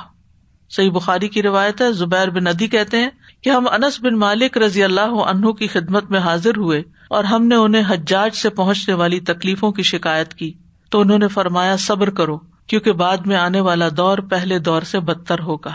صحیح 0.70 0.90
بخاری 0.90 1.28
کی 1.28 1.42
روایت 1.42 1.80
ہے، 1.80 1.92
زبیر 1.92 2.30
بن 2.30 2.44
ندی 2.44 2.66
کہتے 2.66 2.98
ہیں 2.98 3.10
کہ 3.42 3.50
ہم 3.50 3.68
انس 3.68 4.00
بن 4.00 4.14
مالک 4.14 4.58
رضی 4.58 4.84
اللہ 4.84 5.00
عنہ 5.00 5.50
کی 5.50 5.66
خدمت 5.66 6.10
میں 6.10 6.20
حاضر 6.20 6.56
ہوئے 6.56 6.82
اور 7.10 7.24
ہم 7.24 7.46
نے 7.46 7.54
انہیں 7.54 7.82
حجاج 7.88 8.34
سے 8.34 8.50
پہنچنے 8.50 8.94
والی 8.94 9.20
تکلیفوں 9.20 9.72
کی 9.72 9.82
شکایت 9.82 10.34
کی 10.34 10.52
تو 10.90 11.00
انہوں 11.00 11.18
نے 11.18 11.28
فرمایا، 11.28 11.76
صبر 11.76 12.10
کرو، 12.10 12.38
کیونکہ 12.66 12.92
بعد 12.92 13.16
میں 13.16 13.36
آنے 13.36 13.60
والا 13.60 13.88
دور 13.96 14.18
پہلے 14.18 14.58
دور 14.58 14.82
سے 14.82 15.00
بدتر 15.00 15.38
ہوگا۔ 15.40 15.72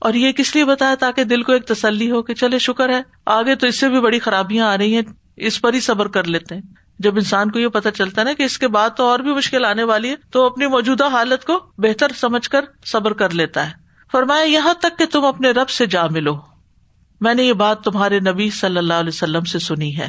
اور 0.00 0.14
یہ 0.14 0.32
کس 0.32 0.54
لیے 0.54 0.64
بتایا 0.64 0.94
تاکہ 0.94 1.24
دل 1.24 1.42
کو 1.42 1.52
ایک 1.52 1.66
تسلی 1.66 2.10
ہو 2.10 2.22
کہ 2.22 2.34
چلے، 2.34 2.58
شکر 2.58 2.88
ہے۔ 2.88 3.02
آگے 3.26 3.54
تو 3.54 3.66
اس 3.66 3.80
سے 3.80 3.88
بھی 3.88 4.00
بڑی 4.00 4.18
خرابیاں 4.18 4.66
آ 4.66 4.78
رہی 4.78 4.94
ہیں، 4.94 5.02
اس 5.36 5.62
پر 5.62 5.74
ہی 5.74 5.80
صبر 5.80 6.08
کر 6.08 6.24
لیتے 6.24 6.54
ہیں۔ 6.54 6.62
جب 6.98 7.14
انسان 7.14 7.50
کو 7.50 7.58
یہ 7.58 7.68
پتا 7.68 7.90
چلتا 7.90 8.20
ہے 8.20 8.26
نا 8.26 8.32
کہ 8.32 8.42
اس 8.42 8.58
کے 8.58 8.68
بعد 8.68 8.90
تو 8.96 9.06
اور 9.06 9.18
بھی 9.18 9.34
مشکل 9.34 9.64
آنے 9.64 9.82
والی 9.82 10.10
ہے، 10.10 10.14
تو 10.30 10.46
اپنی 10.46 10.66
موجودہ 10.66 11.08
حالت 11.08 11.44
کو 11.44 11.60
بہتر 11.78 12.08
سمجھ 12.16 12.48
کر 12.50 12.64
صبر 12.84 13.12
کر 13.12 13.30
لیتا 13.30 13.66
ہے۔ 13.66 13.72
فرمایا، 14.12 14.44
یہاں 14.44 14.74
تک 14.74 14.98
کہ 14.98 15.06
تم 15.06 15.24
اپنے 15.24 15.50
رب 15.50 15.68
سے 15.68 15.86
جا 15.86 16.06
ملو۔ 16.06 16.51
میں 17.22 17.34
نے 17.34 17.42
یہ 17.42 17.52
بات 17.52 17.80
تمہارے 17.80 18.20
نبی 18.20 18.50
صلی 18.50 18.78
اللہ 18.78 18.94
علیہ 18.94 19.08
وسلم 19.08 19.44
سے 19.44 19.58
سنی 19.58 19.98
ہے۔ 19.98 20.08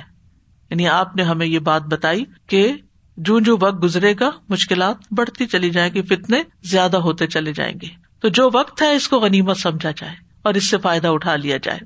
یعنی 0.69 0.88
آپ 0.88 1.15
نے 1.15 1.23
ہمیں 1.23 1.45
یہ 1.45 1.60
بات 1.60 1.82
بتائی 1.82 2.26
کہ 2.47 2.73
جو 3.17 3.39
جو 3.39 3.58
وقت 3.62 3.84
گزرے 3.84 4.13
گا، 4.19 4.30
مشکلات 4.49 4.95
بڑھتی 5.12 5.45
چلی 5.45 5.69
جائیں 5.69 5.93
گی، 5.93 6.02
فتنے 6.02 6.43
زیادہ 6.63 6.97
ہوتے 6.97 7.28
چلے 7.28 7.54
جائیں 7.54 7.73
گے۔ 7.82 7.88
تو 8.21 8.28
جو 8.28 8.49
وقت 8.54 8.82
ہے، 8.82 8.95
اس 8.95 9.08
کو 9.08 9.19
غنیمت 9.19 9.58
سمجھا 9.58 9.91
جائے 9.91 10.15
اور 10.43 10.54
اس 10.54 10.69
سے 10.69 10.78
فائدہ 10.78 11.08
اٹھا 11.08 11.36
لیا 11.36 11.58
جائے۔ 11.58 11.80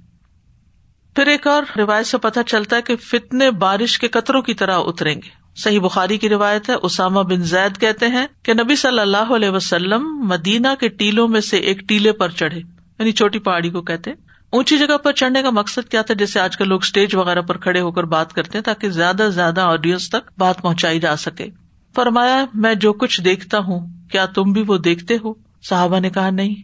پھر 1.16 1.28
ایک 1.28 1.48
اور 1.48 1.64
روایت 1.78 2.06
سے 2.06 2.18
پتہ 2.18 2.40
چلتا 2.48 2.76
ہے 2.76 2.82
کہ 2.82 2.96
فتنے 2.96 3.52
بارش 3.52 4.00
کے 4.00 4.08
قطروں 4.08 4.42
کی 4.42 4.54
طرح 4.54 4.78
اتریں 4.78 5.16
گے۔ 5.16 5.30
صحیح 5.56 5.80
بخاری 5.80 6.18
کی 6.18 6.30
روایت 6.30 6.70
ہے، 6.70 6.76
اسامہ 6.82 7.20
بن 7.20 7.44
زید 7.44 7.80
کہتے 7.80 8.08
ہیں 8.08 8.28
کہ 8.44 8.54
نبی 8.54 8.76
صلی 8.76 9.00
اللہ 9.00 9.36
علیہ 9.36 9.50
وسلم 9.50 10.04
مدینہ 10.20 10.68
کے 10.80 10.88
ٹیلوں 10.88 11.28
میں 11.28 11.42
سے 11.42 11.58
ایک 11.58 11.80
ٹیلے 11.80 12.12
پر 12.12 12.30
چڑھے 12.30 12.60
یعنی 13.00 13.12
چھوٹی 13.12 13.40
پہاڑی 13.40 13.70
کو 13.70 13.82
کہتے 13.82 14.12
اونچی 14.50 14.78
جگہ 14.78 14.98
پر 14.98 15.12
چڑھنے 15.12 15.42
کا 15.42 15.50
مقصد 15.50 15.92
کیا 15.92 16.02
تھا 16.02 16.14
جیسے 16.14 16.40
آج 16.40 16.58
کل 16.58 16.68
لوگ 16.68 16.80
اسٹیج 16.84 17.16
وغیرہ 17.16 17.42
پر 17.42 17.58
کھڑے 17.58 17.82
ہو 17.82 17.92
کر 17.92 18.04
بات 18.04 18.34
کرتے 18.34 18.58
ہیں 18.58 18.66
تاکہ 18.66 18.90
زیادہ 18.90 19.18
سے 19.18 19.30
زیادہ 19.30 19.62
آڈینس 19.62 20.10
تک 20.10 20.32
بات 20.38 20.62
پہنچائی 20.62 21.00
جا 21.00 21.16
سکے۔ 21.16 21.48
فرمایا، 21.96 22.46
میں 22.54 22.76
جو 22.76 22.94
کچھ 22.94 23.22
دیکھتا 23.22 23.58
ہوں، 23.58 23.88
کیا 24.12 24.26
تم 24.26 24.44
بھی 24.44 24.64
وہ 24.68 24.78
دیکھتے 24.78 25.18
ہو؟ 25.24 25.34
صحابہ 25.64 26.00
نے 26.00 26.10
کہا، 26.10 26.30
نہیں۔ 26.30 26.56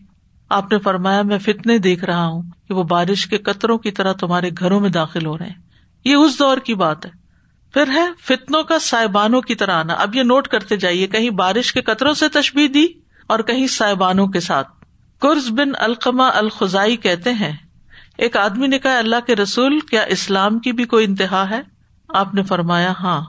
آپ 0.50 0.72
نے 0.72 0.80
فرمایا، 0.80 1.22
میں 1.22 1.38
فتنے 1.38 1.78
دیکھ 1.78 2.06
رہا 2.06 2.26
ہوں 2.26 2.42
کہ 2.68 2.74
وہ 2.74 2.84
بارش 2.84 3.28
کے 3.28 3.38
قطروں 3.38 3.78
کی 3.78 3.92
طرح 3.92 4.14
تمہارے 4.14 4.50
گھروں 4.60 4.80
میں 4.80 4.90
داخل 4.90 5.26
ہو 5.26 5.38
رہے 5.38 5.46
ہیں۔ 5.46 5.62
یہ 6.06 6.16
اس 6.16 6.40
دور 6.40 6.58
کی 6.58 6.74
بات 6.74 7.06
ہے۔ 7.06 7.12
پھر 7.74 7.84
ہے، 7.88 8.06
فتنوں 8.20 8.64
کا 8.64 8.80
سائبانوں 8.80 9.42
کی 9.42 9.56
طرح 9.56 9.72
آنا۔ 9.72 9.94
اب 9.94 10.16
یہ 10.16 10.24
نوٹ 10.24 10.48
کرتے 10.48 10.78
جائیے، 10.78 11.08
کہیں 11.08 11.30
بارش 11.30 11.74
کے 11.74 11.82
قطروں 11.82 12.14
سے 12.14 12.30
تشبیح 12.30 12.68
دی 12.74 12.86
اور 13.28 13.40
کہیں 13.40 13.68
سائبانوں 13.68 14.28
کے 14.28 14.40
ساتھ۔ 14.40 14.68
قرض 15.20 15.52
بن 15.52 15.70
القما 15.80 16.28
الخائی 16.28 16.98
کہتے 16.98 17.34
ہیں 17.34 17.58
ایک 18.18 18.38
آدمی 18.38 18.68
نے 18.68 18.80
کہا، 18.80 18.98
اللہ 18.98 19.16
کے 19.28 19.36
رسول، 19.36 19.80
کیا 19.80 20.02
اسلام 20.02 20.60
کی 20.60 20.72
بھی 20.72 20.86
کوئی 20.86 21.06
انتہا 21.06 21.50
ہے؟ 21.50 21.62
آپ 22.10 22.34
نے 22.34 22.44
فرمایا 22.44 22.94
ہاں۔ 23.00 23.22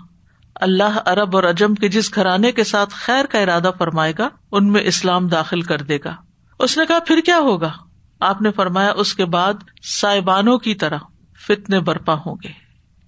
اللہ 0.54 0.98
ارب 1.06 1.36
اور 1.36 1.44
اجم 1.44 1.74
کے 1.74 1.88
جس 1.88 2.14
گھرانے 2.14 2.52
کے 2.52 2.64
ساتھ 2.64 2.94
خیر 2.94 3.24
کا 3.24 3.38
ارادہ 3.38 3.70
فرمائے 3.78 4.12
گا، 4.18 4.28
ان 4.52 4.72
میں 4.72 4.82
اسلام 4.82 5.28
داخل 5.28 5.62
کر 5.62 5.78
دے 5.78 5.98
گا۔ 6.04 6.16
اس 6.58 6.78
نے 6.78 6.86
کہا، 6.86 6.98
پھر 6.98 7.20
کیا 7.20 7.38
ہوگا؟ 7.38 7.72
آپ 8.20 8.42
نے 8.42 8.50
فرمایا، 8.52 8.92
اس 8.96 9.14
کے 9.14 9.24
بعد 9.24 9.54
سائبانوں 9.82 10.58
کی 10.58 10.74
طرح 10.74 10.98
فتنے 11.48 11.80
برپا 11.80 12.14
ہوں 12.14 12.36
گے۔ 12.44 12.52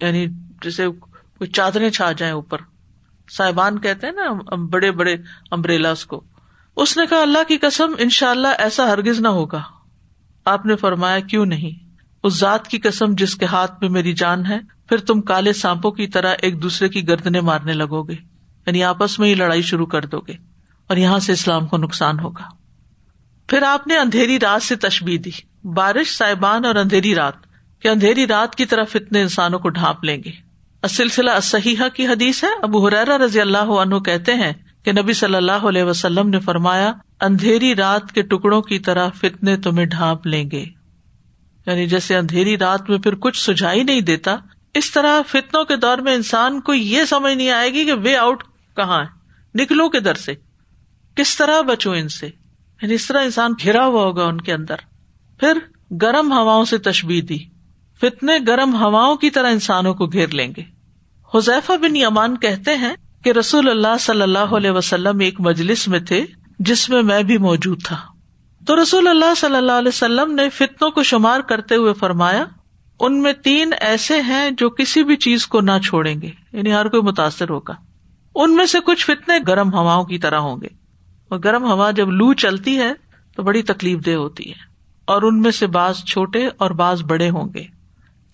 یعنی 0.01 0.25
جیسے 0.61 0.87
کوئی 0.87 1.47
چادریں 1.47 1.89
چھا 1.89 2.11
جائیں 2.11 2.33
اوپر۔ 2.33 2.57
صاحبان 3.37 3.79
کہتے 3.79 4.07
ہیں 4.07 4.13
نا 4.13 4.55
بڑے 4.55 4.91
بڑے 4.91 5.15
امبریلا 5.51 5.93
کو۔ 6.07 6.23
اس 6.75 6.97
نے 6.97 7.05
کہا، 7.05 7.21
اللہ 7.21 7.43
کی 7.47 7.57
قسم 7.57 7.91
ان 7.97 8.09
شاء 8.09 8.29
اللہ 8.29 8.47
ایسا 8.57 8.83
ہرگز 8.85 9.19
نہ 9.19 9.27
ہوگا۔ 9.27 9.61
آپ 10.47 10.65
نے 10.65 10.75
فرمایا، 10.75 11.19
کیوں 11.19 11.45
نہیں؟ 11.45 11.89
اس 12.23 12.39
ذات 12.39 12.67
کی 12.67 12.79
قسم 12.79 13.05
جس 13.17 13.35
کے 13.35 13.45
ہاتھ 13.45 13.71
میں 13.81 13.89
میری 13.89 14.13
جان 14.13 14.45
ہے، 14.45 14.59
پھر 14.89 14.97
تم 14.97 15.21
کالے 15.21 15.53
سانپوں 15.53 15.91
کی 15.91 16.07
طرح 16.07 16.35
ایک 16.41 16.63
دوسرے 16.63 16.89
کی 16.89 17.07
گردنے 17.07 17.41
مارنے 17.41 17.73
لگو 17.73 18.03
گے۔ 18.03 18.15
یعنی 18.65 18.83
آپس 18.83 19.19
میں 19.19 19.29
ہی 19.29 19.33
لڑائی 19.33 19.61
شروع 19.61 19.85
کر 19.85 20.05
دو 20.05 20.19
گے۔ 20.19 20.33
اور 20.87 20.97
یہاں 20.97 21.19
سے 21.19 21.33
اسلام 21.33 21.67
کو 21.67 21.77
نقصان 21.77 22.19
ہوگا۔ 22.19 22.43
پھر 23.47 23.63
آپ 23.63 23.87
نے 23.87 23.97
اندھیری 23.97 24.39
رات 24.39 24.63
سے 24.63 24.75
تشبیح 24.75 25.17
دی۔ 25.25 25.29
بارش 25.67 26.17
صاحبان 26.17 26.65
اور 26.65 26.75
اندھیری 26.75 27.15
رات، 27.15 27.33
کہ 27.79 27.87
اندھیری 27.87 28.27
رات 28.27 28.55
کی 28.55 28.65
طرف 28.65 28.95
اتنے 28.95 29.21
انسانوں 29.21 29.59
کو 29.59 29.69
ڈھانپ 29.69 30.03
لیں 30.03 30.23
گے۔ 30.23 30.31
سلسلہ 30.89 31.31
صحیح 31.43 31.75
کی 31.93 32.07
حدیث 32.07 32.43
ہے۔ 32.43 32.49
ابو 32.61 32.87
حرارا 32.87 33.17
رضی 33.17 33.41
اللہ 33.41 33.57
عنہ 33.57 33.95
کہتے 33.95 34.33
ہیں 34.33 34.53
کہ 34.87 34.93
نبی 34.93 35.13
صلی 35.13 35.35
اللہ 35.35 35.51
علیہ 35.51 35.83
وسلم 35.83 36.29
نے 36.29 36.39
فرمایا، 36.39 36.93
اندھیری 37.21 37.75
رات 37.75 38.11
کے 38.11 38.21
ٹکڑوں 38.21 38.61
کی 38.61 38.79
طرح 38.79 39.09
فتنے 39.09 39.57
تمہیں 39.57 39.85
ڈھانپ 39.85 40.27
لیں 40.27 40.51
گے۔ 40.51 40.65
یعنی 41.65 41.87
جیسے 41.87 42.17
اندھیری 42.17 42.57
رات 42.57 42.89
میں 42.89 42.97
پھر 42.97 43.15
کچھ 43.15 43.51
سجائی 43.51 43.83
نہیں 43.83 44.01
دیتا، 44.01 44.37
اس 44.73 44.91
طرح 44.91 45.21
فتنوں 45.27 45.63
کے 45.63 45.75
دور 45.75 45.97
میں 45.97 46.13
انسان 46.13 46.61
کو 46.61 46.73
یہ 46.73 47.03
سمجھ 47.03 47.33
نہیں 47.33 47.49
آئے 47.49 47.73
گی 47.73 47.85
کہ 47.85 47.93
وے 47.93 48.15
آؤٹ 48.15 48.43
کہاں 48.75 49.03
ہے، 49.03 49.05
نکلو 49.55 49.89
کے 49.89 49.99
در 49.99 50.13
سے، 50.13 50.33
کس 51.15 51.37
طرح 51.37 51.61
بچوں 51.61 51.95
ان 51.95 52.07
سے۔ 52.07 52.27
یعنی 52.81 52.93
اس 52.93 53.07
طرح 53.07 53.23
انسان 53.23 53.53
گھرا 53.63 53.85
ہوا 53.85 54.03
ہوگا 54.03 54.23
ان 54.23 54.41
کے 54.41 54.53
اندر۔ 54.53 54.75
پھر 55.39 55.53
گرم 56.01 56.31
ہواؤں 56.31 56.65
سے 56.65 56.77
تشبیح 56.77 57.21
دی۔ 57.29 57.37
فتنے 58.01 58.33
گرم 58.47 58.75
ہواؤں 58.75 59.15
کی 59.15 59.29
طرح 59.29 59.51
انسانوں 59.51 59.93
کو 59.93 60.05
گھیر 60.05 60.27
لیں 60.27 60.53
گے۔ 60.57 60.63
حذیفہ 61.35 61.73
بن 61.73 61.95
یمان 61.95 62.37
کہتے 62.37 62.77
ہیں 62.77 62.93
کہ 63.27 63.31
رسول 63.31 63.69
اللہ 63.69 63.97
صلی 63.99 64.21
اللہ 64.21 64.39
علیہ 64.39 64.71
وسلم 64.71 65.19
ایک 65.19 65.41
مجلس 65.41 65.87
میں 65.87 65.99
تھے 65.99 66.25
جس 66.59 66.89
میں 66.89 67.01
میں 67.01 67.23
بھی 67.23 67.37
موجود 67.37 67.83
تھا۔ 67.83 67.97
تو 68.67 68.81
رسول 68.81 69.07
اللہ 69.07 69.35
صلی 69.37 69.55
اللہ 69.55 69.71
علیہ 69.71 69.87
وسلم 69.87 70.33
نے 70.33 70.49
فتنوں 70.49 70.91
کو 70.91 71.03
شمار 71.03 71.39
کرتے 71.39 71.75
ہوئے 71.75 71.93
فرمایا، 71.93 72.45
ان 72.99 73.21
میں 73.21 73.33
تین 73.33 73.73
ایسے 73.79 74.21
ہیں 74.21 74.49
جو 74.51 74.69
کسی 74.69 75.03
بھی 75.03 75.15
چیز 75.15 75.47
کو 75.47 75.61
نہ 75.61 75.71
چھوڑیں 75.85 76.21
گے 76.21 76.29
یعنی 76.53 76.73
ہر 76.73 76.87
کوئی 76.87 77.03
متاثر 77.03 77.49
ہوگا۔ 77.49 77.73
ان 78.35 78.55
میں 78.55 78.65
سے 78.65 78.77
کچھ 78.85 79.05
فتنے 79.05 79.35
گرم 79.47 79.73
ہواؤں 79.73 80.03
کی 80.03 80.17
طرح 80.17 80.37
ہوں 80.37 80.61
گے۔ 80.61 80.67
اور 81.29 81.39
گرم 81.43 81.63
ہوا 81.63 81.91
جب 81.91 82.11
لو 82.11 82.33
چلتی 82.33 82.77
ہے 82.77 82.93
تو 83.35 83.43
بڑی 83.43 83.61
تکلیف 83.61 84.05
دہ 84.05 84.11
ہوتی 84.11 84.49
ہے۔ 84.49 84.55
اور 85.05 85.21
ان 85.21 85.41
میں 85.41 85.51
سے 85.51 85.67
بعض 85.67 85.97
چھوٹے 86.03 86.47
اور 86.57 86.71
بعض 86.71 87.03
بڑے 87.03 87.29
ہوں 87.29 87.53
گے۔ 87.53 87.76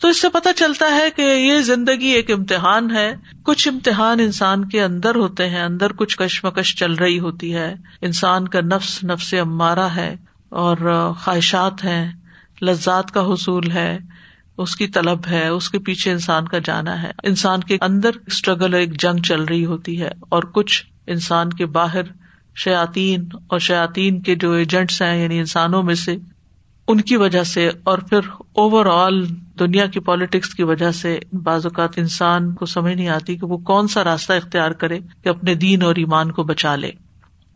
تو 0.03 0.09
اس 0.09 0.21
سے 0.21 0.29
پتا 0.29 0.53
چلتا 0.53 0.95
ہے 0.95 1.11
کہ 1.15 1.21
یہ 1.21 1.61
زندگی 1.61 2.07
ایک 2.07 2.31
امتحان 2.31 2.91
ہے۔ 2.91 3.15
کچھ 3.43 3.67
امتحان 3.67 4.19
انسان 4.19 4.69
کے 4.69 4.83
اندر 4.83 5.15
ہوتے 5.15 5.49
ہیں، 5.49 5.63
اندر 5.63 5.93
کچھ 5.93 6.17
کشمکش 6.17 6.75
چل 6.75 6.93
رہی 6.93 7.19
ہوتی 7.19 7.55
ہے۔ 7.55 7.75
انسان 8.01 8.47
کا 8.47 8.59
نفس 8.61 9.03
نفس 9.03 9.33
امارا 9.33 9.95
ہے 9.95 10.15
اور 10.49 11.11
خواہشات 11.19 11.83
ہیں، 11.83 12.11
لذات 12.61 13.11
کا 13.11 13.21
حصول 13.21 13.71
ہے، 13.71 13.97
اس 14.57 14.75
کی 14.75 14.87
طلب 14.87 15.19
ہے، 15.29 15.47
اس 15.47 15.69
کے 15.69 15.79
پیچھے 15.79 16.11
انسان 16.11 16.47
کا 16.47 16.57
جانا 16.65 17.01
ہے۔ 17.01 17.11
انسان 17.23 17.59
کے 17.59 17.77
اندر 17.81 18.11
اسٹرگل 18.27 18.73
ایک 18.73 19.01
جنگ 19.01 19.21
چل 19.21 19.43
رہی 19.43 19.65
ہوتی 19.65 20.01
ہے 20.01 20.09
اور 20.29 20.43
کچھ 20.43 20.83
انسان 21.07 21.49
کے 21.49 21.65
باہر 21.65 22.03
شیاتین 22.55 23.29
اور 23.47 23.59
شیاتین 23.59 24.21
کے 24.21 24.35
جو 24.35 24.51
ایجنٹس 24.51 25.01
ہیں 25.01 25.23
یعنی 25.23 25.39
انسانوں 25.39 25.83
میں 25.83 25.95
سے، 25.95 26.15
ان 26.87 27.01
کی 27.01 27.17
وجہ 27.17 27.43
سے 27.43 27.69
اور 27.83 27.97
پھر 27.97 28.19
اوور 28.53 28.85
آل 28.85 29.25
دنیا 29.59 29.85
کی 29.85 29.99
پالیٹکس 29.99 30.55
کی 30.55 30.63
وجہ 30.63 30.91
سے 30.91 31.19
بعض 31.43 31.65
اوقات 31.65 31.89
انسان 31.95 32.53
کو 32.53 32.65
سمجھ 32.65 32.93
نہیں 32.93 33.09
آتی 33.09 33.37
کہ 33.37 33.45
وہ 33.45 33.57
کون 33.57 33.87
سا 33.87 34.03
راستہ 34.03 34.33
اختیار 34.33 34.71
کرے 34.71 34.99
کہ 35.23 35.29
اپنے 35.29 35.55
دین 35.55 35.83
اور 35.83 35.95
ایمان 35.95 36.31
کو 36.31 36.43
بچا 36.43 36.75
لے۔ 36.75 36.91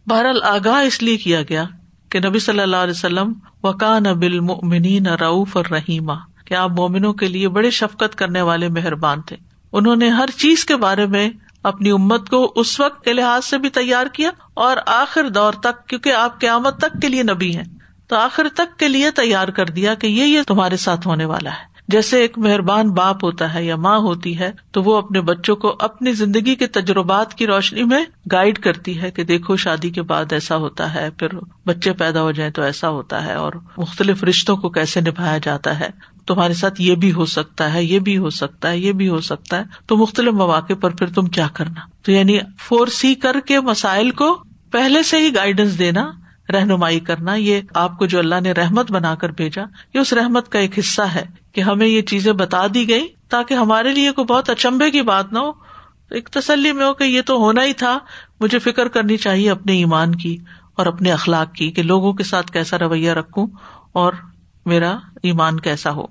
بہرحال 0.07 0.43
آگاہ 0.43 0.81
اس 0.81 1.03
لیے 1.03 1.17
کیا 1.17 1.41
گیا 1.41 1.63
کہ 2.09 2.19
نبی 2.19 2.39
صلی 2.39 2.59
اللہ 2.59 2.75
علیہ 2.75 2.93
وسلم 2.97 3.33
وکان 3.63 4.03
بل 4.03 4.39
منی 4.39 4.99
رعف 4.99 5.57
اور 5.57 5.65
رحیمہ 5.71 6.13
کہ 6.45 6.53
آپ 6.53 6.71
مومنوں 6.71 7.13
کے 7.13 7.27
لیے 7.27 7.49
بڑے 7.49 7.69
شفقت 7.69 8.15
کرنے 8.15 8.41
والے 8.41 8.69
مہربان 8.69 9.21
تھے۔ 9.21 9.35
انہوں 9.73 9.95
نے 9.95 10.09
ہر 10.09 10.29
چیز 10.37 10.65
کے 10.65 10.75
بارے 10.75 11.05
میں 11.05 11.29
اپنی 11.63 11.91
امت 11.91 12.29
کو 12.29 12.53
اس 12.55 12.79
وقت 12.79 13.03
کے 13.03 13.13
لحاظ 13.13 13.45
سے 13.45 13.57
بھی 13.57 13.69
تیار 13.69 14.07
کیا 14.07 14.29
اور 14.53 14.77
آخر 14.85 15.29
دور 15.29 15.53
تک، 15.53 15.87
کیونکہ 15.87 16.13
آپ 16.13 16.39
قیامت 16.41 16.77
تک 16.77 17.01
کے 17.01 17.07
لیے 17.07 17.23
نبی 17.23 17.55
ہیں، 17.55 17.63
تو 18.07 18.15
آخر 18.15 18.47
تک 18.53 18.79
کے 18.79 18.87
لیے 18.87 19.11
تیار 19.11 19.47
کر 19.47 19.65
دیا 19.65 19.93
کہ 19.93 20.07
یہ 20.07 20.23
یہ 20.23 20.41
تمہارے 20.47 20.77
ساتھ 20.77 21.07
ہونے 21.07 21.25
والا 21.25 21.49
ہے۔ 21.49 21.76
جیسے 21.87 22.21
ایک 22.21 22.37
مہربان 22.37 22.89
باپ 22.91 23.23
ہوتا 23.23 23.53
ہے 23.53 23.65
یا 23.65 23.75
ماں 23.75 23.97
ہوتی 23.97 24.39
ہے، 24.39 24.51
تو 24.71 24.83
وہ 24.83 24.97
اپنے 24.97 25.21
بچوں 25.21 25.55
کو 25.55 25.75
اپنی 25.79 26.11
زندگی 26.11 26.55
کے 26.55 26.67
تجربات 26.67 27.33
کی 27.33 27.47
روشنی 27.47 27.83
میں 27.83 28.05
گائڈ 28.31 28.59
کرتی 28.59 29.01
ہے 29.01 29.11
کہ 29.11 29.23
دیکھو 29.23 29.55
شادی 29.55 29.89
کے 29.89 30.01
بعد 30.01 30.33
ایسا 30.33 30.55
ہوتا 30.55 30.93
ہے، 30.93 31.09
پھر 31.09 31.27
بچے 31.65 31.93
پیدا 31.93 32.21
ہو 32.21 32.31
جائیں 32.31 32.51
تو 32.51 32.61
ایسا 32.61 32.89
ہوتا 32.89 33.25
ہے، 33.25 33.33
اور 33.33 33.53
مختلف 33.77 34.23
رشتوں 34.23 34.57
کو 34.57 34.69
کیسے 34.69 35.01
نبھایا 35.01 35.37
جاتا 35.37 35.79
ہے۔ 35.79 35.89
تمہارے 36.27 36.53
ساتھ 36.53 36.81
یہ 36.81 36.95
بھی 36.95 37.11
ہو 37.11 37.25
سکتا 37.25 37.73
ہے، 37.73 37.83
یہ 37.83 37.99
بھی 37.99 38.17
ہو 38.17 38.29
سکتا 38.29 38.69
ہے، 38.69 38.77
یہ 38.77 38.91
بھی 38.91 39.09
ہو 39.09 39.21
سکتا 39.21 39.57
ہے۔ 39.57 39.63
تو 39.85 39.97
مختلف 39.97 40.33
مواقع 40.33 40.73
پر 40.73 40.89
پھر 40.89 41.07
تم 41.07 41.25
کیا 41.25 41.47
کرنا؟ 41.53 41.81
تو 42.01 42.11
یعنی 42.11 42.39
فور 42.59 42.87
سی 42.87 43.15
کر 43.15 43.35
کے 43.45 43.59
مسائل 43.59 44.11
کو 44.11 44.43
پہلے 44.71 45.03
سے 45.03 45.17
ہی 45.17 45.35
گائیڈنس 45.35 45.79
دینا، 45.79 46.11
رہنمائی 46.53 46.99
کرنا، 46.99 47.33
یہ 47.33 47.61
آپ 47.73 47.97
کو 47.97 48.05
جو 48.05 48.19
اللہ 48.19 48.39
نے 48.41 48.51
رحمت 48.51 48.91
بنا 48.91 49.15
کر 49.15 49.31
بھیجا، 49.31 49.63
یہ 49.93 49.99
اس 49.99 50.13
رحمت 50.13 50.49
کا 50.49 50.59
ایک 50.59 50.79
حصہ 50.79 51.01
ہے۔ 51.01 51.25
کہ 51.57 51.61
ہمیں 51.61 51.87
یہ 51.87 52.01
چیزیں 52.01 52.33
بتا 52.33 52.63
دی 52.73 52.89
گئی 52.89 53.07
تاکہ 53.29 53.53
ہمارے 53.53 53.93
لیے 53.93 54.11
کوئی 54.11 54.25
بہت 54.25 54.49
اچمبے 54.49 54.91
کی 54.91 55.01
بات 55.01 55.33
نہ 55.33 55.39
ہو۔ 55.39 55.49
ایک 56.11 56.29
تسلی 56.29 56.71
میں 56.71 56.85
ہو 56.85 56.93
کہ 56.93 57.03
یہ 57.03 57.21
تو 57.21 57.37
ہونا 57.37 57.63
ہی 57.63 57.73
تھا۔ 57.73 57.99
مجھے 58.39 58.59
فکر 58.59 58.87
کرنی 58.87 59.17
چاہیے 59.17 59.51
اپنے 59.51 59.73
ایمان 59.73 60.15
کی 60.15 60.37
اور 60.75 60.85
اپنے 60.85 61.11
اخلاق 61.11 61.53
کی 61.53 61.71
کہ 61.71 61.83
لوگوں 61.83 62.13
کے 62.13 62.23
ساتھ 62.23 62.51
کیسا 62.51 62.79
رویہ 62.79 63.11
رکھوں 63.11 63.47
اور 63.93 64.13
میرا 64.65 64.97
ایمان 65.23 65.59
کیسا 65.59 65.91
ہو۔ 65.91 66.07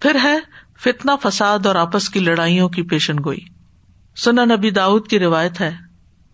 پھر 0.00 0.16
ہے 0.22 0.36
فتنا 0.80 1.16
فساد 1.16 1.66
اور 1.66 1.74
آپس 1.74 2.08
کی 2.08 2.20
لڑائیوں 2.20 2.68
کی 2.68 2.82
پیشن 2.82 3.16
گوئی۔ 3.24 3.40
سنا 4.16 4.44
نبی 4.44 4.70
داؤد 4.70 5.08
کی 5.08 5.18
روایت 5.18 5.60
ہے۔ 5.60 5.76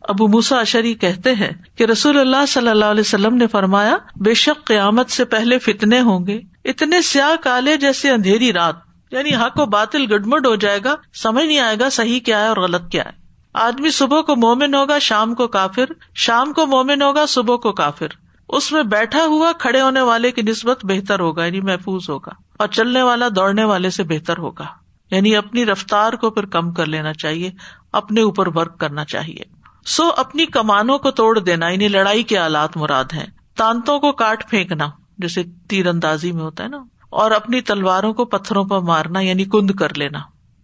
ابو 0.00 0.28
موسا 0.28 0.60
اشری 0.60 0.94
کہتے 0.94 1.34
ہیں 1.34 1.50
کہ 1.76 1.84
رسول 1.84 2.18
اللہ 2.18 2.46
صلی 2.48 2.68
اللہ 2.68 2.84
علیہ 2.84 3.00
وسلم 3.00 3.34
نے 3.34 3.46
فرمایا، 3.46 3.96
بے 4.16 4.34
شک 4.34 4.66
قیامت 4.66 5.10
سے 5.10 5.24
پہلے 5.24 5.58
فتنے 5.58 6.00
ہوں 6.00 6.26
گے۔ 6.26 6.40
اتنے 6.64 7.02
سیاہ 7.02 7.42
کالے 7.42 7.76
جیسے 7.76 8.10
اندھیری 8.10 8.52
رات 8.52 8.74
یعنی 9.10 9.34
حق 9.34 9.60
و 9.60 9.66
باطل 9.66 10.04
گڈمڈ 10.14 10.46
ہو 10.46 10.54
جائے 10.54 10.80
گا، 10.84 10.94
سمجھ 11.22 11.44
نہیں 11.44 11.58
آئے 11.58 11.76
گا 11.80 11.90
صحیح 11.90 12.20
کیا 12.20 12.40
ہے 12.40 12.48
اور 12.48 12.56
غلط 12.56 12.90
کیا 12.90 13.04
ہے۔ 13.04 13.10
آدمی 13.54 13.90
صبح 13.90 14.20
کو 14.20 14.36
مومن 14.36 14.74
ہوگا، 14.74 14.98
شام 14.98 15.34
کو 15.34 15.46
کافر، 15.46 15.84
شام 16.14 16.52
کو 16.52 16.66
مومن 16.66 17.02
ہوگا، 17.02 17.26
صبح 17.26 17.56
کو 17.56 17.72
کافر۔ 17.72 18.06
اس 18.48 18.72
میں 18.72 18.82
بیٹھا 18.82 19.24
ہوا 19.24 19.52
کھڑے 19.52 19.80
ہونے 19.80 20.00
والے 20.00 20.30
کی 20.30 20.42
نسبت 20.42 20.84
بہتر 20.84 21.20
ہوگا 21.20 21.44
یعنی 21.44 21.60
محفوظ 21.60 22.10
ہوگا، 22.10 22.30
اور 22.58 22.68
چلنے 22.68 23.02
والا 23.02 23.28
دوڑنے 23.36 23.64
والے 23.64 23.90
سے 23.90 24.02
بہتر 24.02 24.38
ہوگا۔ 24.38 24.66
یعنی 25.10 25.36
اپنی 25.36 25.66
رفتار 25.66 26.12
کو 26.12 26.30
پھر 26.30 26.46
کم 26.46 26.72
کر 26.72 26.86
لینا 26.86 27.12
چاہیے، 27.12 27.50
اپنے 27.92 28.20
اوپر 28.22 28.46
ورک 28.46 28.80
کرنا 28.80 29.04
چاہیے۔ 29.04 29.62
سو 29.86 30.10
اپنی 30.16 30.46
کمانوں 30.46 30.98
کو 30.98 31.10
توڑ 31.10 31.38
دینا 31.38 31.68
یعنی 31.68 31.88
لڑائی 31.88 32.22
کے 32.22 32.38
آلات 32.38 32.76
مراد 32.76 33.04
ہیں۔ 33.14 33.26
تانتوں 33.56 34.00
کو 34.00 34.12
کاٹ 34.12 34.50
پھینکنا۔ 34.50 34.88
جیسے 35.22 35.42
تیر 35.68 35.86
اندازی 35.86 36.32
میں 36.32 36.42
ہوتا 36.42 36.64
ہے 36.64 36.68
نا، 36.68 36.82
اور 37.10 37.30
اپنی 37.30 37.60
تلواروں 37.60 38.12
کو 38.14 38.24
پتھروں 38.24 38.64
پر 38.64 38.80
مارنا 38.80 39.20
یعنی 39.20 39.44
کند 39.44 39.70
کر 39.70 39.94
لینا۔ 39.94 40.20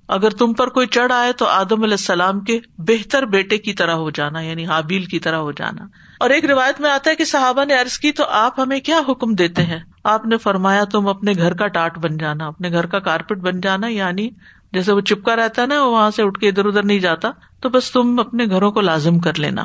اگر 0.09 0.31
تم 0.31 0.53
پر 0.53 0.69
کوئی 0.69 0.87
چڑھ 0.87 1.13
آئے 1.13 1.33
تو 1.33 1.47
آدم 1.47 1.83
علیہ 1.83 1.95
السلام 1.95 2.41
کے 2.41 2.59
بہتر 2.79 3.25
بیٹے 3.27 3.59
کی 3.59 3.73
طرح 3.73 3.95
ہو 3.95 4.11
جانا 4.11 4.41
یعنی 4.41 4.67
حابیل 4.67 5.05
کی 5.05 5.19
طرح 5.19 5.37
ہو 5.37 5.51
جانا۔ 5.53 5.85
اور 6.21 6.31
ایک 6.31 6.45
روایت 6.45 6.81
میں 6.81 6.91
آتا 6.91 7.11
ہے 7.11 7.17
کہ 7.17 7.25
صحابہ 7.25 7.65
نے 7.65 7.75
عرض 7.75 7.99
کی، 7.99 8.13
تو 8.13 8.25
آپ 8.29 8.61
ہمیں 8.61 8.79
کیا 8.81 9.01
حکم 9.09 9.35
دیتے 9.35 9.63
ہیں؟ 9.63 9.79
آپ 10.05 10.27
نے 10.27 10.39
فرمایا، 10.39 10.85
تم 10.85 11.09
اپنے 11.09 11.33
گھر 11.33 11.55
کا 11.55 11.67
ٹاٹ 11.67 11.99
بن 11.99 12.17
جانا، 12.17 12.47
اپنے 12.47 12.71
گھر 12.71 12.87
کا 12.87 12.99
کارپیٹ 12.99 13.39
بن 13.39 13.61
جانا 13.61 13.87
یعنی 13.87 14.29
جیسے 14.73 14.93
وہ 14.93 15.01
چپکا 15.01 15.37
رہتا 15.37 15.63
ہے 15.63 15.67
نا 15.67 15.83
وہاں 15.85 16.11
سے 16.11 16.23
اٹھ 16.23 16.39
کے 16.39 16.49
ادھر 16.49 16.65
ادھر 16.65 16.83
نہیں 16.83 16.99
جاتا، 16.99 17.31
تو 17.61 17.69
بس 17.69 17.91
تم 17.91 18.19
اپنے 18.21 18.47
گھروں 18.47 18.71
کو 18.73 18.81
لازم 18.81 19.19
کر 19.19 19.39
لینا۔ 19.39 19.65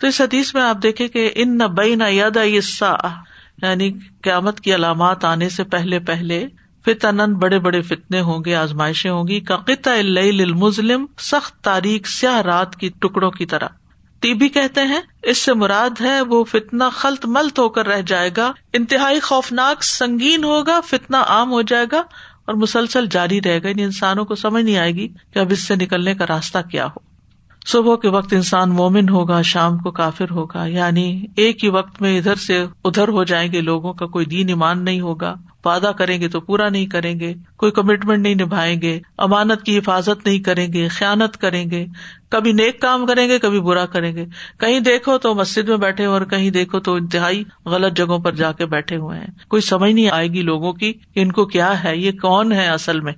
تو 0.00 0.06
اس 0.06 0.20
حدیث 0.20 0.54
میں 0.54 0.62
آپ 0.62 0.82
دیکھیں 0.82 1.06
کہ 1.08 1.30
ان 1.34 1.56
نہ 1.58 1.64
بئی 1.64 1.94
نہ 1.94 2.04
یاد 2.08 2.36
یعنی 3.62 3.92
قیامت 4.22 4.60
کی 4.60 4.74
علامات 4.74 5.24
آنے 5.24 5.48
سے 5.48 5.64
پہلے 5.64 5.98
پہلے 5.98 6.46
فتن 6.84 7.34
بڑے 7.34 7.58
بڑے 7.58 7.80
فتنے 7.80 8.20
ہوں 8.20 8.38
گے، 8.46 8.54
آزمائشیں 8.54 9.10
ہوں 9.10 9.28
گی۔ 9.28 9.40
کا 9.40 9.56
المظلم، 9.86 11.06
سخت 11.18 11.64
تاریخ 11.64 12.06
سیاہ 12.06 12.40
رات 12.40 12.76
کی 12.76 12.88
ٹکڑوں 12.88 13.30
کی 13.30 13.46
طرح۔ 13.46 13.66
ٹی 14.20 14.48
کہتے 14.48 14.80
ہیں، 14.80 15.00
اس 15.22 15.38
سے 15.38 15.54
مراد 15.54 16.00
ہے 16.00 16.20
وہ 16.20 16.44
فتنا 16.44 16.88
خلط 16.88 17.26
ملت 17.26 17.58
ہو 17.58 17.68
کر 17.68 17.86
رہ 17.86 18.02
جائے 18.02 18.30
گا، 18.36 18.52
انتہائی 18.72 19.20
خوفناک 19.20 19.84
سنگین 19.84 20.44
ہوگا 20.44 20.80
فتنا 20.80 21.24
عام 21.28 21.50
ہو 21.50 21.62
جائے 21.62 21.86
گا 21.92 21.98
اور 22.44 22.54
مسلسل 22.54 23.06
جاری 23.06 23.40
رہے 23.44 23.62
گا۔ 23.62 23.68
یعنی 23.68 23.84
انسانوں 23.84 24.24
کو 24.24 24.34
سمجھ 24.34 24.64
نہیں 24.64 24.76
آئے 24.76 24.92
گی 24.92 25.08
کہ 25.08 25.38
اب 25.38 25.46
اس 25.50 25.60
سے 25.60 25.76
نکلنے 25.76 26.14
کا 26.14 26.26
راستہ 26.26 26.58
کیا 26.70 26.86
ہو۔ 26.86 27.05
صبح 27.66 27.96
کے 27.96 28.08
وقت 28.08 28.32
انسان 28.32 28.70
مومن 28.70 29.08
ہوگا، 29.08 29.42
شام 29.42 29.78
کو 29.78 29.90
کافر 29.90 30.30
ہوگا 30.30 30.66
یعنی 30.66 31.26
ایک 31.36 31.64
ہی 31.64 31.68
وقت 31.68 32.02
میں 32.02 32.18
ادھر 32.18 32.34
سے 32.34 32.66
ادھر 32.84 33.08
ہو 33.08 33.24
جائیں 33.24 33.52
گے 33.52 33.60
لوگوں 33.60 33.92
کا، 33.92 34.06
کوئی 34.06 34.26
دین 34.26 34.48
ایمان 34.48 34.84
نہیں 34.84 35.00
ہوگا، 35.00 35.34
وعدہ 35.64 35.92
کریں 35.98 36.20
گے 36.20 36.28
تو 36.28 36.40
پورا 36.40 36.68
نہیں 36.68 36.86
کریں 36.86 37.20
گے، 37.20 37.34
کوئی 37.56 37.72
کمٹمنٹ 37.72 38.18
نہیں 38.18 38.34
نبھائیں 38.34 38.82
گے، 38.82 39.00
امانت 39.18 39.62
کی 39.62 39.78
حفاظت 39.78 40.26
نہیں 40.26 40.38
کریں 40.38 40.72
گے 40.72 40.88
خیالت 40.88 41.36
کریں 41.36 41.70
گے، 41.70 41.86
کبھی 42.28 42.52
نیک 42.52 42.80
کام 42.80 43.06
کریں 43.06 43.28
گے، 43.28 43.38
کبھی 43.38 43.60
برا 43.60 43.86
کریں 43.86 44.16
گے۔ 44.16 44.24
کہیں 44.60 44.80
دیکھو 44.80 45.18
تو 45.18 45.34
مسجد 45.34 45.68
میں 45.68 45.76
بیٹھے 45.76 46.04
اور 46.04 46.22
کہیں 46.22 46.50
دیکھو 46.50 46.80
تو 46.80 46.94
انتہائی 46.94 47.44
غلط 47.64 47.96
جگہوں 47.96 48.18
پر 48.18 48.32
جا 48.32 48.52
کے 48.52 48.66
بیٹھے 48.66 48.96
ہوئے 48.96 49.18
ہیں۔ 49.18 49.26
کوئی 49.48 49.62
سمجھ 49.62 49.92
نہیں 49.92 50.10
آئے 50.10 50.28
گی 50.28 50.42
لوگوں 50.42 50.72
کی 50.72 50.92
کہ 50.92 51.20
ان 51.20 51.32
کو 51.32 51.46
کیا 51.46 51.84
ہے، 51.84 51.96
یہ 51.96 52.12
کون 52.12 52.52
ہے 52.52 52.68
اصل 52.68 53.00
میں؟ 53.00 53.12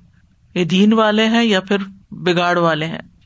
یہ 0.55 0.65
دین 0.65 0.93
والے 0.93 1.27
ہیں 1.27 1.45
یا 1.45 1.61
پھر 1.61 1.77
بگاڑ 2.11 2.59
والے 2.59 2.87
ہیں؟ 2.87 3.18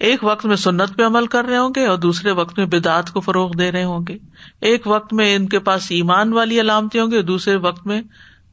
ایک 0.00 0.24
وقت 0.24 0.46
میں 0.46 0.56
سنت 0.56 0.96
پہ 0.96 1.02
عمل 1.04 1.26
کر 1.26 1.44
رہے 1.44 1.56
ہوں 1.56 1.70
گے 1.76 1.86
اور 1.86 1.98
دوسرے 1.98 2.30
وقت 2.30 2.58
میں 2.58 2.66
بدعت 2.66 3.10
کو 3.10 3.20
فروغ 3.20 3.52
دے 3.52 3.72
رہے 3.72 3.84
ہوں 3.84 4.00
گے۔ 4.08 4.18
ایک 4.60 4.86
وقت 4.86 5.12
میں 5.12 5.36
ان 5.36 5.48
کے 5.48 5.58
پاس 5.58 5.86
ایمان 5.90 6.32
والی 6.32 6.60
علامتیں 6.60 7.00
ہوں 7.00 7.10
گے 7.10 7.22
دوسرے 7.22 7.56
وقت 7.56 7.86
میں 7.86 8.02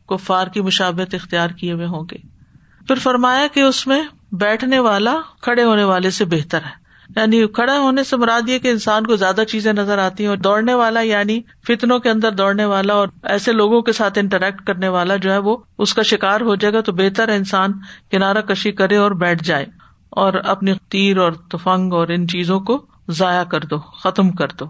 کفار 0.09 0.47
کی 0.47 0.61
مشابت 0.61 1.13
اختیار 1.13 1.49
کیے 1.49 1.73
ہوئے 1.73 1.85
ہوں 1.85 2.03
گے۔ 2.11 2.17
پھر 2.87 2.95
فرمایا 2.95 3.47
کہ 3.53 3.59
اس 3.59 3.87
میں 3.87 4.03
بیٹھنے 4.31 4.79
والا 4.79 5.15
کھڑے 5.41 5.63
ہونے 5.63 5.83
والے 5.83 6.09
سے 6.09 6.25
بہتر 6.25 6.57
ہے۔ 6.57 6.87
یعنی 7.15 7.47
کھڑا 7.47 7.77
ہونے 7.77 8.03
سے 8.03 8.17
مراد 8.17 8.49
یہ 8.49 8.59
کہ 8.59 8.67
انسان 8.67 9.05
کو 9.05 9.15
زیادہ 9.15 9.43
چیزیں 9.47 9.73
نظر 9.73 9.97
آتی 9.97 10.23
ہیں 10.23 10.29
اور 10.29 10.37
دوڑنے 10.37 10.73
والا 10.73 10.99
یعنی 10.99 11.41
فتنوں 11.67 11.99
کے 11.99 12.09
اندر 12.09 12.31
دوڑنے 12.31 12.65
والا 12.65 12.93
اور 12.93 13.07
ایسے 13.23 13.51
لوگوں 13.51 13.81
کے 13.81 13.91
ساتھ 13.91 14.19
انٹریکٹ 14.19 14.67
کرنے 14.67 14.87
والا 14.87 15.15
جو 15.15 15.31
ہے 15.31 15.37
وہ 15.37 15.57
اس 15.77 15.93
کا 15.93 16.01
شکار 16.01 16.41
ہو 16.41 16.55
جائے 16.55 16.73
گا 16.73 16.81
تو 16.81 16.91
بہتر 16.91 17.27
ہے 17.27 17.35
انسان 17.35 17.71
کنارہ 18.11 18.41
کشی 18.41 18.71
کرے 18.71 18.97
اور 18.97 19.11
بیٹھ 19.11 19.43
جائے۔ 19.43 19.65
اور 20.17 20.33
اپنی 20.33 20.73
تیر 20.89 21.17
اور 21.17 21.31
تفنگ 21.31 21.93
اور 21.93 22.07
ان 22.07 22.27
چیزوں 22.27 22.59
کو 22.59 22.85
ضائع 23.09 23.43
کر 23.43 23.59
دو، 23.59 23.77
ختم 23.77 24.31
کر 24.31 24.47
دو۔ 24.59 24.65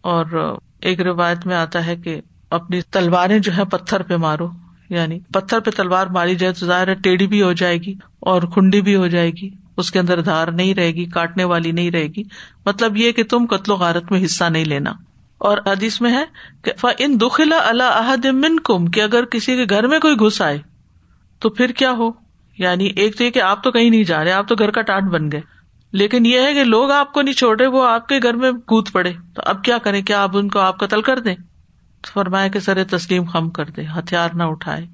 اور 0.00 0.56
ایک 0.80 1.00
روایت 1.00 1.46
میں 1.46 1.56
آتا 1.56 1.86
ہے 1.86 1.96
کہ 1.96 2.20
اپنی 2.50 2.80
تلواریں 2.80 3.38
جو 3.38 3.56
ہے 3.56 3.64
پتھر 3.64 4.02
پہ 4.02 4.16
مارو 4.16 4.48
یعنی 4.90 5.18
پتھر 5.20 5.60
پہ 5.60 5.70
تلوار 5.70 6.06
ماری 6.06 6.34
جائے 6.34 6.52
تو 6.52 6.66
ظاہر 6.66 6.94
ٹیڑھی 6.94 7.26
بھی 7.26 7.42
ہو 7.42 7.52
جائے 7.52 7.78
گی 7.78 7.94
اور 8.20 8.42
کنڈی 8.42 8.80
بھی 8.80 8.96
ہو 8.96 9.06
جائے 9.06 9.30
گی، 9.30 9.50
اس 9.76 9.90
کے 9.90 9.98
اندر 9.98 10.20
دھار 10.20 10.48
نہیں 10.48 10.74
رہے 10.74 10.90
گی، 10.90 11.04
کاٹنے 11.04 11.44
والی 11.44 11.72
نہیں 11.72 11.90
رہے 11.90 12.06
گی۔ 12.06 12.22
مطلب 12.66 12.96
یہ 12.96 13.12
کہ 13.12 13.24
تم 13.24 13.46
قتل 13.50 13.72
و 13.72 13.76
غارت 13.76 14.12
میں 14.12 14.24
حصہ 14.24 14.44
نہیں 14.44 14.64
لینا۔ 14.64 14.92
اور 15.38 15.58
حدیث 15.66 16.00
میں 16.00 16.12
ہے 16.12 16.24
کہ 16.62 16.72
ان 16.98 17.20
دخلا 17.20 17.58
اللہ 17.64 17.92
عہد 17.92 18.24
من 18.24 18.60
کم 18.60 18.86
کہ 18.86 19.00
اگر 19.00 19.24
کسی 19.24 19.56
کے 19.56 19.64
گھر 19.70 19.86
میں 19.86 19.98
کوئی 19.98 20.14
گھس 20.14 20.42
آئے 20.42 20.58
تو 21.38 21.50
پھر 21.50 21.72
کیا 21.72 21.90
ہو؟ 21.90 22.25
یعنی 22.58 22.86
ایک 22.86 23.18
تو 23.18 23.24
یہ 23.24 23.30
کہ 23.30 23.42
آپ 23.42 23.62
تو 23.64 23.72
کہیں 23.72 23.90
نہیں 23.90 24.04
جا 24.04 24.24
رہے، 24.24 24.32
آپ 24.32 24.48
تو 24.48 24.54
گھر 24.58 24.70
کا 24.70 24.82
ٹانٹ 24.82 25.10
بن 25.10 25.32
گئے۔ 25.32 25.40
لیکن 25.92 26.26
یہ 26.26 26.40
ہے 26.40 26.54
کہ 26.54 26.64
لوگ 26.64 26.90
آپ 26.90 27.12
کو 27.12 27.22
نہیں 27.22 27.34
چھوڑ 27.34 27.60
رہے 27.60 27.66
وہ 27.66 27.88
آپ 27.88 28.08
کے 28.08 28.18
گھر 28.22 28.34
میں 28.34 28.52
کود 28.52 28.92
پڑے۔ 28.92 29.12
تو 29.34 29.42
اب 29.44 29.64
کیا 29.64 29.78
کریں؟ 29.78 30.02
کیا 30.02 30.22
آپ 30.22 30.36
ان 30.36 30.48
کو 30.48 30.58
آپ 30.58 30.78
قتل 30.78 31.02
کر 31.02 31.18
دیں؟ 31.18 31.34
فرمایا 32.14 32.48
کہ 32.48 32.58
سر 32.58 32.84
تسلیم 32.84 33.24
خم 33.24 33.50
کر 33.50 33.64
دے، 33.64 33.82
ہتھیار 33.98 34.28
نہ 34.34 34.42
اٹھائے۔ 34.42 34.86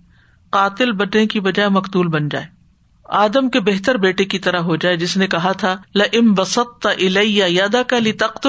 قاتل 0.50 0.92
بننے 0.92 1.26
کی 1.26 1.40
بجائے 1.40 1.68
مقتول 1.68 2.08
بن 2.08 2.28
جائے۔ 2.28 2.61
آدم 3.14 3.48
کے 3.48 3.60
بہتر 3.60 3.96
بیٹے 3.96 4.24
کی 4.24 4.38
طرح 4.38 4.60
ہو 4.60 4.76
جائے، 4.76 4.96
جس 4.96 5.16
نے 5.16 5.26
کہا 5.26 5.52
تھا 5.52 5.76
لم 5.94 6.32
بسط 6.34 6.86
الیہ 6.86 7.44
یادا 7.48 7.82
کا 7.82 7.98
لی 7.98 8.12
تخت 8.12 8.46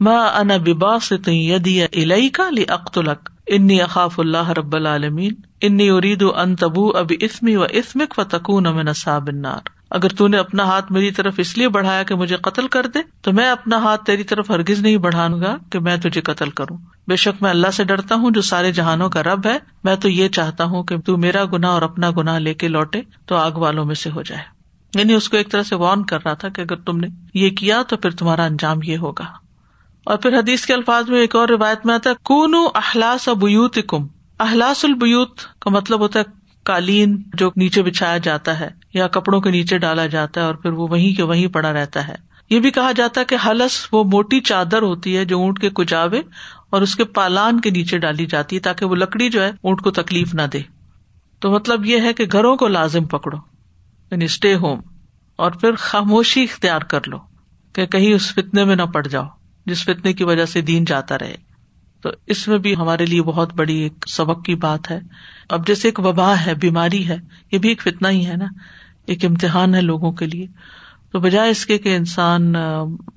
ماں 0.00 0.26
انا 0.38 0.56
بباس 0.56 1.12
یدی 1.26 1.82
الئی 1.82 2.28
کا 2.28 2.48
لی 2.50 2.64
اختلق 2.68 3.30
انی 3.46 3.80
اخاف 3.82 4.20
اللہ 4.20 4.50
رب 4.50 4.76
العالمین، 4.76 5.34
انی 5.62 5.90
ارید 5.90 6.22
ان 6.36 6.56
تبو 6.56 6.88
اب 6.96 7.12
اسمی 7.20 7.56
و 7.56 7.64
اسمک 7.70 8.18
و 8.18 8.24
تکون 8.24 8.74
من 8.74 8.88
اصحاب 8.88 9.28
النار. 9.28 9.75
اگر 9.90 10.08
تو 10.08 10.28
نے 10.28 10.38
اپنا 10.38 10.64
ہاتھ 10.64 10.92
میری 10.92 11.10
طرف 11.10 11.34
اس 11.38 11.58
لیے 11.58 11.68
بڑھایا 11.68 12.02
کہ 12.02 12.14
مجھے 12.14 12.36
قتل 12.36 12.68
کر 12.68 12.86
دے، 12.86 12.98
تو 13.22 13.32
میں 13.32 13.50
اپنا 13.50 13.76
ہاتھ 13.76 14.04
تیری 14.04 14.24
طرف 14.24 14.50
ہرگز 14.50 14.80
نہیں 14.80 14.96
بڑھاؤں 14.96 15.40
گا 15.40 15.56
کہ 15.70 15.78
میں 15.78 15.96
تجھے 15.96 16.20
قتل 16.20 16.50
کروں۔ 16.50 16.76
بے 17.08 17.16
شک 17.16 17.42
میں 17.42 17.50
اللہ 17.50 17.70
سے 17.72 17.84
ڈرتا 17.84 18.14
ہوں، 18.14 18.30
جو 18.30 18.42
سارے 18.42 18.72
جہانوں 18.72 19.10
کا 19.10 19.22
رب 19.22 19.46
ہے، 19.46 19.58
میں 19.84 19.96
تو 19.96 20.08
یہ 20.08 20.28
چاہتا 20.28 20.64
ہوں 20.64 20.84
کہ 20.84 20.98
تو 20.98 21.16
میرا 21.16 21.44
گنا 21.44 21.68
اور 21.68 21.82
اپنا 21.82 22.10
گنا 22.10 22.38
لے 22.38 22.54
کے 22.54 22.68
لوٹے، 22.68 23.00
تو 23.26 23.36
آگ 23.36 23.50
والوں 23.50 23.84
میں 23.84 23.94
سے 23.94 24.10
ہو 24.10 24.22
جائے۔ 24.22 24.42
یعنی 24.94 25.12
اس 25.12 25.28
کو 25.28 25.36
ایک 25.36 25.50
طرح 25.50 25.62
سے 25.62 25.74
وارن 25.74 26.04
کر 26.04 26.18
رہا 26.24 26.34
تھا 26.34 26.48
کہ 26.48 26.60
اگر 26.60 26.76
تم 26.76 26.96
نے 26.96 27.06
یہ 27.34 27.50
کیا 27.50 27.82
تو 27.82 27.96
پھر 27.96 28.10
تمہارا 28.10 28.44
انجام 28.44 28.78
یہ 28.82 28.96
ہوگا۔ 28.96 29.24
اور 30.04 30.16
پھر 30.16 30.38
حدیث 30.38 30.66
کے 30.66 30.74
الفاظ 30.74 31.10
میں 31.10 31.20
ایک 31.20 31.36
اور 31.36 31.48
روایت 31.48 31.86
میں 31.86 31.94
آتا 31.94 32.10
ہے 32.10 32.14
کون 32.22 32.54
احلاس 32.74 33.28
ابیوت 33.28 33.78
کم 33.86 34.06
احلاس 34.38 34.84
البیوت 34.84 35.36
کا 35.60 35.70
مطلب 35.70 36.00
ہوتا 36.00 36.20
ہے 36.20 36.24
قالین 36.66 37.22
جو 37.34 37.50
نیچے 37.56 37.82
بچھایا 37.82 38.18
جاتا 38.18 38.60
ہے 38.60 38.68
یا 38.94 39.06
کپڑوں 39.08 39.40
کے 39.40 39.50
نیچے 39.50 39.78
ڈالا 39.78 40.06
جاتا 40.06 40.40
ہے 40.40 40.46
اور 40.46 40.54
پھر 40.54 40.70
وہ 40.70 40.88
وہیں 40.88 41.16
کے 41.16 41.22
وہیں 41.22 41.46
پڑا 41.46 41.72
رہتا 41.72 42.08
ہے۔ 42.08 42.14
یہ 42.50 42.60
بھی 42.60 42.70
کہا 42.70 42.92
جاتا 42.92 43.20
ہے 43.20 43.24
کہ 43.24 43.36
ہلس 43.46 43.88
وہ 43.92 44.04
موٹی 44.04 44.40
چادر 44.40 44.82
ہوتی 44.82 45.16
ہے 45.16 45.24
جو 45.24 45.38
اونٹ 45.38 45.58
کے 45.58 45.70
کچاوے 45.74 46.20
اور 46.70 46.82
اس 46.82 46.96
کے 46.96 47.04
پالان 47.04 47.60
کے 47.60 47.70
نیچے 47.70 47.98
ڈالی 47.98 48.26
جاتی 48.26 48.56
ہے 48.56 48.60
تاکہ 48.60 48.86
وہ 48.86 48.94
لکڑی 48.94 49.30
جو 49.30 49.42
ہے 49.42 49.50
اونٹ 49.60 49.80
کو 49.80 49.90
تکلیف 49.90 50.34
نہ 50.34 50.42
دے۔ 50.52 50.60
تو 51.40 51.50
مطلب 51.50 51.86
یہ 51.86 52.00
ہے 52.00 52.12
کہ 52.12 52.24
گھروں 52.32 52.56
کو 52.56 52.68
لازم 52.68 53.04
پکڑو 53.04 53.38
یعنی 54.10 54.24
اسٹے 54.24 54.54
ہوم 54.54 54.80
اور 55.36 55.50
پھر 55.50 55.74
خاموشی 55.74 56.42
اختیار 56.42 56.80
کر 56.80 57.00
لو 57.06 57.18
کہ 57.72 57.86
کہیں 57.86 58.12
اس 58.12 58.34
فتنے 58.34 58.64
میں 58.64 58.76
نہ 58.76 58.82
پڑ 58.82 59.06
جاؤ، 59.06 59.26
جس 59.66 59.84
فتنے 59.84 60.12
کی 60.12 60.24
وجہ 60.24 60.44
سے 60.44 60.60
دین 60.60 60.84
جاتا 60.84 61.18
رہے۔ 61.18 61.45
تو 62.00 62.10
اس 62.26 62.48
میں 62.48 62.58
بھی 62.58 62.76
ہمارے 62.76 63.06
لیے 63.06 63.22
بہت 63.22 63.54
بڑی 63.54 63.76
ایک 63.76 64.04
سبق 64.08 64.44
کی 64.44 64.54
بات 64.54 64.90
ہے۔ 64.90 65.00
اب 65.48 65.66
جیسے 65.66 65.88
ایک 65.88 66.00
وبا 66.00 66.34
ہے، 66.46 66.54
بیماری 66.54 67.08
ہے، 67.08 67.16
یہ 67.52 67.58
بھی 67.58 67.68
ایک 67.68 67.82
فتنا 67.82 68.10
ہی 68.10 68.26
ہے 68.26 68.36
نا، 68.36 68.46
ایک 69.06 69.24
امتحان 69.24 69.74
ہے 69.74 69.80
لوگوں 69.80 70.12
کے 70.12 70.26
لیے۔ 70.26 70.46
تو 71.12 71.20
بجائے 71.20 71.50
اس 71.50 71.66
کے 71.66 71.78
کہ 71.78 71.96
انسان 71.96 72.52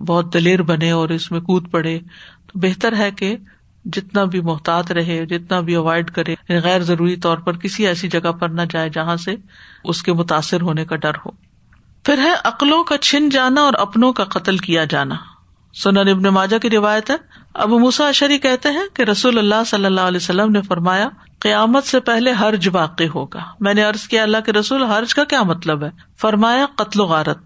بہت 0.08 0.34
دلیر 0.34 0.62
بنے 0.62 0.92
اور 0.92 1.10
اس 1.10 1.32
میں 1.32 1.40
کود 1.40 1.72
پڑے، 1.72 2.00
تو 2.48 2.60
بہتر 2.60 2.98
ہے 2.98 3.12
کہ 3.12 3.38
جتنا 3.86 4.24
بھی 4.24 4.42
محتاط 4.42 4.92
رہے، 4.92 5.26
جتنا 5.26 5.60
بھی 5.60 5.76
اوائڈ 5.76 6.12
کرے 6.12 6.32
یعنی 6.32 6.62
غیر 6.64 6.82
ضروری 6.82 7.16
طور 7.16 7.38
پر 7.38 7.58
کسی 7.58 7.88
ایسی 7.88 8.08
جگہ 8.08 8.32
پر 8.32 8.50
نہ 8.50 8.62
جائے 8.70 8.90
جہاں 8.90 9.16
سے 9.16 9.36
اس 9.84 10.04
کے 10.04 10.14
متاثر 10.14 10.62
ہونے 10.62 10.86
کا 10.86 10.96
ڈر 10.96 11.16
ہو۔ 11.26 11.32
پھر 12.04 12.18
ہے 12.18 12.32
عقلوں 12.44 12.84
کا 12.84 12.98
چھن 12.98 13.30
جانا 13.30 13.62
اور 13.62 13.74
اپنوں 13.74 14.14
کا 14.14 14.24
قتل 14.24 14.58
کیا 14.58 14.86
جانا۔ 14.86 15.16
سنن 15.74 15.98
ابن 15.98 16.24
ماجا 16.24 16.58
کی 16.58 16.70
روایت 16.70 17.10
ہے۔ 17.10 17.16
ابو 17.54 17.80
موسا 17.80 18.08
اشری 18.08 18.38
کہتے 18.38 18.70
ہیں 18.70 18.96
کہ 18.96 19.02
رسول 19.02 19.38
اللہ 19.38 19.64
صلی 19.66 19.86
اللہ 19.86 20.02
علیہ 20.02 20.18
وسلم 20.18 20.52
نے 20.52 20.62
فرمایا، 20.62 21.10
قیامت 21.40 21.84
سے 21.84 22.00
پہلے 22.00 22.34
حرج 22.42 22.70
واقع 22.72 23.04
ہوگا۔ 23.16 23.40
میں 23.60 23.74
نے 23.74 23.86
ارض 23.86 24.08
کیا، 24.08 24.24
اللہ 24.24 24.38
کے 24.46 24.54
رسول، 24.54 24.84
حرج 24.84 25.16
کا 25.16 25.24
کیا 25.24 25.44
مطلب 25.44 25.84
ہے؟ 25.84 25.90
فرمایا، 26.18 26.66
قتل 26.76 27.00
و 27.00 27.06
غارت۔ 27.06 27.38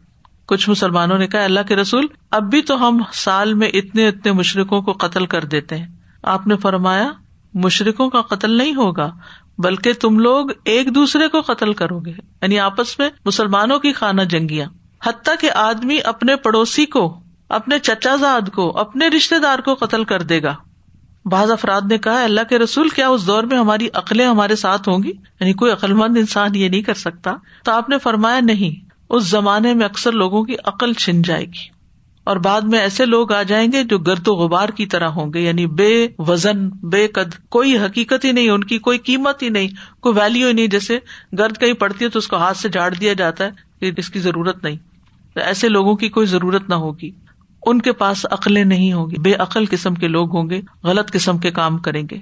کچھ 0.45 0.69
مسلمانوں 0.69 1.17
نے 1.17 1.27
کہا، 1.27 1.43
اللہ 1.43 1.59
کے 1.67 1.75
رسول، 1.75 2.07
اب 2.31 2.43
بھی 2.43 2.61
تو 2.61 2.87
ہم 2.87 3.01
سال 3.13 3.53
میں 3.53 3.67
اتنے 3.67 4.07
اتنے 4.07 4.31
مشرقوں 4.31 4.81
کو 4.81 4.91
قتل 4.91 5.25
کر 5.25 5.43
دیتے 5.43 5.77
ہیں۔ 5.77 5.87
آپ 6.23 6.47
نے 6.47 6.57
فرمایا 6.57 7.11
مشرقوں 7.53 8.09
کا 8.09 8.21
قتل 8.21 8.51
نہیں 8.51 8.75
ہوگا، 8.75 9.11
بلکہ 9.57 9.93
تم 9.93 10.19
لوگ 10.19 10.45
ایک 10.65 10.95
دوسرے 10.95 11.27
کو 11.27 11.41
قتل 11.41 11.73
کرو 11.73 11.99
گے۔ 11.99 12.13
یعنی 12.41 12.59
آپس 12.59 12.99
میں 12.99 13.09
مسلمانوں 13.25 13.79
کی 13.79 13.93
خانہ 13.93 14.21
جنگیاں۔ 14.21 14.69
حتیٰ 15.03 15.35
کہ 15.39 15.51
آدمی 15.51 15.97
اپنے 16.05 16.35
پڑوسی 16.35 16.85
کو 16.85 17.22
اپنے 17.49 17.79
چچا 17.79 18.15
زاد 18.15 18.49
کو، 18.53 18.77
اپنے 18.77 19.07
رشتے 19.07 19.39
دار 19.39 19.59
کو 19.59 19.73
قتل 19.73 20.03
کر 20.03 20.21
دے 20.21 20.43
گا۔ 20.43 20.55
بعض 21.25 21.51
افراد 21.51 21.81
نے 21.89 21.97
کہا، 21.97 22.23
اللہ 22.23 22.41
کے 22.49 22.59
رسول، 22.59 22.89
کیا 22.89 23.07
اس 23.07 23.27
دور 23.27 23.43
میں 23.43 23.57
ہماری 23.57 23.89
عقلیں 23.93 24.25
ہمارے 24.25 24.55
ساتھ 24.55 24.89
ہوں 24.89 25.03
گی؟ 25.03 25.09
یعنی 25.09 25.53
کوئی 25.53 25.71
عقل 25.71 25.93
مند 25.93 26.17
انسان 26.17 26.55
یہ 26.55 26.69
نہیں 26.69 26.81
کر 26.81 26.93
سکتا۔ 26.93 27.35
تو 27.63 27.71
آپ 27.71 27.89
نے 27.89 27.97
فرمایا، 27.97 28.39
نہیں، 28.39 28.89
اس 29.09 29.23
زمانے 29.23 29.73
میں 29.73 29.85
اکثر 29.85 30.11
لوگوں 30.11 30.43
کی 30.43 30.55
عقل 30.65 30.93
چھن 30.93 31.21
جائے 31.21 31.45
گی۔ 31.45 31.73
اور 32.23 32.37
بعد 32.37 32.61
میں 32.61 32.79
ایسے 32.79 33.05
لوگ 33.05 33.31
آ 33.31 33.43
جائیں 33.43 33.71
گے 33.71 33.83
جو 33.83 33.97
گرد 33.99 34.27
و 34.27 34.33
غبار 34.33 34.69
کی 34.69 34.85
طرح 34.85 35.07
ہوں 35.07 35.33
گے۔ 35.33 35.39
یعنی 35.39 35.67
بے 35.67 36.07
وزن، 36.19 36.69
بے 36.69 37.07
قد، 37.07 37.49
کوئی 37.49 37.77
حقیقت 37.77 38.25
ہی 38.25 38.31
نہیں، 38.31 38.49
ان 38.49 38.63
کی 38.63 38.77
کوئی 38.79 38.97
قیمت 38.97 39.43
ہی 39.43 39.49
نہیں، 39.49 39.67
کوئی 39.99 40.15
ویلو 40.15 40.47
ہی 40.47 40.53
نہیں۔ 40.53 40.67
جیسے 40.67 40.99
گرد 41.37 41.57
کہیں 41.57 41.73
پڑتی 41.73 42.05
ہے 42.05 42.09
تو 42.09 42.19
اس 42.19 42.27
کو 42.27 42.35
ہاتھ 42.35 42.57
سے 42.57 42.69
جاڑ 42.69 42.93
دیا 42.93 43.13
جاتا 43.13 43.43
ہے 43.43 43.63
اس 43.97 44.09
کی 44.09 44.19
ضرورت 44.19 44.63
نہیں۔ 44.63 44.77
ایسے 45.35 45.69
لوگوں 45.69 45.95
کی 45.95 46.09
کوئی 46.09 46.27
ضرورت 46.27 46.69
نہ 46.69 46.75
ہوگی۔ 46.75 47.11
ان 47.65 47.81
کے 47.81 47.91
پاس 47.91 48.25
عقلیں 48.31 48.65
نہیں 48.65 48.93
ہوں 48.93 49.09
گی۔ 49.09 49.19
بے 49.19 49.33
عقل 49.33 49.65
قسم 49.69 49.93
کے 49.93 50.07
لوگ 50.07 50.35
ہوں 50.35 50.49
گے، 50.49 50.61
غلط 50.83 51.11
قسم 51.11 51.37
کے 51.37 51.51
کام 51.51 51.77
کریں 51.77 52.03
گے۔ 52.11 52.17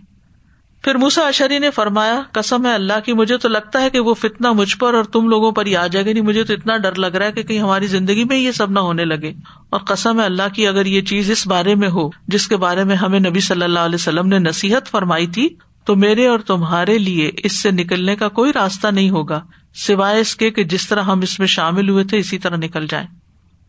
پھر 0.84 0.96
موسا 0.96 1.22
اشری 1.22 1.60
نے 1.60 1.72
فرمایا 1.72 2.22
کسم 2.32 2.66
ہے 2.66 2.74
اللہ 2.74 2.94
کی، 3.06 3.14
مجھے 3.14 3.38
تو 3.38 3.50
لگتا 3.50 3.82
ہے 3.82 3.90
کہ 3.90 4.00
وہ 4.00 4.14
فتنا 4.14 4.52
مجھ 4.52 4.78
پر 4.78 4.94
اور 4.94 5.04
تم 5.04 5.30
لوگوں 5.30 5.52
پر 5.52 5.66
ہی 5.66 5.76
آ 5.76 5.88
جائے 5.88 6.06
گا۔ 6.06 6.14
نہیں 6.14 6.24
مجھے 6.24 6.44
تو 6.44 6.54
اتنا 6.54 6.78
ڈر 6.78 6.96
لگ 6.96 7.08
رہا 7.08 7.26
ہے 7.26 7.32
کہ 7.32 7.44
کہیں 7.44 7.60
ہماری 7.60 7.88
زندگی 7.88 8.24
میں 8.24 8.38
یہ 8.38 8.52
سب 8.52 8.72
نہ 8.72 8.80
ہونے 8.80 9.06
لگے۔ 9.06 9.34
اور 9.70 9.80
قسم 9.80 10.20
ہے 10.20 10.26
اللہ 10.26 10.44
کی، 10.54 10.68
اگر 10.68 10.86
یہ 10.86 11.02
چیز 11.02 11.32
اس 11.32 11.48
بارے 11.48 11.76
میں 11.76 11.90
ہو، 11.90 12.10
جس 12.28 12.48
کے 12.48 12.58
بارے 12.58 12.84
میں 12.84 12.96
ہمیں 12.96 13.20
نبی 13.20 13.40
صلی 13.40 13.64
اللہ 13.64 13.80
علیہ 13.80 13.96
وسلم 13.96 14.28
نے 14.28 14.40
نصیحت 14.40 14.88
فرمائی 14.88 15.28
تھی، 15.28 15.50
تو 15.86 15.96
میرے 15.96 16.28
اور 16.28 16.40
تمہارے 16.40 16.98
لیے 16.98 17.32
اس 17.38 17.62
سے 17.62 17.72
نکلنے 17.72 18.16
کا 18.16 18.28
کوئی 18.28 18.54
راستہ 18.54 18.88
نہیں 18.88 19.10
ہوگا، 19.10 19.42
سوائے 19.74 20.22
اس 20.22 20.36
کے 20.36 20.52
کہ 20.52 20.64
جس 20.64 20.88
طرح 20.88 21.02
ہم 21.02 21.20
اس 21.20 21.40
میں 21.40 21.48
شامل 21.48 21.90
ہوئے 21.90 22.04
تھے، 22.04 22.18
اسی 22.18 22.38
طرح 22.38 22.56
نکل 22.56 22.88
جائیں۔ 22.88 23.08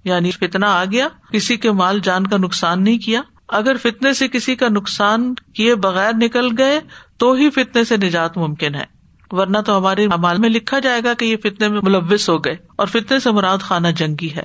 یعنی 0.05 0.31
فتنا 0.31 0.73
آ 0.81 0.85
گیا، 0.85 1.09
کسی 1.33 1.57
کے 1.57 1.73
مال 1.73 2.01
جان 2.01 2.27
کا 2.27 2.37
نقصان 2.37 2.85
نہیں 2.85 2.99
کیا۔ 2.99 3.21
اگر 3.49 3.77
فتنے 3.83 4.13
سے 4.13 4.29
کسی 4.29 4.57
کا 4.57 4.69
نقصان 4.69 5.35
کیے 5.55 5.75
بغیر 5.75 6.13
نکل 6.15 6.49
گئے، 6.59 6.81
تو 7.17 7.33
ہی 7.33 7.51
فتنے 7.51 7.85
سے 7.85 7.97
نجات 7.97 8.37
ممکن 8.37 8.75
ہے۔ 8.75 8.85
ورنہ 9.31 9.59
تو 9.59 9.79
ہمارے 9.79 10.07
مال 10.09 10.39
میں 10.39 10.49
لکھا 10.49 10.79
جائے 10.79 11.01
گا 11.05 11.15
کہ 11.15 11.25
یہ 11.25 11.37
فتنے 11.37 11.69
میں 11.69 11.81
ملوث 11.83 12.29
ہو 12.29 12.45
گئے، 12.45 12.57
اور 12.77 12.87
فتنے 12.87 13.19
سے 13.19 13.31
مراد 13.31 13.59
خانہ 13.59 13.89
جنگی 13.89 14.35
ہے۔ 14.35 14.43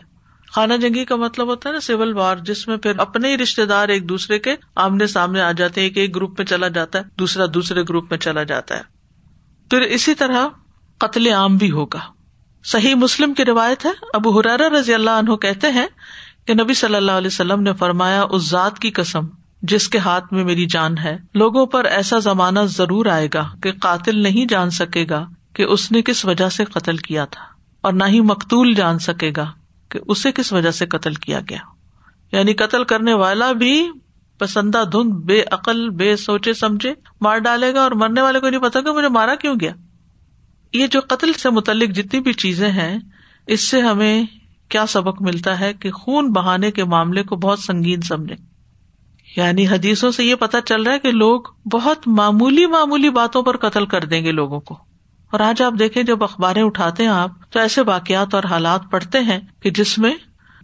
خانہ 0.52 0.74
جنگی 0.74 1.06
کا 1.06 1.16
مطلب 1.16 1.48
ہوتا 1.48 1.70
ہے 1.70 1.74
نا 1.74 1.80
سول 1.80 2.14
وار، 2.14 2.38
جس 2.38 2.68
میں 2.68 2.78
پھر 2.78 3.00
اپنے 3.00 3.32
ہی 3.32 3.38
رشتے 3.38 3.66
دار 3.66 3.90
ایک 3.90 4.10
دوسرے 4.10 4.40
کے 4.40 4.56
آمنے 4.76 5.08
سامنے 5.08 5.42
آ 5.42 5.52
جاتے 5.52 5.82
ہیں، 5.82 5.88
ایک 5.88 5.98
ایک 5.98 6.16
گروپ 6.16 6.38
میں 6.38 6.46
چلا 6.46 6.68
جاتا 6.68 7.00
ہے، 7.00 7.04
دوسرا 7.20 7.46
دوسرے 7.54 7.84
گروپ 7.90 8.10
میں 8.10 8.18
چلا 8.18 8.44
جاتا 8.44 8.76
ہے۔ 8.76 8.82
پھر 9.70 9.82
اسی 9.82 10.16
طرح 10.16 10.48
قتل 10.98 11.28
عام 11.28 11.58
بھی 11.58 11.72
ہوگا۔ 11.72 12.17
صحیح 12.66 12.96
مسلم 12.96 13.34
کی 13.34 13.46
روایت 13.46 13.86
ہے۔ 13.86 13.92
ابو 14.14 14.38
حرار 14.40 14.60
رضی 14.72 14.94
اللہ 14.94 15.18
عنہ 15.20 15.36
کہتے 15.36 15.72
ہیں 15.72 15.88
کہ 16.48 16.54
نبی 16.54 16.74
صلی 16.74 16.96
اللہ 16.96 17.12
علیہ 17.12 17.28
وسلم 17.28 17.62
نے 17.62 17.74
فرمایا، 17.74 18.24
اس 18.24 18.50
ذات 18.50 18.80
کی 18.80 18.92
قسم 18.92 19.26
جس 19.62 19.88
کے 19.90 19.98
ہاتھ 19.98 20.34
میں 20.34 20.44
میری 20.44 20.66
جان 20.66 20.98
ہے، 20.98 21.18
لوگوں 21.34 21.66
پر 21.66 21.86
ایسا 21.86 22.20
زمانہ 22.20 22.60
ضرور 22.70 23.06
آئے 23.06 23.28
گا 23.34 23.44
کہ 23.64 23.72
قاتل 23.82 24.20
نہیں 24.24 24.46
جان 24.46 24.70
سکے 24.70 25.06
گا 25.10 25.24
کہ 25.54 25.64
اس 25.64 25.92
نے 25.92 26.02
کس 26.02 26.26
وجہ 26.26 26.50
سے 26.50 26.66
قتل 26.66 26.98
کیا 26.98 27.26
تھا، 27.26 27.44
اور 27.84 27.94
نہ 27.94 28.04
ہی 28.04 28.22
مقتول 28.22 28.74
جان 28.74 29.00
سکے 29.00 29.32
گا 29.38 29.46
کہ 29.92 30.00
اسے 30.08 30.32
کس 30.32 30.54
وجہ 30.54 30.72
سے 30.72 30.86
قتل 30.86 31.14
کیا 31.14 31.40
گیا۔ 31.50 31.60
یعنی 32.32 32.54
قتل 32.54 32.84
کرنے 32.84 33.14
والا 33.14 33.52
بھی 33.52 33.90
پسندہ 34.40 34.84
دھند، 34.92 35.14
بے 35.26 35.44
عقل، 35.52 35.90
بے 35.90 36.16
سوچے، 36.18 36.54
سمجھے 36.54 36.94
مار 37.22 37.38
ڈالے 37.38 37.74
گا 37.74 37.82
اور 37.82 37.92
مرنے 37.92 38.22
والے 38.22 38.40
کو 38.40 38.50
نہیں 38.50 38.62
پتا 38.62 38.82
کہ 38.82 38.92
مجھے 38.92 39.10
مارا 39.10 39.36
کیوں 39.36 39.56
گیا۔ 39.62 39.72
یہ 40.74 40.88
جو 40.88 41.00
قتل 41.08 41.34
سے 41.34 41.50
متعلق 41.50 41.90
جتنی 41.90 42.20
بھی 42.20 42.34
چیزیں 42.34 42.72
ہیں، 42.72 43.00
اس 43.48 43.62
سے 43.62 43.82
ہمیں 43.82 44.24
کیا 44.70 44.86
سبق 44.86 45.22
ملتا 45.22 45.60
ہے 45.60 45.74
کہ 45.74 45.92
خون 45.92 46.32
بہانے 46.32 46.72
کے 46.72 46.84
معاملے 46.84 47.24
کو 47.24 47.36
بہت 47.36 47.60
سنگین 47.60 48.02
سمجھے 48.02 48.36
یعنی 49.36 49.68
حدیثوں 49.68 50.12
سے 50.12 50.24
یہ 50.24 50.36
پتا 50.36 50.62
چل 50.62 50.84
رہا 50.84 50.94
ہے 50.94 51.00
کہ 51.00 51.12
لوگ 51.12 51.42
بہت 51.72 52.08
معمولی 52.08 52.66
معمولی 52.66 53.10
باتوں 53.10 53.44
پر 53.44 53.58
قتل 53.58 53.86
کر 53.86 54.04
دیں 54.04 54.26
گے 54.26 54.32
لوگوں 54.32 54.60
کو۔ 54.60 54.78
اور 55.32 55.40
آج 55.40 55.62
آپ 55.62 55.74
دیکھیں، 55.80 56.04
جب 56.04 56.24
اخباریں 56.24 56.64
اٹھاتے 56.64 57.04
ہیں 57.04 57.10
آپ، 57.10 57.32
تو 57.50 57.60
ایسے 57.60 57.82
واقعات 57.82 58.34
اور 58.34 58.44
حالات 58.44 58.82
پڑھتے 58.92 59.20
ہیں 59.20 59.40
کہ 59.60 59.70
جس 59.70 59.98
میں 59.98 60.16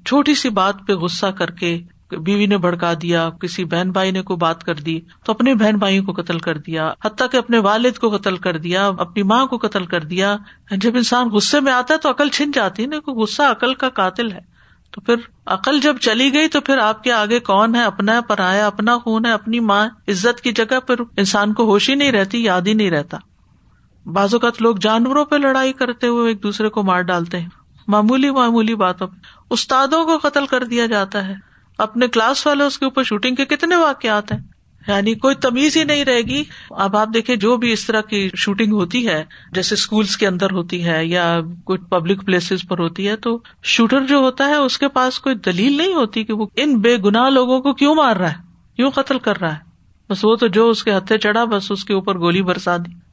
چھوٹی 0.05 0.35
سی 0.35 0.49
بات 0.49 0.75
پہ 0.87 0.93
غصہ 0.93 1.25
کر 1.25 1.51
کے 1.51 1.81
بیوی 2.17 2.45
نے 2.45 2.57
بھڑکا 2.57 2.93
دیا، 3.01 3.29
کسی 3.41 3.65
بہن 3.65 3.91
بھائی 3.91 4.11
نے 4.11 4.21
کوئی 4.21 4.37
بات 4.37 4.63
کر 4.63 4.75
دی، 4.75 4.99
تو 5.25 5.31
اپنے 5.31 5.55
بہن 5.55 5.75
بھائیوں 5.75 6.05
کو 6.05 6.21
قتل 6.21 6.39
کر 6.39 6.57
دیا، 6.57 6.93
حتیٰ 7.05 7.27
کہ 7.31 7.37
اپنے 7.37 7.59
والد 7.59 7.97
کو 7.97 8.17
قتل 8.17 8.37
کر 8.37 8.57
دیا، 8.57 8.87
اپنی 8.87 9.23
ماں 9.23 9.45
کو 9.45 9.57
قتل 9.57 9.85
کر 9.85 10.01
دیا۔ 10.01 10.37
جب 10.71 10.95
انسان 10.95 11.29
غصے 11.29 11.59
میں 11.59 11.71
آتا 11.71 11.93
ہے 11.93 11.99
تو 11.99 12.09
عقل 12.09 12.29
چھن 12.29 12.51
جاتی 12.51 12.83
ہے 12.83 12.87
نا 12.87 13.11
غصہ 13.11 13.41
عقل 13.41 13.73
کا 13.73 13.89
قاتل 13.89 14.31
ہے۔ 14.31 14.53
تو 14.91 15.01
پھر 15.01 15.15
عقل 15.45 15.79
جب 15.79 15.97
چلی 15.97 16.33
گئی 16.33 16.47
تو 16.47 16.61
پھر 16.61 16.77
آپ 16.77 17.03
کے 17.03 17.11
آگے 17.11 17.39
کون 17.39 17.75
ہے؟ 17.75 17.83
اپنا 17.83 18.21
پر 18.21 18.39
آیا 18.39 18.67
اپنا 18.67 18.97
خون 18.97 19.25
ہے، 19.25 19.31
اپنی 19.31 19.59
ماں 19.59 19.87
عزت 20.07 20.41
کی 20.41 20.51
جگہ 20.51 20.79
پھر 20.87 20.95
انسان 21.17 21.53
کو 21.53 21.63
ہوش 21.63 21.89
ہی 21.89 21.95
نہیں 21.95 22.11
رہتی، 22.11 22.43
یاد 22.43 22.61
ہی 22.61 22.73
نہیں 22.73 22.91
رہتا۔ 22.91 23.17
بعض 24.05 24.33
اوقات 24.33 24.61
لوگ 24.61 24.75
جانوروں 24.75 25.25
پہ 25.25 25.35
لڑائی 25.35 25.73
کرتے 25.73 26.07
ہوئے 26.07 26.27
ایک 26.27 26.43
دوسرے 26.43 26.69
کو 26.69 26.83
مار 26.83 27.01
ڈالتے 27.01 27.39
ہیں۔ 27.39 27.49
معمولی 27.87 28.31
معمولی 28.31 28.75
باتوں 28.75 29.07
پہ۔ 29.07 29.15
استادوں 29.49 30.05
کو 30.05 30.17
قتل 30.17 30.45
کر 30.45 30.63
دیا 30.63 30.85
جاتا 30.85 31.27
ہے۔ 31.27 31.52
اپنے 31.83 32.07
کلاس 32.07 32.47
والے 32.47 32.63
اس 32.63 32.79
کے 32.79 32.85
اوپر 32.85 33.03
شوٹنگ 33.03 33.35
کے 33.35 33.45
کتنے 33.45 33.75
واقعات 33.75 34.31
ہیں؟ 34.31 34.39
یعنی 34.87 35.13
کوئی 35.13 35.35
تمیز 35.35 35.77
ہی 35.77 35.83
نہیں 35.83 36.05
رہے 36.05 36.21
گی۔ 36.21 36.43
اب 36.69 36.97
آپ 36.97 37.07
دیکھیں، 37.13 37.35
جو 37.35 37.57
بھی 37.57 37.71
اس 37.71 37.85
طرح 37.85 38.01
کی 38.01 38.29
شوٹنگ 38.35 38.73
ہوتی 38.73 39.07
ہے، 39.07 39.23
جیسے 39.51 39.75
اسکولس 39.75 40.17
کے 40.17 40.27
اندر 40.27 40.51
ہوتی 40.51 40.85
ہے 40.85 41.05
یا 41.05 41.39
کوئی 41.63 41.79
پبلک 41.79 42.25
پلیسز 42.25 42.67
پر 42.69 42.79
ہوتی 42.79 43.07
ہے، 43.07 43.15
تو 43.15 43.39
شوٹر 43.63 44.01
جو 44.01 44.17
ہوتا 44.17 44.47
ہے، 44.47 44.55
اس 44.55 44.77
کے 44.77 44.87
پاس 44.87 45.19
کوئی 45.19 45.35
دلیل 45.35 45.77
نہیں 45.77 45.93
ہوتی 45.93 46.23
کہ 46.23 46.33
وہ 46.33 46.47
ان 46.55 46.79
بے 46.79 46.97
گنا 46.97 47.29
لوگوں 47.29 47.59
کو 47.59 47.73
کیوں 47.73 47.95
مار 47.95 48.15
رہا 48.15 48.29
ہے، 48.29 48.37
کیوں 48.75 48.91
قتل 48.91 49.19
کر 49.19 49.41
رہا 49.41 49.53
ہے۔ 49.53 49.59
بس 50.09 50.25
وہ 50.25 50.35
تو 50.35 50.47
جو 50.47 50.69
اس 50.69 50.83
کے 50.83 50.97
ہتھے 50.97 51.17
چڑھا، 51.17 51.43
بس 51.43 51.71
اس 51.71 51.85
کے 51.85 51.93
اوپر 51.93 52.19
گولی 52.19 52.41
برسا 52.41 52.77
دی۔ 52.77 53.03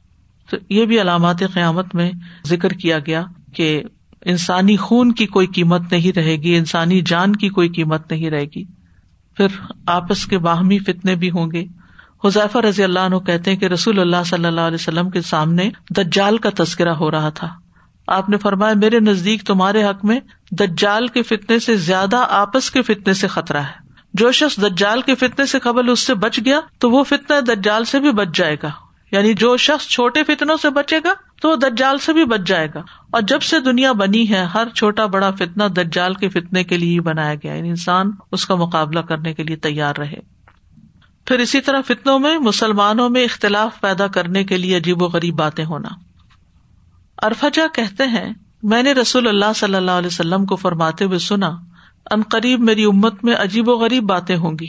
تو 0.49 0.57
یہ 0.69 0.85
بھی 0.85 1.01
علامات 1.01 1.39
قیامت 1.39 1.95
میں 1.95 2.11
ذکر 2.47 2.69
کیا 2.69 2.99
گیا 2.99 3.23
کہ 3.55 3.83
انسانی 4.25 4.77
خون 4.77 5.11
کی 5.11 5.25
کوئی 5.25 5.47
قیمت 5.47 5.81
نہیں 5.91 6.11
رہے 6.15 6.35
گی، 6.35 6.57
انسانی 6.57 7.01
جان 7.01 7.35
کی 7.35 7.49
کوئی 7.49 7.69
قیمت 7.69 8.11
نہیں 8.11 8.29
رہے 8.29 8.45
گی۔ 8.45 8.63
پھر 9.37 9.47
آپس 9.85 10.25
کے 10.25 10.37
باہمی 10.37 10.79
فتنے 10.79 11.15
بھی 11.15 11.31
ہوں 11.31 11.51
گے۔ 11.51 11.65
حذیفہ 12.25 12.57
رضی 12.57 12.83
اللہ 12.83 12.99
عنہ 12.99 13.15
کہتے 13.15 13.51
ہیں 13.51 13.57
کہ 13.57 13.65
رسول 13.65 13.99
اللہ 13.99 14.23
صلی 14.25 14.45
اللہ 14.45 14.61
علیہ 14.61 14.75
وسلم 14.75 15.09
کے 15.09 15.21
سامنے 15.21 15.69
دجال 15.89 16.37
کا 16.37 16.49
تذکرہ 16.57 16.89
ہو 16.89 17.11
رہا 17.11 17.29
تھا۔ 17.29 17.47
آپ 18.07 18.29
نے 18.29 18.37
فرمایا، 18.37 18.73
میرے 18.73 18.99
نزدیک 18.99 19.43
تمہارے 19.43 19.83
حق 19.83 20.05
میں 20.05 20.19
دجال 20.51 21.07
کے 21.07 21.23
فتنے 21.23 21.59
سے 21.59 21.75
زیادہ 21.75 22.25
آپس 22.29 22.71
کے 22.71 22.81
فتنے 22.81 23.13
سے 23.13 23.27
خطرہ 23.27 23.61
ہے۔ 23.61 23.91
جو 24.13 24.31
شخص 24.31 24.57
دجال 24.57 25.01
کے 25.01 25.15
فتنے 25.15 25.45
سے 25.45 25.59
قبل 25.59 25.89
اس 25.89 25.99
سے 25.99 26.13
بچ 26.13 26.39
گیا، 26.45 26.59
تو 26.77 26.91
وہ 26.91 27.03
فتنا 27.03 27.39
دجال 27.39 27.83
سے 27.83 27.99
بھی 27.99 28.11
بچ 28.11 28.27
جائے 28.33 28.57
گا۔ 28.63 28.69
یعنی 29.11 29.33
جو 29.33 29.57
شخص 29.57 29.87
چھوٹے 29.87 30.23
فتنوں 30.23 30.57
سے 30.57 30.69
بچے 30.69 30.99
گا 31.03 31.13
تو 31.41 31.49
وہ 31.49 31.55
دجال 31.55 31.97
سے 31.97 32.13
بھی 32.13 32.25
بچ 32.25 32.39
جائے 32.45 32.67
گا۔ 32.75 32.81
اور 33.11 33.21
جب 33.21 33.41
سے 33.41 33.59
دنیا 33.59 33.91
بنی 33.91 34.29
ہے، 34.29 34.45
ہر 34.53 34.69
چھوٹا 34.69 35.05
بڑا 35.05 35.31
فتنا 35.31 35.67
دجال 35.67 36.13
کے 36.13 36.29
فتنے 36.29 36.63
کے 36.63 36.77
لیے 36.77 36.93
ہی 36.93 36.99
بنایا 36.99 37.35
گیا۔ 37.35 37.53
یعنی 37.53 37.69
انسان 37.69 38.11
اس 38.31 38.45
کا 38.45 38.55
مقابلہ 38.55 38.99
کرنے 38.99 39.33
کے 39.33 39.43
لیے 39.43 39.55
تیار 39.55 39.95
رہے۔ 39.95 40.19
پھر 41.25 41.39
اسی 41.39 41.61
طرح 41.61 41.81
فتنوں 41.81 42.19
میں 42.19 42.37
مسلمانوں 42.37 43.09
میں 43.09 43.23
اختلاف 43.23 43.81
پیدا 43.81 44.07
کرنے 44.07 44.43
کے 44.43 44.57
لیے 44.57 44.77
عجیب 44.77 45.01
و 45.01 45.05
غریب 45.05 45.35
باتیں 45.35 45.65
ہونا۔ 45.65 45.89
ارفجا 47.17 47.63
کہتے 47.73 48.03
ہیں، 48.03 48.33
میں 48.63 48.83
نے 48.83 48.91
رسول 48.91 49.27
اللہ 49.27 49.53
صلی 49.55 49.75
اللہ 49.75 49.91
علیہ 49.91 50.07
وسلم 50.07 50.45
کو 50.45 50.55
فرماتے 50.55 51.05
ہوئے 51.05 51.19
سنا، 51.19 51.51
ان 52.11 52.21
قریب 52.21 52.59
میری 52.59 52.83
امت 52.83 53.23
میں 53.23 53.35
عجیب 53.35 53.69
و 53.69 53.73
غریب 53.73 54.03
باتیں 54.03 54.35
ہوں 54.35 54.51
گی۔ 54.61 54.67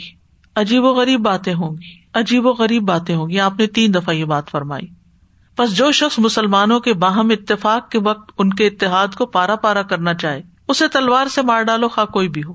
عجیب 0.55 0.83
و 0.83 0.93
غریب 0.93 1.19
باتیں 1.19 1.53
ہوں 1.53 1.71
گی۔ 1.71 2.02
عجیب 2.13 2.45
و 2.45 2.53
غریب 2.53 2.83
باتیں 2.83 3.15
ہوں 3.15 3.29
گی۔ 3.29 3.39
آپ 3.39 3.59
نے 3.59 3.67
تین 3.67 3.93
دفعہ 3.93 4.13
یہ 4.13 4.25
بات 4.25 4.49
فرمائی۔ 4.49 4.87
بس 5.57 5.75
جو 5.75 5.91
شخص 5.91 6.19
مسلمانوں 6.19 6.79
کے 6.79 6.93
باہم 6.93 7.29
اتفاق 7.29 7.89
کے 7.89 7.99
وقت 7.99 8.31
ان 8.37 8.53
کے 8.53 8.67
اتحاد 8.67 9.07
کو 9.07 9.25
پارا 9.25 9.55
پارا 9.55 9.81
کرنا 9.81 10.13
چاہے، 10.13 10.41
اسے 10.67 10.87
تلوار 10.87 11.27
سے 11.27 11.41
مار 11.41 11.63
ڈالو 11.63 11.87
خواہ 11.87 12.05
کوئی 12.05 12.27
بھی 12.27 12.43
ہو۔ 12.43 12.53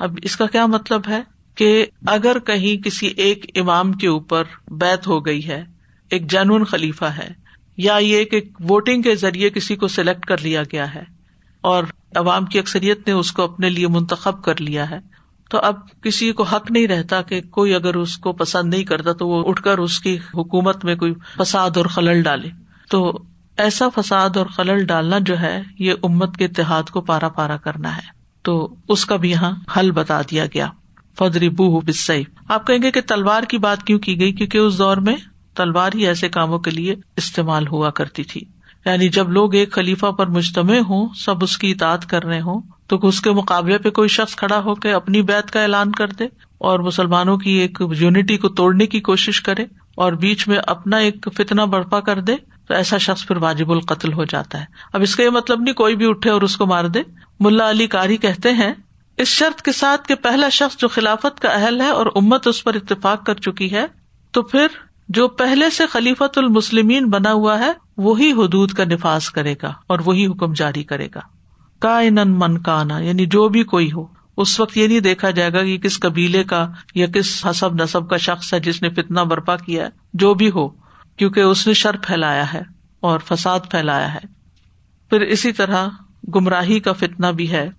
اب 0.00 0.18
اس 0.22 0.36
کا 0.36 0.46
کیا 0.46 0.66
مطلب 0.66 1.00
ہے 1.08 1.22
کہ 1.54 1.86
اگر 2.06 2.38
کہیں 2.38 2.84
کسی 2.84 3.06
ایک 3.06 3.46
امام 3.54 3.92
کے 3.92 4.08
اوپر 4.08 4.44
بیت 4.68 5.06
ہو 5.06 5.26
گئی 5.26 5.48
ہے، 5.48 5.64
ایک 6.10 6.30
جنون 6.30 6.64
خلیفہ 6.64 7.04
ہے، 7.04 7.32
یا 7.76 7.96
یہ 7.96 8.24
کہ 8.24 8.40
ووٹنگ 8.68 9.02
کے 9.02 9.14
ذریعے 9.14 9.50
کسی 9.50 9.76
کو 9.76 9.88
سلیکٹ 9.88 10.26
کر 10.26 10.38
لیا 10.38 10.62
گیا 10.62 10.94
ہے 10.94 11.02
اور 11.60 11.84
عوام 12.14 12.44
کی 12.44 12.58
اکثریت 12.58 13.06
نے 13.06 13.12
اس 13.12 13.32
کو 13.32 13.42
اپنے 13.42 13.68
لیے 13.68 13.88
منتخب 13.88 14.44
کر 14.44 14.60
لیا 14.60 14.90
ہے 14.90 14.98
تو 15.54 15.60
اب 15.60 15.74
کسی 16.02 16.32
کو 16.32 16.42
حق 16.42 16.70
نہیں 16.70 16.86
رہتا 16.86 17.22
کہ 17.22 17.40
کوئی 17.40 17.74
اگر 17.74 17.94
اس 17.94 18.16
کو 18.16 18.32
پسند 18.32 18.74
نہیں 18.74 18.84
کرتا 18.84 19.12
تو 19.12 19.28
وہ 19.28 19.48
اٹھ 19.48 19.62
کر 19.62 19.78
اس 19.78 20.00
کی 20.00 20.18
حکومت 20.34 20.84
میں 20.84 20.96
کوئی 20.96 21.14
فساد 21.38 21.76
اور 21.76 21.86
خلل 21.86 22.22
ڈالے۔ 22.22 22.48
تو 22.90 23.18
ایسا 23.56 23.88
فساد 23.88 24.36
اور 24.36 24.46
خلل 24.46 24.84
ڈالنا 24.84 25.18
جو 25.18 25.40
ہے، 25.40 25.62
یہ 25.78 25.94
امت 26.02 26.36
کے 26.36 26.44
اتحاد 26.44 26.82
کو 26.82 27.00
پارا 27.00 27.28
پارا 27.28 27.56
کرنا 27.56 27.96
ہے۔ 27.96 28.02
تو 28.42 28.74
اس 28.88 29.06
کا 29.06 29.16
بھی 29.16 29.30
یہاں 29.30 29.52
حل 29.76 29.90
بتا 29.90 30.20
دیا 30.22 30.46
گیا۔ 30.46 30.68
فدری 31.18 31.48
بو 31.48 31.80
بسئی 31.80 32.24
آپ 32.48 32.66
کہیں 32.66 32.82
گے 32.82 32.90
کہ 32.90 33.00
تلوار 33.00 33.42
کی 33.42 33.58
بات 33.58 33.82
کیوں 33.82 33.98
کی 33.98 34.20
گئی؟ 34.20 34.32
کیونکہ 34.32 34.58
اس 34.58 34.78
دور 34.78 34.96
میں 34.96 35.16
تلوار 35.54 35.90
ہی 35.94 36.06
ایسے 36.06 36.28
کاموں 36.28 36.58
کے 36.58 36.70
لیے 36.70 36.94
استعمال 37.16 37.66
ہوا 37.66 37.90
کرتی 37.90 38.24
تھی۔ 38.24 38.40
یعنی 38.84 39.08
جب 39.08 39.30
لوگ 39.30 39.54
ایک 39.54 39.72
خلیفہ 39.72 40.06
پر 40.06 40.26
مجتمع 40.26 40.78
ہوں، 40.88 41.08
سب 41.16 41.44
اس 41.44 41.58
کی 41.58 41.70
اطاعت 41.70 42.06
کر 42.06 42.24
رہے 42.24 42.40
ہوں، 42.40 42.60
تو 42.86 42.98
اس 43.02 43.20
کے 43.20 43.30
مقابلے 43.30 43.78
پہ 43.78 43.90
کوئی 43.90 44.08
شخص 44.08 44.36
کھڑا 44.36 44.58
ہو 44.58 44.74
کے 44.74 44.92
اپنی 44.92 45.22
بیت 45.22 45.50
کا 45.50 45.62
اعلان 45.62 45.92
کر 45.92 46.08
دے 46.08 46.24
اور 46.58 46.78
مسلمانوں 46.78 47.36
کی 47.38 47.50
ایک 47.50 47.82
یونٹی 47.98 48.36
کو 48.36 48.48
توڑنے 48.48 48.86
کی 48.86 49.00
کوشش 49.00 49.40
کرے 49.40 49.64
اور 49.94 50.12
بیچ 50.12 50.48
میں 50.48 50.58
اپنا 50.66 50.96
ایک 50.96 51.28
فتنا 51.36 51.64
برپا 51.64 52.00
کر 52.00 52.20
دے، 52.20 52.36
تو 52.68 52.74
ایسا 52.74 52.98
شخص 52.98 53.26
پھر 53.26 53.36
واجب 53.36 53.70
القتل 53.70 54.12
ہو 54.12 54.24
جاتا 54.24 54.60
ہے۔ 54.60 54.64
اب 54.92 55.02
اس 55.02 55.16
کا 55.16 55.22
یہ 55.22 55.30
مطلب 55.30 55.60
نہیں 55.60 55.74
کوئی 55.74 55.96
بھی 55.96 56.08
اٹھے 56.08 56.30
اور 56.30 56.42
اس 56.42 56.56
کو 56.56 56.66
مار 56.66 56.84
دے۔ 56.84 57.02
ملا 57.40 57.70
علی 57.70 57.86
کاری 57.86 58.16
کہتے 58.16 58.52
ہیں، 58.52 58.72
اس 59.16 59.28
شرط 59.28 59.62
کے 59.62 59.72
ساتھ 59.72 60.08
کہ 60.08 60.14
پہلا 60.14 60.48
شخص 60.48 60.76
جو 60.76 60.88
خلافت 60.88 61.40
کا 61.40 61.48
اہل 61.48 61.80
ہے 61.80 61.88
اور 61.88 62.06
امت 62.14 62.46
اس 62.46 62.64
پر 62.64 62.74
اتفاق 62.74 63.26
کر 63.26 63.34
چکی 63.34 63.72
ہے، 63.72 63.86
تو 64.30 64.42
پھر 64.42 64.66
جو 65.08 65.28
پہلے 65.28 65.70
سے 65.70 65.86
خلیفت 65.86 66.38
المسلمین 66.38 67.10
بنا 67.10 67.32
ہوا 67.32 67.58
ہے، 67.58 67.72
وہی 67.96 68.32
حدود 68.32 68.72
کا 68.72 68.84
نفاذ 68.84 69.24
کرے 69.24 69.54
گا 69.62 69.72
اور 69.86 69.98
وہی 70.04 70.26
حکم 70.26 70.52
جاری 70.52 70.82
کرے 70.82 71.08
گا۔ 71.14 71.20
کا 71.78 72.00
من 72.24 72.58
کانا 72.58 72.98
یعنی 72.98 73.26
جو 73.26 73.48
بھی 73.48 73.64
کوئی 73.64 73.92
ہو۔ 73.92 74.06
اس 74.36 74.60
وقت 74.60 74.76
یہ 74.76 74.88
نہیں 74.88 75.00
دیکھا 75.00 75.30
جائے 75.30 75.52
گا 75.52 75.62
کہ 75.62 75.78
کس 75.78 76.00
قبیلے 76.00 76.44
کا 76.44 76.68
یا 76.94 77.06
کس 77.06 77.46
حسب 77.46 77.74
نصب 77.74 78.10
کا 78.10 78.16
شخص 78.16 78.54
ہے 78.54 78.60
جس 78.60 78.82
نے 78.82 78.90
فتنا 78.90 79.22
برپا 79.22 79.56
کیا 79.56 79.84
ہے، 79.84 79.88
جو 80.14 80.34
بھی 80.34 80.50
ہو، 80.50 80.68
کیونکہ 81.16 81.40
اس 81.40 81.66
نے 81.66 81.72
شر 81.72 81.96
پھیلایا 81.96 82.52
ہے 82.52 82.62
اور 83.00 83.18
فساد 83.18 83.60
پھیلایا 83.70 84.14
ہے۔ 84.14 84.18
پھر 85.10 85.20
اسی 85.20 85.52
طرح 85.52 85.86
گمراہی 86.34 86.80
کا 86.80 86.92
فتنا 86.92 87.30
بھی 87.30 87.50
ہے۔ 87.52 87.70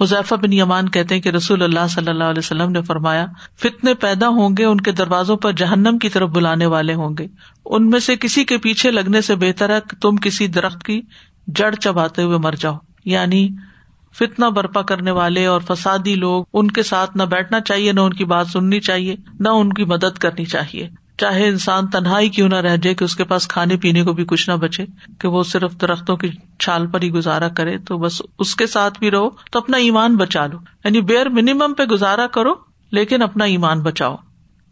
حذیفہ 0.00 0.34
بن 0.34 0.52
یمان 0.52 0.88
کہتے 0.88 1.14
ہیں 1.14 1.22
کہ 1.22 1.28
رسول 1.28 1.62
اللہ 1.62 1.86
صلی 1.90 2.10
اللہ 2.10 2.24
علیہ 2.24 2.38
وسلم 2.38 2.70
نے 2.70 2.82
فرمایا، 2.82 3.26
فتنے 3.58 3.94
پیدا 3.94 4.28
ہوں 4.28 4.56
گے، 4.58 4.64
ان 4.64 4.80
کے 4.80 4.92
دروازوں 4.92 5.36
پر 5.36 5.52
جہنم 5.52 5.98
کی 5.98 6.08
طرف 6.08 6.28
بلانے 6.28 6.66
والے 6.66 6.94
ہوں 6.94 7.16
گے۔ 7.18 7.26
ان 7.64 7.90
میں 7.90 8.00
سے 8.00 8.16
کسی 8.16 8.44
کے 8.44 8.58
پیچھے 8.58 8.90
لگنے 8.90 9.20
سے 9.20 9.34
بہتر 9.34 9.70
ہے 9.70 9.80
کہ 9.90 10.00
تم 10.00 10.16
کسی 10.16 10.46
درخت 10.46 10.84
کی 10.84 11.02
جڑ 11.46 11.74
چباتے 11.74 12.22
ہوئے 12.22 12.38
مر 12.38 12.52
جاؤ۔ 12.52 12.74
یعنی 13.04 13.48
فتنا 14.14 14.48
برپا 14.48 14.82
کرنے 14.82 15.10
والے 15.10 15.46
اور 15.46 15.60
فسادی 15.60 16.14
لوگ، 16.14 16.44
ان 16.52 16.70
کے 16.70 16.82
ساتھ 16.82 17.16
نہ 17.16 17.22
بیٹھنا 17.22 17.60
چاہیے، 17.60 17.92
نہ 17.92 18.00
ان 18.00 18.12
کی 18.12 18.24
بات 18.24 18.46
سننی 18.46 18.80
چاہیے، 18.80 19.16
نہ 19.40 19.48
ان 19.48 19.72
کی 19.72 19.84
مدد 19.84 20.18
کرنی 20.18 20.44
چاہیے۔ 20.44 20.88
چاہے 21.18 21.48
انسان 21.48 21.86
تنہائی 21.86 22.28
کیوں 22.28 22.48
نہ 22.48 22.54
رہ 22.54 22.76
جائے 22.76 22.94
کہ 22.94 23.04
اس 23.04 23.16
کے 23.16 23.24
پاس 23.24 23.48
کھانے 23.48 23.76
پینے 23.76 24.04
کو 24.04 24.12
بھی 24.12 24.24
کچھ 24.24 24.50
نہ 24.50 24.54
بچے، 24.54 24.84
کہ 25.18 25.28
وہ 25.28 25.42
صرف 25.42 25.80
درختوں 25.80 26.16
کی 26.16 26.28
چھال 26.58 26.86
پر 26.86 27.02
ہی 27.02 27.10
گزارا 27.10 27.48
کرے، 27.48 27.78
تو 27.78 27.98
بس 27.98 28.22
اس 28.38 28.54
کے 28.54 28.66
ساتھ 28.66 28.98
بھی 28.98 29.10
رہو، 29.10 29.30
تو 29.30 29.58
اپنا 29.58 29.76
ایمان 29.76 30.16
بچا 30.16 30.46
لو۔ 30.46 30.58
یعنی 30.84 31.00
بیئر 31.00 31.28
منیمم 31.28 31.74
پہ 31.74 31.82
گزارا 31.82 32.26
کرو، 32.26 32.54
لیکن 32.90 33.22
اپنا 33.22 33.44
ایمان 33.44 33.80
بچاؤ۔ 33.80 34.16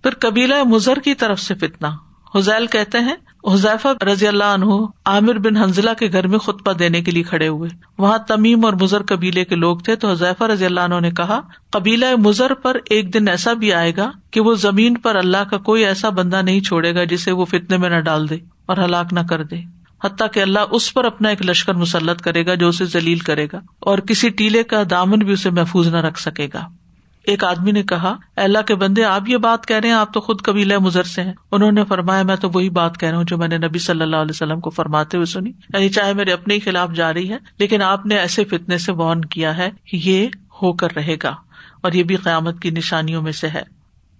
پھر 0.02 0.10
قبیلہ 0.20 0.62
مزر 0.64 0.98
کی 0.98 1.14
طرف 1.14 1.40
سے 1.40 1.54
فتنا 1.54 1.96
حزیل 2.34 2.66
کہتے 2.66 2.98
ہیں، 2.98 3.14
حذیفہ 3.52 4.04
رضی 4.04 4.26
اللہ 4.26 4.44
عنہ 4.44 4.64
عامر 5.04 5.38
بن 5.38 5.56
حنزلہ 5.56 5.90
کے 5.98 6.08
گھر 6.12 6.26
میں 6.26 6.38
خطبہ 6.38 6.72
دینے 6.72 7.02
کے 7.02 7.10
لیے 7.10 7.22
کھڑے 7.22 7.48
ہوئے۔ 7.48 7.70
وہاں 7.98 8.18
تمیم 8.18 8.64
اور 8.64 8.72
مزر 8.72 9.02
قبیلے 9.02 9.44
کے 9.44 9.54
لوگ 9.54 9.76
تھے، 9.76 9.96
تو 9.96 10.10
حذیفہ 10.10 10.44
رضی 10.44 10.64
اللہ 10.64 10.80
عنہ 10.80 11.00
نے 11.00 11.10
کہا، 11.10 11.40
قبیلہ 11.70 12.06
مزر 12.16 12.54
پر 12.54 12.76
ایک 12.90 13.14
دن 13.14 13.28
ایسا 13.28 13.52
بھی 13.52 13.72
آئے 13.72 13.92
گا 13.96 14.10
کہ 14.30 14.40
وہ 14.40 14.54
زمین 14.54 14.98
پر 14.98 15.16
اللہ 15.16 15.44
کا 15.50 15.58
کوئی 15.58 15.84
ایسا 15.84 16.08
بندہ 16.08 16.42
نہیں 16.42 16.60
چھوڑے 16.60 16.94
گا 16.94 17.04
جسے 17.04 17.32
وہ 17.32 17.44
فتنے 17.44 17.76
میں 17.76 17.90
نہ 17.90 18.00
ڈال 18.00 18.28
دے 18.30 18.36
اور 18.66 18.76
ہلاک 18.76 19.12
نہ 19.12 19.20
کر 19.20 19.44
دے۔ 19.44 19.56
حتیٰ 20.04 20.26
کہ 20.32 20.40
اللہ 20.40 20.58
اس 20.70 20.94
پر 20.94 21.04
اپنا 21.04 21.28
ایک 21.28 21.46
لشکر 21.46 21.74
مسلط 21.74 22.20
کرے 22.20 22.46
گا 22.46 22.54
جو 22.54 22.68
اسے 22.68 22.84
ذلیل 22.84 23.18
کرے 23.18 23.46
گا 23.52 23.60
اور 23.80 23.98
کسی 23.98 24.28
ٹیلے 24.28 24.62
کا 24.62 24.82
دامن 24.90 25.18
بھی 25.18 25.32
اسے 25.32 25.50
محفوظ 25.50 25.88
نہ 25.88 25.96
رکھ 25.96 26.20
سکے 26.20 26.48
گا۔ 26.54 26.66
ایک 27.24 27.44
آدمی 27.44 27.70
نے 27.70 27.82
کہا 27.82 28.16
اللہ 28.36 28.58
کے 28.66 28.74
بندے، 28.74 29.04
آپ 29.04 29.22
یہ 29.28 29.36
بات 29.36 29.66
کہہ 29.66 29.76
رہے 29.76 29.88
ہیں، 29.88 29.96
آپ 29.96 30.14
تو 30.14 30.20
خود 30.20 30.42
قبیلہ 30.42 30.78
مزر 30.78 31.02
سے 31.02 31.22
ہیں۔ 31.22 31.32
انہوں 31.52 31.72
نے 31.72 31.84
فرمایا، 31.84 32.22
میں 32.22 32.36
تو 32.36 32.50
وہی 32.54 32.70
بات 32.70 33.00
کہہ 33.00 33.08
رہا 33.08 33.16
ہوں 33.16 33.24
جو 33.24 33.38
میں 33.38 33.48
نے 33.48 33.58
نبی 33.58 33.78
صلی 33.78 34.02
اللہ 34.02 34.16
علیہ 34.16 34.30
وسلم 34.30 34.60
کو 34.60 34.70
فرماتے 34.70 35.16
ہوئے 35.16 35.26
سنی۔ 35.26 35.50
یعنی 35.50 35.88
چاہے 35.88 36.14
میرے 36.14 36.32
اپنے 36.32 36.54
ہی 36.54 36.60
خلاف 36.60 36.90
جا 36.94 37.12
رہی 37.12 37.30
ہے، 37.30 37.36
لیکن 37.58 37.82
آپ 37.82 38.06
نے 38.06 38.14
ایسے 38.14 38.44
فتنے 38.44 38.78
سے 38.78 38.92
وارن 38.92 39.24
کیا 39.24 39.56
ہے 39.56 39.70
یہ 39.92 40.26
ہو 40.62 40.72
کر 40.72 40.88
رہے 40.96 41.16
گا 41.22 41.34
اور 41.80 41.92
یہ 41.92 42.02
بھی 42.02 42.16
قیامت 42.16 42.60
کی 42.60 42.70
نشانیوں 42.70 43.22
میں 43.22 43.32
سے 43.32 43.48
ہے۔ 43.48 43.62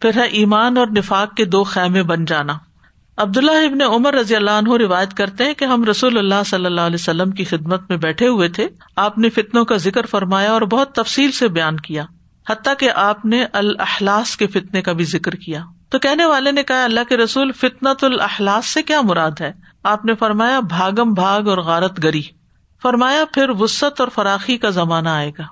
پھر 0.01 0.11
ہے 0.17 0.23
ایمان 0.23 0.77
اور 0.77 0.87
نفاق 0.87 1.35
کے 1.35 1.45
دو 1.45 1.65
خیمے 1.65 2.03
بن 2.03 2.25
جانا۔ 2.25 2.53
عبداللہ 3.17 3.51
ابن 3.51 3.83
عمر 3.83 4.15
رضی 4.15 4.37
اللہ 4.37 4.51
عنہ 4.51 4.77
روایت 4.77 5.15
کرتے 5.15 5.45
ہیں 5.45 5.55
کہ 5.55 5.65
ہم 5.65 5.85
رسول 5.85 6.19
اللہ 6.19 6.43
صلی 6.47 6.67
اللہ 6.67 6.81
علیہ 6.81 6.97
وسلم 7.01 7.31
کی 7.31 7.45
خدمت 7.45 7.83
میں 7.89 7.99
بیٹھے 7.99 8.29
ہوئے 8.29 8.49
تھے۔ 8.49 8.69
آپ 8.97 9.19
نے 9.19 9.31
فتنوں 9.31 9.65
کا 9.65 9.77
ذکر 9.77 10.07
فرمایا 10.07 10.53
اور 10.53 10.63
بہت 10.63 10.93
تفصیل 10.93 11.33
سے 11.33 11.49
بیان 11.49 11.77
کیا۔ 11.77 12.05
حتیٰ 12.51 12.75
کہ 12.79 12.91
آپ 12.91 13.25
نے 13.25 13.45
الحلاس 13.53 14.37
کے 14.37 14.47
فتنے 14.47 14.83
کا 14.83 14.93
بھی 14.93 15.05
ذکر 15.05 15.33
کیا۔ 15.33 15.65
تو 15.89 15.99
کہنے 15.99 16.25
والے 16.25 16.53
نے 16.53 16.63
کہا، 16.63 16.85
اللہ 16.85 17.01
کے 17.09 17.17
رسول 17.17 17.53
فتنت 17.53 18.05
الحلاس 18.05 18.67
سے 18.67 18.83
کیا 18.83 19.01
مراد 19.01 19.31
ہے؟ 19.41 19.53
آپ 19.83 20.05
نے 20.05 20.15
فرمایا، 20.15 20.61
بھاگم 20.61 21.13
بھاگ 21.13 21.49
اور 21.49 21.59
غارت 21.59 22.05
گری۔ 22.05 22.23
فرمایا، 22.83 23.25
پھر 23.35 23.51
وسط 23.51 24.01
اور 24.01 24.09
فراخی 24.15 24.59
کا 24.59 24.71
زمانہ 24.71 25.09
آئے 25.09 25.31
گا۔ 25.39 25.45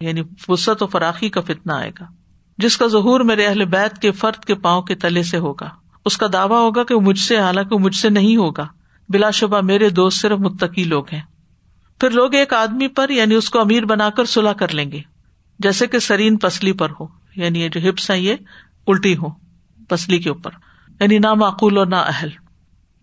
یعنی 0.00 0.22
وسط 0.48 0.82
و 0.82 0.86
فراخی 0.86 1.28
کا 1.28 1.40
فتنا 1.40 1.76
آئے 1.76 1.90
گا۔ 2.00 2.04
جس 2.58 2.76
کا 2.76 2.86
ظہور 2.86 3.20
میرے 3.20 3.46
اہل 3.46 3.64
بیت 3.64 3.98
کے 3.98 4.10
فرد 4.10 4.44
کے 4.44 4.54
پاؤں 4.54 4.82
کے 4.82 4.94
تلے 4.94 5.22
سے 5.22 5.38
ہوگا۔ 5.38 5.68
اس 6.04 6.16
کا 6.16 6.26
دعویٰ 6.32 6.58
ہوگا 6.58 6.84
کہ 6.84 6.94
مجھ 6.94 7.18
سے، 7.18 7.38
حالانکہ 7.38 7.76
مجھ 7.76 7.96
سے 7.96 8.10
نہیں 8.10 8.36
ہوگا۔ 8.36 8.66
بلا 9.08 9.30
شبہ 9.30 9.60
میرے 9.60 9.88
دوست 9.88 10.20
صرف 10.20 10.38
متقی 10.38 10.84
لوگ 10.84 11.04
ہیں۔ 11.12 11.22
پھر 12.00 12.10
لوگ 12.10 12.34
ایک 12.34 12.54
آدمی 12.54 12.88
پر 12.88 13.08
یعنی 13.08 13.34
اس 13.34 13.50
کو 13.50 13.60
امیر 13.60 13.84
بنا 13.84 14.10
کر 14.10 14.24
سلاح 14.24 14.52
کر 14.52 14.74
لیں 14.74 14.92
گے۔ 14.92 15.00
جیسے 15.60 15.86
کہ 15.86 15.98
سرین 15.98 16.36
پسلی 16.36 16.72
پر 16.72 16.88
ہو 17.00 17.06
یعنی 17.36 17.60
یہ 17.60 17.68
جو 17.68 17.88
ہپس 17.88 18.10
ہیں 18.10 18.18
یہ 18.18 18.34
الٹی 18.86 19.16
ہو 19.16 19.28
پسلی 19.88 20.18
کے 20.18 20.28
اوپر 20.28 20.50
یعنی 21.00 21.18
نہ 21.18 21.34
معقول 21.34 21.78
اور 21.78 21.86
نہ 21.86 21.96
اہل۔ 21.96 22.28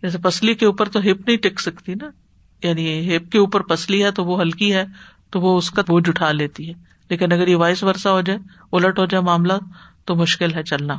جیسے 0.01 0.17
پسلی 0.17 0.53
کے 0.53 0.65
اوپر 0.65 0.89
تو 0.89 0.99
ہپ 0.99 1.27
نہیں 1.27 1.37
ٹک 1.37 1.59
سکتی 1.59 1.93
نا 1.93 2.09
یعنی 2.63 3.17
ہپ 3.17 3.31
کے 3.31 3.37
اوپر 3.37 3.61
پسلی 3.61 4.03
ہے 4.03 4.11
تو 4.11 4.23
وہ 4.25 4.41
ہلکی 4.41 4.73
ہے، 4.73 4.85
تو 5.29 5.39
وہ 5.39 5.57
اس 5.57 5.71
کا 5.71 5.81
بوجھ 5.81 6.09
اٹھا 6.09 6.31
لیتی 6.31 6.69
ہے۔ 6.69 6.73
لیکن 7.09 7.31
اگر 7.31 7.47
یہ 7.47 7.55
وائس 7.55 7.83
ورسا 7.83 8.11
ہو 8.11 8.21
جائے، 8.21 8.39
الٹ 8.71 8.99
ہو 8.99 9.05
جائے 9.05 9.23
معاملہ، 9.23 9.53
تو 10.05 10.15
مشکل 10.15 10.53
ہے 10.55 10.63
چلنا۔ 10.63 10.95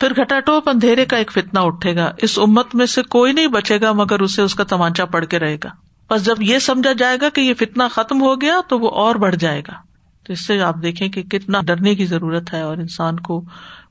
پھر 0.00 0.10
گھٹا 0.10 0.40
ٹوپ 0.40 0.68
اندھیرے 0.68 1.04
کا 1.04 1.16
ایک 1.16 1.32
فتنا 1.32 1.60
اٹھے 1.60 1.96
گا۔ 1.96 2.10
اس 2.18 2.38
امت 2.38 2.74
میں 2.74 2.86
سے 2.86 3.02
کوئی 3.02 3.32
نہیں 3.32 3.46
بچے 3.46 3.80
گا 3.80 3.92
مگر 3.92 4.20
اسے 4.20 4.42
اس 4.42 4.54
کا 4.54 4.64
تمانچا 4.64 5.04
پڑ 5.04 5.24
کے 5.24 5.38
رہے 5.38 5.56
گا۔ 5.64 5.68
بس 6.10 6.24
جب 6.24 6.42
یہ 6.42 6.58
سمجھا 6.58 6.92
جائے 6.92 7.18
گا 7.20 7.28
کہ 7.28 7.40
یہ 7.40 7.54
فتنا 7.54 7.88
ختم 7.88 8.20
ہو 8.20 8.40
گیا 8.40 8.60
تو 8.68 8.78
وہ 8.78 8.90
اور 8.90 9.14
بڑھ 9.14 9.36
جائے 9.36 9.60
گا۔ 9.60 9.87
تو 10.28 10.32
اس 10.32 10.46
سے 10.46 10.62
آپ 10.62 10.74
دیکھیں 10.82 11.08
کہ 11.08 11.22
کتنا 11.22 11.60
ڈرنے 11.60 11.94
کی 11.94 12.04
ضرورت 12.04 12.54
ہے 12.54 12.60
اور 12.60 12.76
انسان 12.76 13.20
کو 13.20 13.44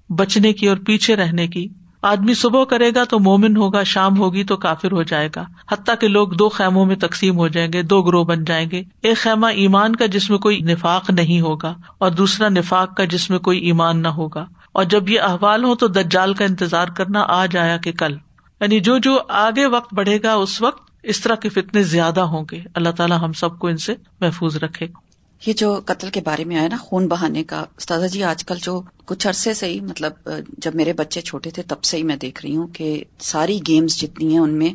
بچنے 0.09 0.53
کی 0.53 0.67
اور 0.67 0.77
پیچھے 0.85 1.15
رہنے 1.15 1.47
کی۔ 1.47 1.67
آدمی 2.01 2.33
صبح 2.33 2.63
کرے 2.63 2.91
گا 2.95 3.03
تو 3.03 3.19
مومن 3.19 3.57
ہوگا، 3.57 3.83
شام 3.83 4.17
ہوگی 4.17 4.43
تو 4.43 4.57
کافر 4.57 4.91
ہو 4.91 5.03
جائے 5.03 5.29
گا۔ 5.35 5.45
حتیٰ 5.71 5.95
کہ 5.99 6.07
لوگ 6.07 6.27
دو 6.27 6.49
خیموں 6.49 6.85
میں 6.85 6.95
تقسیم 6.95 7.37
ہو 7.37 7.47
جائیں 7.47 7.73
گے، 7.73 7.81
دو 7.81 8.01
گروہ 8.01 8.23
بن 8.23 8.43
جائیں 8.43 8.71
گے۔ 8.71 8.83
ایک 9.03 9.17
خیمہ 9.17 9.47
ایمان 9.47 9.95
کا 9.95 10.05
جس 10.05 10.29
میں 10.29 10.37
کوئی 10.37 10.61
نفاق 10.61 11.09
نہیں 11.09 11.41
ہوگا 11.41 11.73
اور 11.97 12.11
دوسرا 12.11 12.49
نفاق 12.49 12.97
کا 12.97 13.03
جس 13.05 13.29
میں 13.29 13.39
کوئی 13.39 13.59
ایمان 13.59 14.01
نہ 14.01 14.07
ہوگا۔ 14.07 14.45
اور 14.71 14.83
جب 14.83 15.09
یہ 15.09 15.19
احوال 15.21 15.63
ہو 15.63 15.75
تو 15.75 15.87
دجال 15.87 16.33
کا 16.33 16.45
انتظار 16.45 16.87
کرنا 16.87 17.25
آج 17.27 17.57
آیا 17.57 17.77
کہ 17.77 17.91
کل۔ 17.91 18.13
یعنی 18.61 18.79
جو 18.79 18.97
جو 18.97 19.19
آگے 19.29 19.65
وقت 19.65 19.93
بڑھے 19.93 20.17
گا، 20.23 20.33
اس 20.33 20.61
وقت 20.61 20.91
اس 21.03 21.21
طرح 21.21 21.35
کے 21.35 21.49
فتنے 21.49 21.83
زیادہ 21.83 22.19
ہوں 22.19 22.45
گے۔ 22.51 22.61
اللہ 22.75 22.89
تعالیٰ 22.89 23.21
ہم 23.21 23.33
سب 23.33 23.59
کو 23.59 23.67
ان 23.67 23.77
سے 23.77 23.95
محفوظ 24.19 24.57
رکھے۔ 24.57 24.87
یہ 25.45 25.53
جو 25.53 25.79
قتل 25.85 26.09
کے 26.09 26.21
بارے 26.21 26.43
میں 26.43 26.57
آیا 26.57 26.67
نا 26.67 26.77
خون 26.79 27.07
بہانے 27.07 27.43
کا 27.43 27.65
استاذہ 27.77 28.05
جی 28.05 28.23
آج 28.23 28.45
کل 28.45 28.55
جو 28.61 28.81
کچھ 29.05 29.27
عرصے 29.27 29.53
سے 29.53 29.65
ہی 29.65 29.79
مطلب 29.81 30.29
جب 30.57 30.75
میرے 30.75 30.93
بچے 30.93 31.21
چھوٹے 31.21 31.49
تھے 31.49 31.63
تب 31.63 31.83
سے 31.83 31.97
ہی 31.97 32.03
میں 32.03 32.15
دیکھ 32.15 32.45
رہی 32.45 32.55
ہوں 32.55 32.67
کہ 32.67 33.03
ساری 33.19 33.59
گیمز 33.67 33.97
جتنی 33.97 34.31
ہیں 34.31 34.39
ان 34.39 34.53
میں 34.53 34.73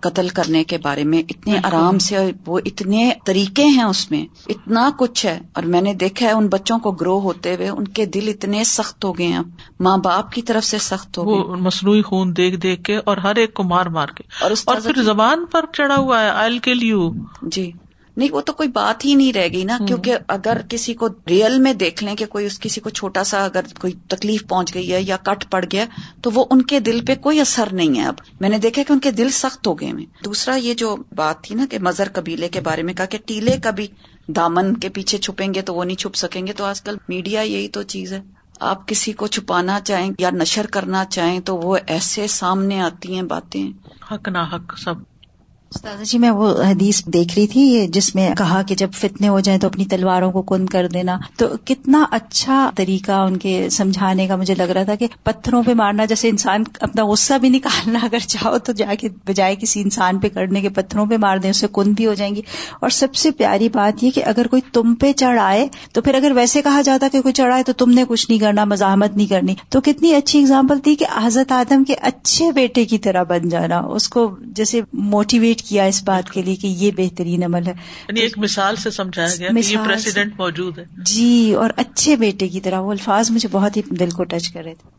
قتل 0.00 0.28
کرنے 0.28 0.64
کے 0.64 0.78
بارے 0.78 1.04
میں 1.04 1.18
اتنے 1.18 1.58
آرام 1.62 1.98
سے 1.98 2.30
وہ 2.46 2.60
اتنے 2.64 3.12
طریقے 3.26 3.64
ہیں 3.64 3.82
اس 3.82 4.10
میں 4.10 4.26
اتنا 4.48 4.90
کچھ 4.98 5.26
ہے۔ 5.26 5.40
اور 5.52 5.62
میں 5.62 5.80
نے 5.80 5.94
دیکھا 5.94 6.26
ہے 6.26 6.32
ان 6.32 6.48
بچوں 6.48 6.78
کو 6.78 6.90
گرو 6.90 7.20
ہوتے 7.20 7.54
ہوئے 7.54 7.68
ان 7.68 7.88
کے 7.88 8.06
دل 8.06 8.28
اتنے 8.28 8.64
سخت 8.64 9.04
ہو 9.04 9.18
گئے 9.18 9.26
ہیں۔ 9.26 9.42
ماں 9.80 9.98
باپ 9.98 10.32
کی 10.32 10.42
طرف 10.42 10.64
سے 10.64 10.78
سخت 10.78 11.18
ہو 11.18 11.24
گئے۔ 11.24 11.56
مصنوعی 11.56 12.02
خون 12.02 12.36
دیکھ 12.36 12.56
دیکھ 12.56 12.82
کے 12.82 12.96
اور 12.96 13.16
ہر 13.16 13.36
ایک 13.36 13.54
کو 13.54 13.62
مار 13.62 13.86
مار 13.86 14.08
کے۔ 14.08 14.44
اور 14.64 14.80
پھر 14.80 14.92
جی۔ 14.94 15.02
زبان 15.02 15.46
پر 15.46 15.64
چڑھا 15.72 15.96
ہوا 15.96 16.22
ہے 16.22 16.30
آئل 16.30 16.58
کے 16.58 16.74
لیے 16.74 16.94
جی۔ 17.42 17.72
نہیں 18.16 18.28
وہ 18.32 18.40
تو 18.40 18.52
کوئی 18.52 18.68
بات 18.68 19.04
ہی 19.04 19.14
نہیں 19.14 19.32
رہ 19.32 19.48
گئی 19.52 19.64
نا 19.64 19.78
کیونکہ 19.86 20.16
اگر 20.28 20.60
کسی 20.68 20.94
کو 20.94 21.08
ریئل 21.28 21.58
میں 21.58 21.72
دیکھ 21.74 22.04
لیں 22.04 22.14
کہ 22.16 22.26
کوئی 22.26 22.46
اس 22.46 22.60
کسی 22.60 22.80
کو 22.80 22.90
چھوٹا 22.90 23.24
سا 23.24 23.44
اگر 23.44 23.60
کوئی 23.80 23.92
تکلیف 24.08 24.46
پہنچ 24.48 24.74
گئی 24.74 24.92
ہے 24.92 25.02
یا 25.02 25.16
کٹ 25.16 25.50
پڑ 25.50 25.64
گیا 25.72 25.84
تو 26.20 26.30
وہ 26.34 26.44
ان 26.50 26.62
کے 26.62 26.80
دل 26.80 27.04
پہ 27.06 27.14
کوئی 27.14 27.40
اثر 27.40 27.68
نہیں 27.72 28.00
ہے 28.00 28.06
اب۔ 28.06 28.14
میں 28.40 28.48
نے 28.48 28.58
دیکھا 28.58 28.82
کہ 28.88 28.92
ان 28.92 28.98
کے 28.98 29.10
دل 29.10 29.28
سخت 29.30 29.66
ہو 29.66 29.80
گئے 29.80 29.92
میں 29.92 30.04
دوسرا 30.24 30.54
یہ 30.54 30.74
جو 30.74 30.96
بات 31.14 31.42
تھی 31.42 31.54
نا 31.54 31.66
کہ 31.70 31.78
مزر 31.78 32.08
قبیلے 32.12 32.48
کے 32.48 32.60
بارے 32.60 32.82
میں 32.82 32.94
کہا 32.94 33.04
کہ 33.04 33.18
ٹیلے 33.26 33.56
کبھی 33.62 33.86
دامن 34.28 34.76
کے 34.76 34.88
پیچھے 34.88 35.18
چھپیں 35.18 35.54
گے 35.54 35.62
تو 35.62 35.74
وہ 35.74 35.84
نہیں 35.84 35.96
چھپ 35.96 36.14
سکیں 36.14 36.46
گے۔ 36.46 36.52
تو 36.52 36.64
آج 36.64 36.82
کل 36.82 36.96
میڈیا 37.08 37.40
یہی 37.40 37.68
تو 37.68 37.82
چیز 37.82 38.12
ہے۔ 38.12 38.20
آپ 38.60 38.88
کسی 38.88 39.12
کو 39.12 39.26
چھپانا 39.26 39.80
چاہیں 39.80 40.10
یا 40.18 40.30
نشر 40.30 40.66
کرنا 40.66 41.04
چاہیں 41.04 41.40
تو 41.40 41.56
وہ 41.56 41.78
ایسے 41.86 42.26
سامنے 42.26 42.80
آتی 42.80 43.14
ہیں 43.14 43.22
باتیں۔ 43.22 43.72
حق 44.12 44.28
نہ 44.28 44.38
حق 44.38 44.78
سب۔ 44.78 45.11
استاد 45.74 46.04
جی 46.04 46.18
میں 46.18 46.30
وہ 46.30 46.62
حدیث 46.62 47.04
دیکھ 47.04 47.38
رہی 47.38 47.46
تھی، 47.46 47.86
جس 47.88 48.14
میں 48.14 48.30
کہا 48.38 48.62
کہ 48.62 48.74
جب 48.74 48.88
فتنے 48.92 49.28
ہو 49.28 49.40
جائیں 49.40 49.60
تو 49.60 49.66
اپنی 49.66 49.84
تلواروں 49.84 50.32
کو 50.32 50.42
کن 50.42 50.66
کر 50.66 50.88
دینا۔ 50.88 51.18
تو 51.36 51.46
کتنا 51.64 52.04
اچھا 52.10 52.70
طریقہ 52.76 53.12
ان 53.12 53.36
کے 53.36 53.68
سمجھانے 53.70 54.26
کا 54.26 54.36
مجھے 54.36 54.54
لگ 54.54 54.62
رہا 54.62 54.82
تھا 54.82 54.94
کہ 54.94 55.06
پتھروں 55.22 55.62
پہ 55.62 55.74
مارنا، 55.74 56.04
جیسے 56.04 56.28
انسان 56.28 56.64
اپنا 56.80 57.04
غصہ 57.04 57.34
بھی 57.38 57.48
نکالنا، 57.48 57.98
اگر 58.02 58.18
چاہو 58.18 58.58
تو 58.58 58.72
جا 58.72 58.94
کے 59.00 59.08
بجائے 59.26 59.56
کسی 59.56 59.80
انسان 59.80 60.18
پہ 60.18 60.28
کرنے 60.28 60.60
کے 60.60 60.68
پتھروں 60.68 61.06
پہ 61.06 61.16
مار 61.16 61.38
دیں 61.38 61.50
اسے 61.50 61.66
کن 61.72 61.92
بھی 61.92 62.06
ہو 62.06 62.14
جائیں 62.14 62.34
گی۔ 62.34 62.42
اور 62.80 62.90
سب 62.90 63.14
سے 63.14 63.30
پیاری 63.30 63.68
بات 63.68 64.04
یہ 64.04 64.10
کہ 64.10 64.24
اگر 64.24 64.46
کوئی 64.46 64.62
تم 64.72 64.94
پہ 64.94 65.12
چڑھ 65.12 65.40
آئے 65.40 65.68
تو 65.92 66.02
پھر 66.02 66.14
اگر 66.14 66.32
ویسے 66.36 66.62
کہا 66.62 66.82
جاتا 66.82 67.08
کہ 67.12 67.20
کوئی 67.20 67.34
چڑھائے 67.34 67.62
تو 67.62 67.72
تم 67.72 67.90
نے 67.90 68.04
کچھ 68.08 68.30
نہیں 68.30 68.40
کرنا، 68.40 68.64
مزاحمت 68.64 69.16
نہیں 69.16 69.26
کرنی۔ 69.26 69.54
تو 69.68 69.80
کتنی 69.80 70.14
اچھی 70.14 70.40
اگزامپل 70.40 70.78
تھی 70.78 70.94
کہ 70.94 71.06
حضرت 71.22 71.52
آدم 71.52 71.84
کے 71.84 71.94
اچھے 71.94 72.52
بیٹے 72.52 72.84
کی 72.84 72.98
طرح 72.98 73.22
بن 73.22 73.48
جانا، 73.48 73.78
اس 73.78 74.08
کو 74.08 74.36
جیسے 74.40 74.80
موٹیویٹ 74.92 75.61
کیا 75.68 75.84
اس 75.84 76.02
بات 76.02 76.30
کے 76.30 76.42
لیے 76.42 76.56
کہ 76.56 76.66
یہ 76.66 76.90
بہترین 76.96 77.44
عمل 77.44 77.66
ہے؟ 77.66 77.72
یعنی 78.08 78.20
ایک 78.20 78.38
مثال 78.38 78.76
سے 78.76 78.90
سمجھایا 78.90 79.28
گیا 79.38 79.48
کہ 79.48 79.70
یہ 79.70 79.76
پریسیڈنٹ 79.86 80.32
موجود 80.38 80.78
ہے۔ 80.78 80.84
جی 80.96 81.54
اور 81.58 81.70
اچھے 81.76 82.16
بیٹے 82.16 82.48
کی 82.48 82.60
طرح 82.60 82.80
وہ 82.80 82.90
الفاظ 82.90 83.30
مجھے 83.30 83.48
بہت 83.52 83.76
ہی 83.76 83.82
دل 83.90 84.10
کو 84.10 84.24
ٹچ 84.24 84.48
کر 84.48 84.62
رہے 84.64 84.74
تھے۔ 84.74 84.90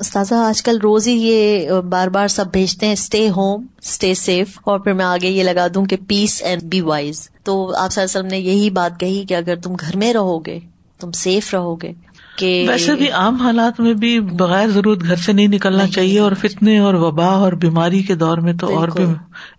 استاذہ 0.00 0.34
آج 0.34 0.62
کل 0.62 0.78
روز 0.78 1.08
ہی 1.08 1.12
یہ 1.12 1.70
بار 1.88 2.08
بار 2.08 2.28
سب 2.28 2.52
بھیجتے 2.52 2.86
ہیں 2.86 2.92
اسٹے 2.92 3.28
ہوم 3.28 3.66
اسٹے 3.82 4.14
سیف 4.14 4.58
اور 4.64 4.78
پھر 4.78 4.92
میں 4.92 5.04
آگے 5.04 5.28
یہ 5.28 5.42
لگا 5.42 5.66
دوں 5.74 5.84
کہ 5.84 5.96
پیس 6.08 6.42
اینڈ 6.42 6.62
بی 6.62 6.80
وائز 6.80 7.30
تو 7.42 7.74
آپ 7.76 7.92
صلی 7.92 8.02
اللہ 8.02 8.18
علیہ 8.18 8.18
وسلم 8.18 8.26
نے 8.26 8.38
یہی 8.38 8.70
بات 8.70 9.00
کہی 9.00 9.24
کہ 9.28 9.34
اگر 9.34 9.56
تم 9.56 9.74
گھر 9.74 9.96
میں 9.96 10.12
رہو 10.12 10.38
گے 10.38 10.58
تم 11.00 11.12
سیف 11.12 11.54
رہو 11.54 11.74
گے 11.74 11.92
کہ 12.36 12.66
ویسے 12.68 12.94
بھی 12.94 13.10
عام 13.10 13.34
حالات 13.34 13.80
میں 13.80 13.94
بھی 13.94 14.20
بغیر 14.20 14.68
ضرورت 14.68 15.02
گھر 15.02 15.16
سے 15.16 15.32
نہیں 15.32 15.48
نکلنا 15.48 15.86
چاہیے 15.86 16.18
اور 16.18 16.32
فتنے 16.32 16.78
اور 16.78 16.94
وبا 16.94 17.26
اور 17.26 17.52
بیماری 17.52 18.02
کے 18.02 18.14
دور 18.14 18.38
میں 18.38 18.52
تو 18.52 18.78
اور 18.78 18.88
بھی 18.88 19.04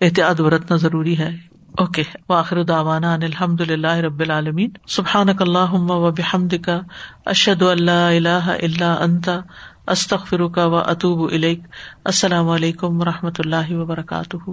احتیاط 0.01 0.41
برتنا 0.41 0.77
ضروری 0.77 1.17
ہے۔ 1.17 1.35
اوکے 1.77 2.03
واخر 2.29 2.63
داوانا 2.63 3.13
ان 3.13 3.23
الحمد 3.23 3.61
للہ 3.61 3.93
رب 3.93 4.19
العالمین۔ 4.19 4.69
سبحان 4.87 5.27
اللہ 5.39 5.73
و 5.73 6.11
بحمد 6.11 6.53
کا 6.65 6.79
اشد 7.25 7.61
اللہ 7.61 7.91
اللہ 7.91 8.55
اللہ 8.63 8.83
انتا 8.83 9.39
استخ 9.87 10.27
فرقہ 10.27 10.65
و 10.65 10.75
اطوب 10.75 11.31
السلام 12.03 12.49
علیکم 12.49 13.01
و 13.01 13.05
رحمۃ 13.05 13.39
اللہ 13.39 13.73
وبرکاتہ۔ 13.73 14.51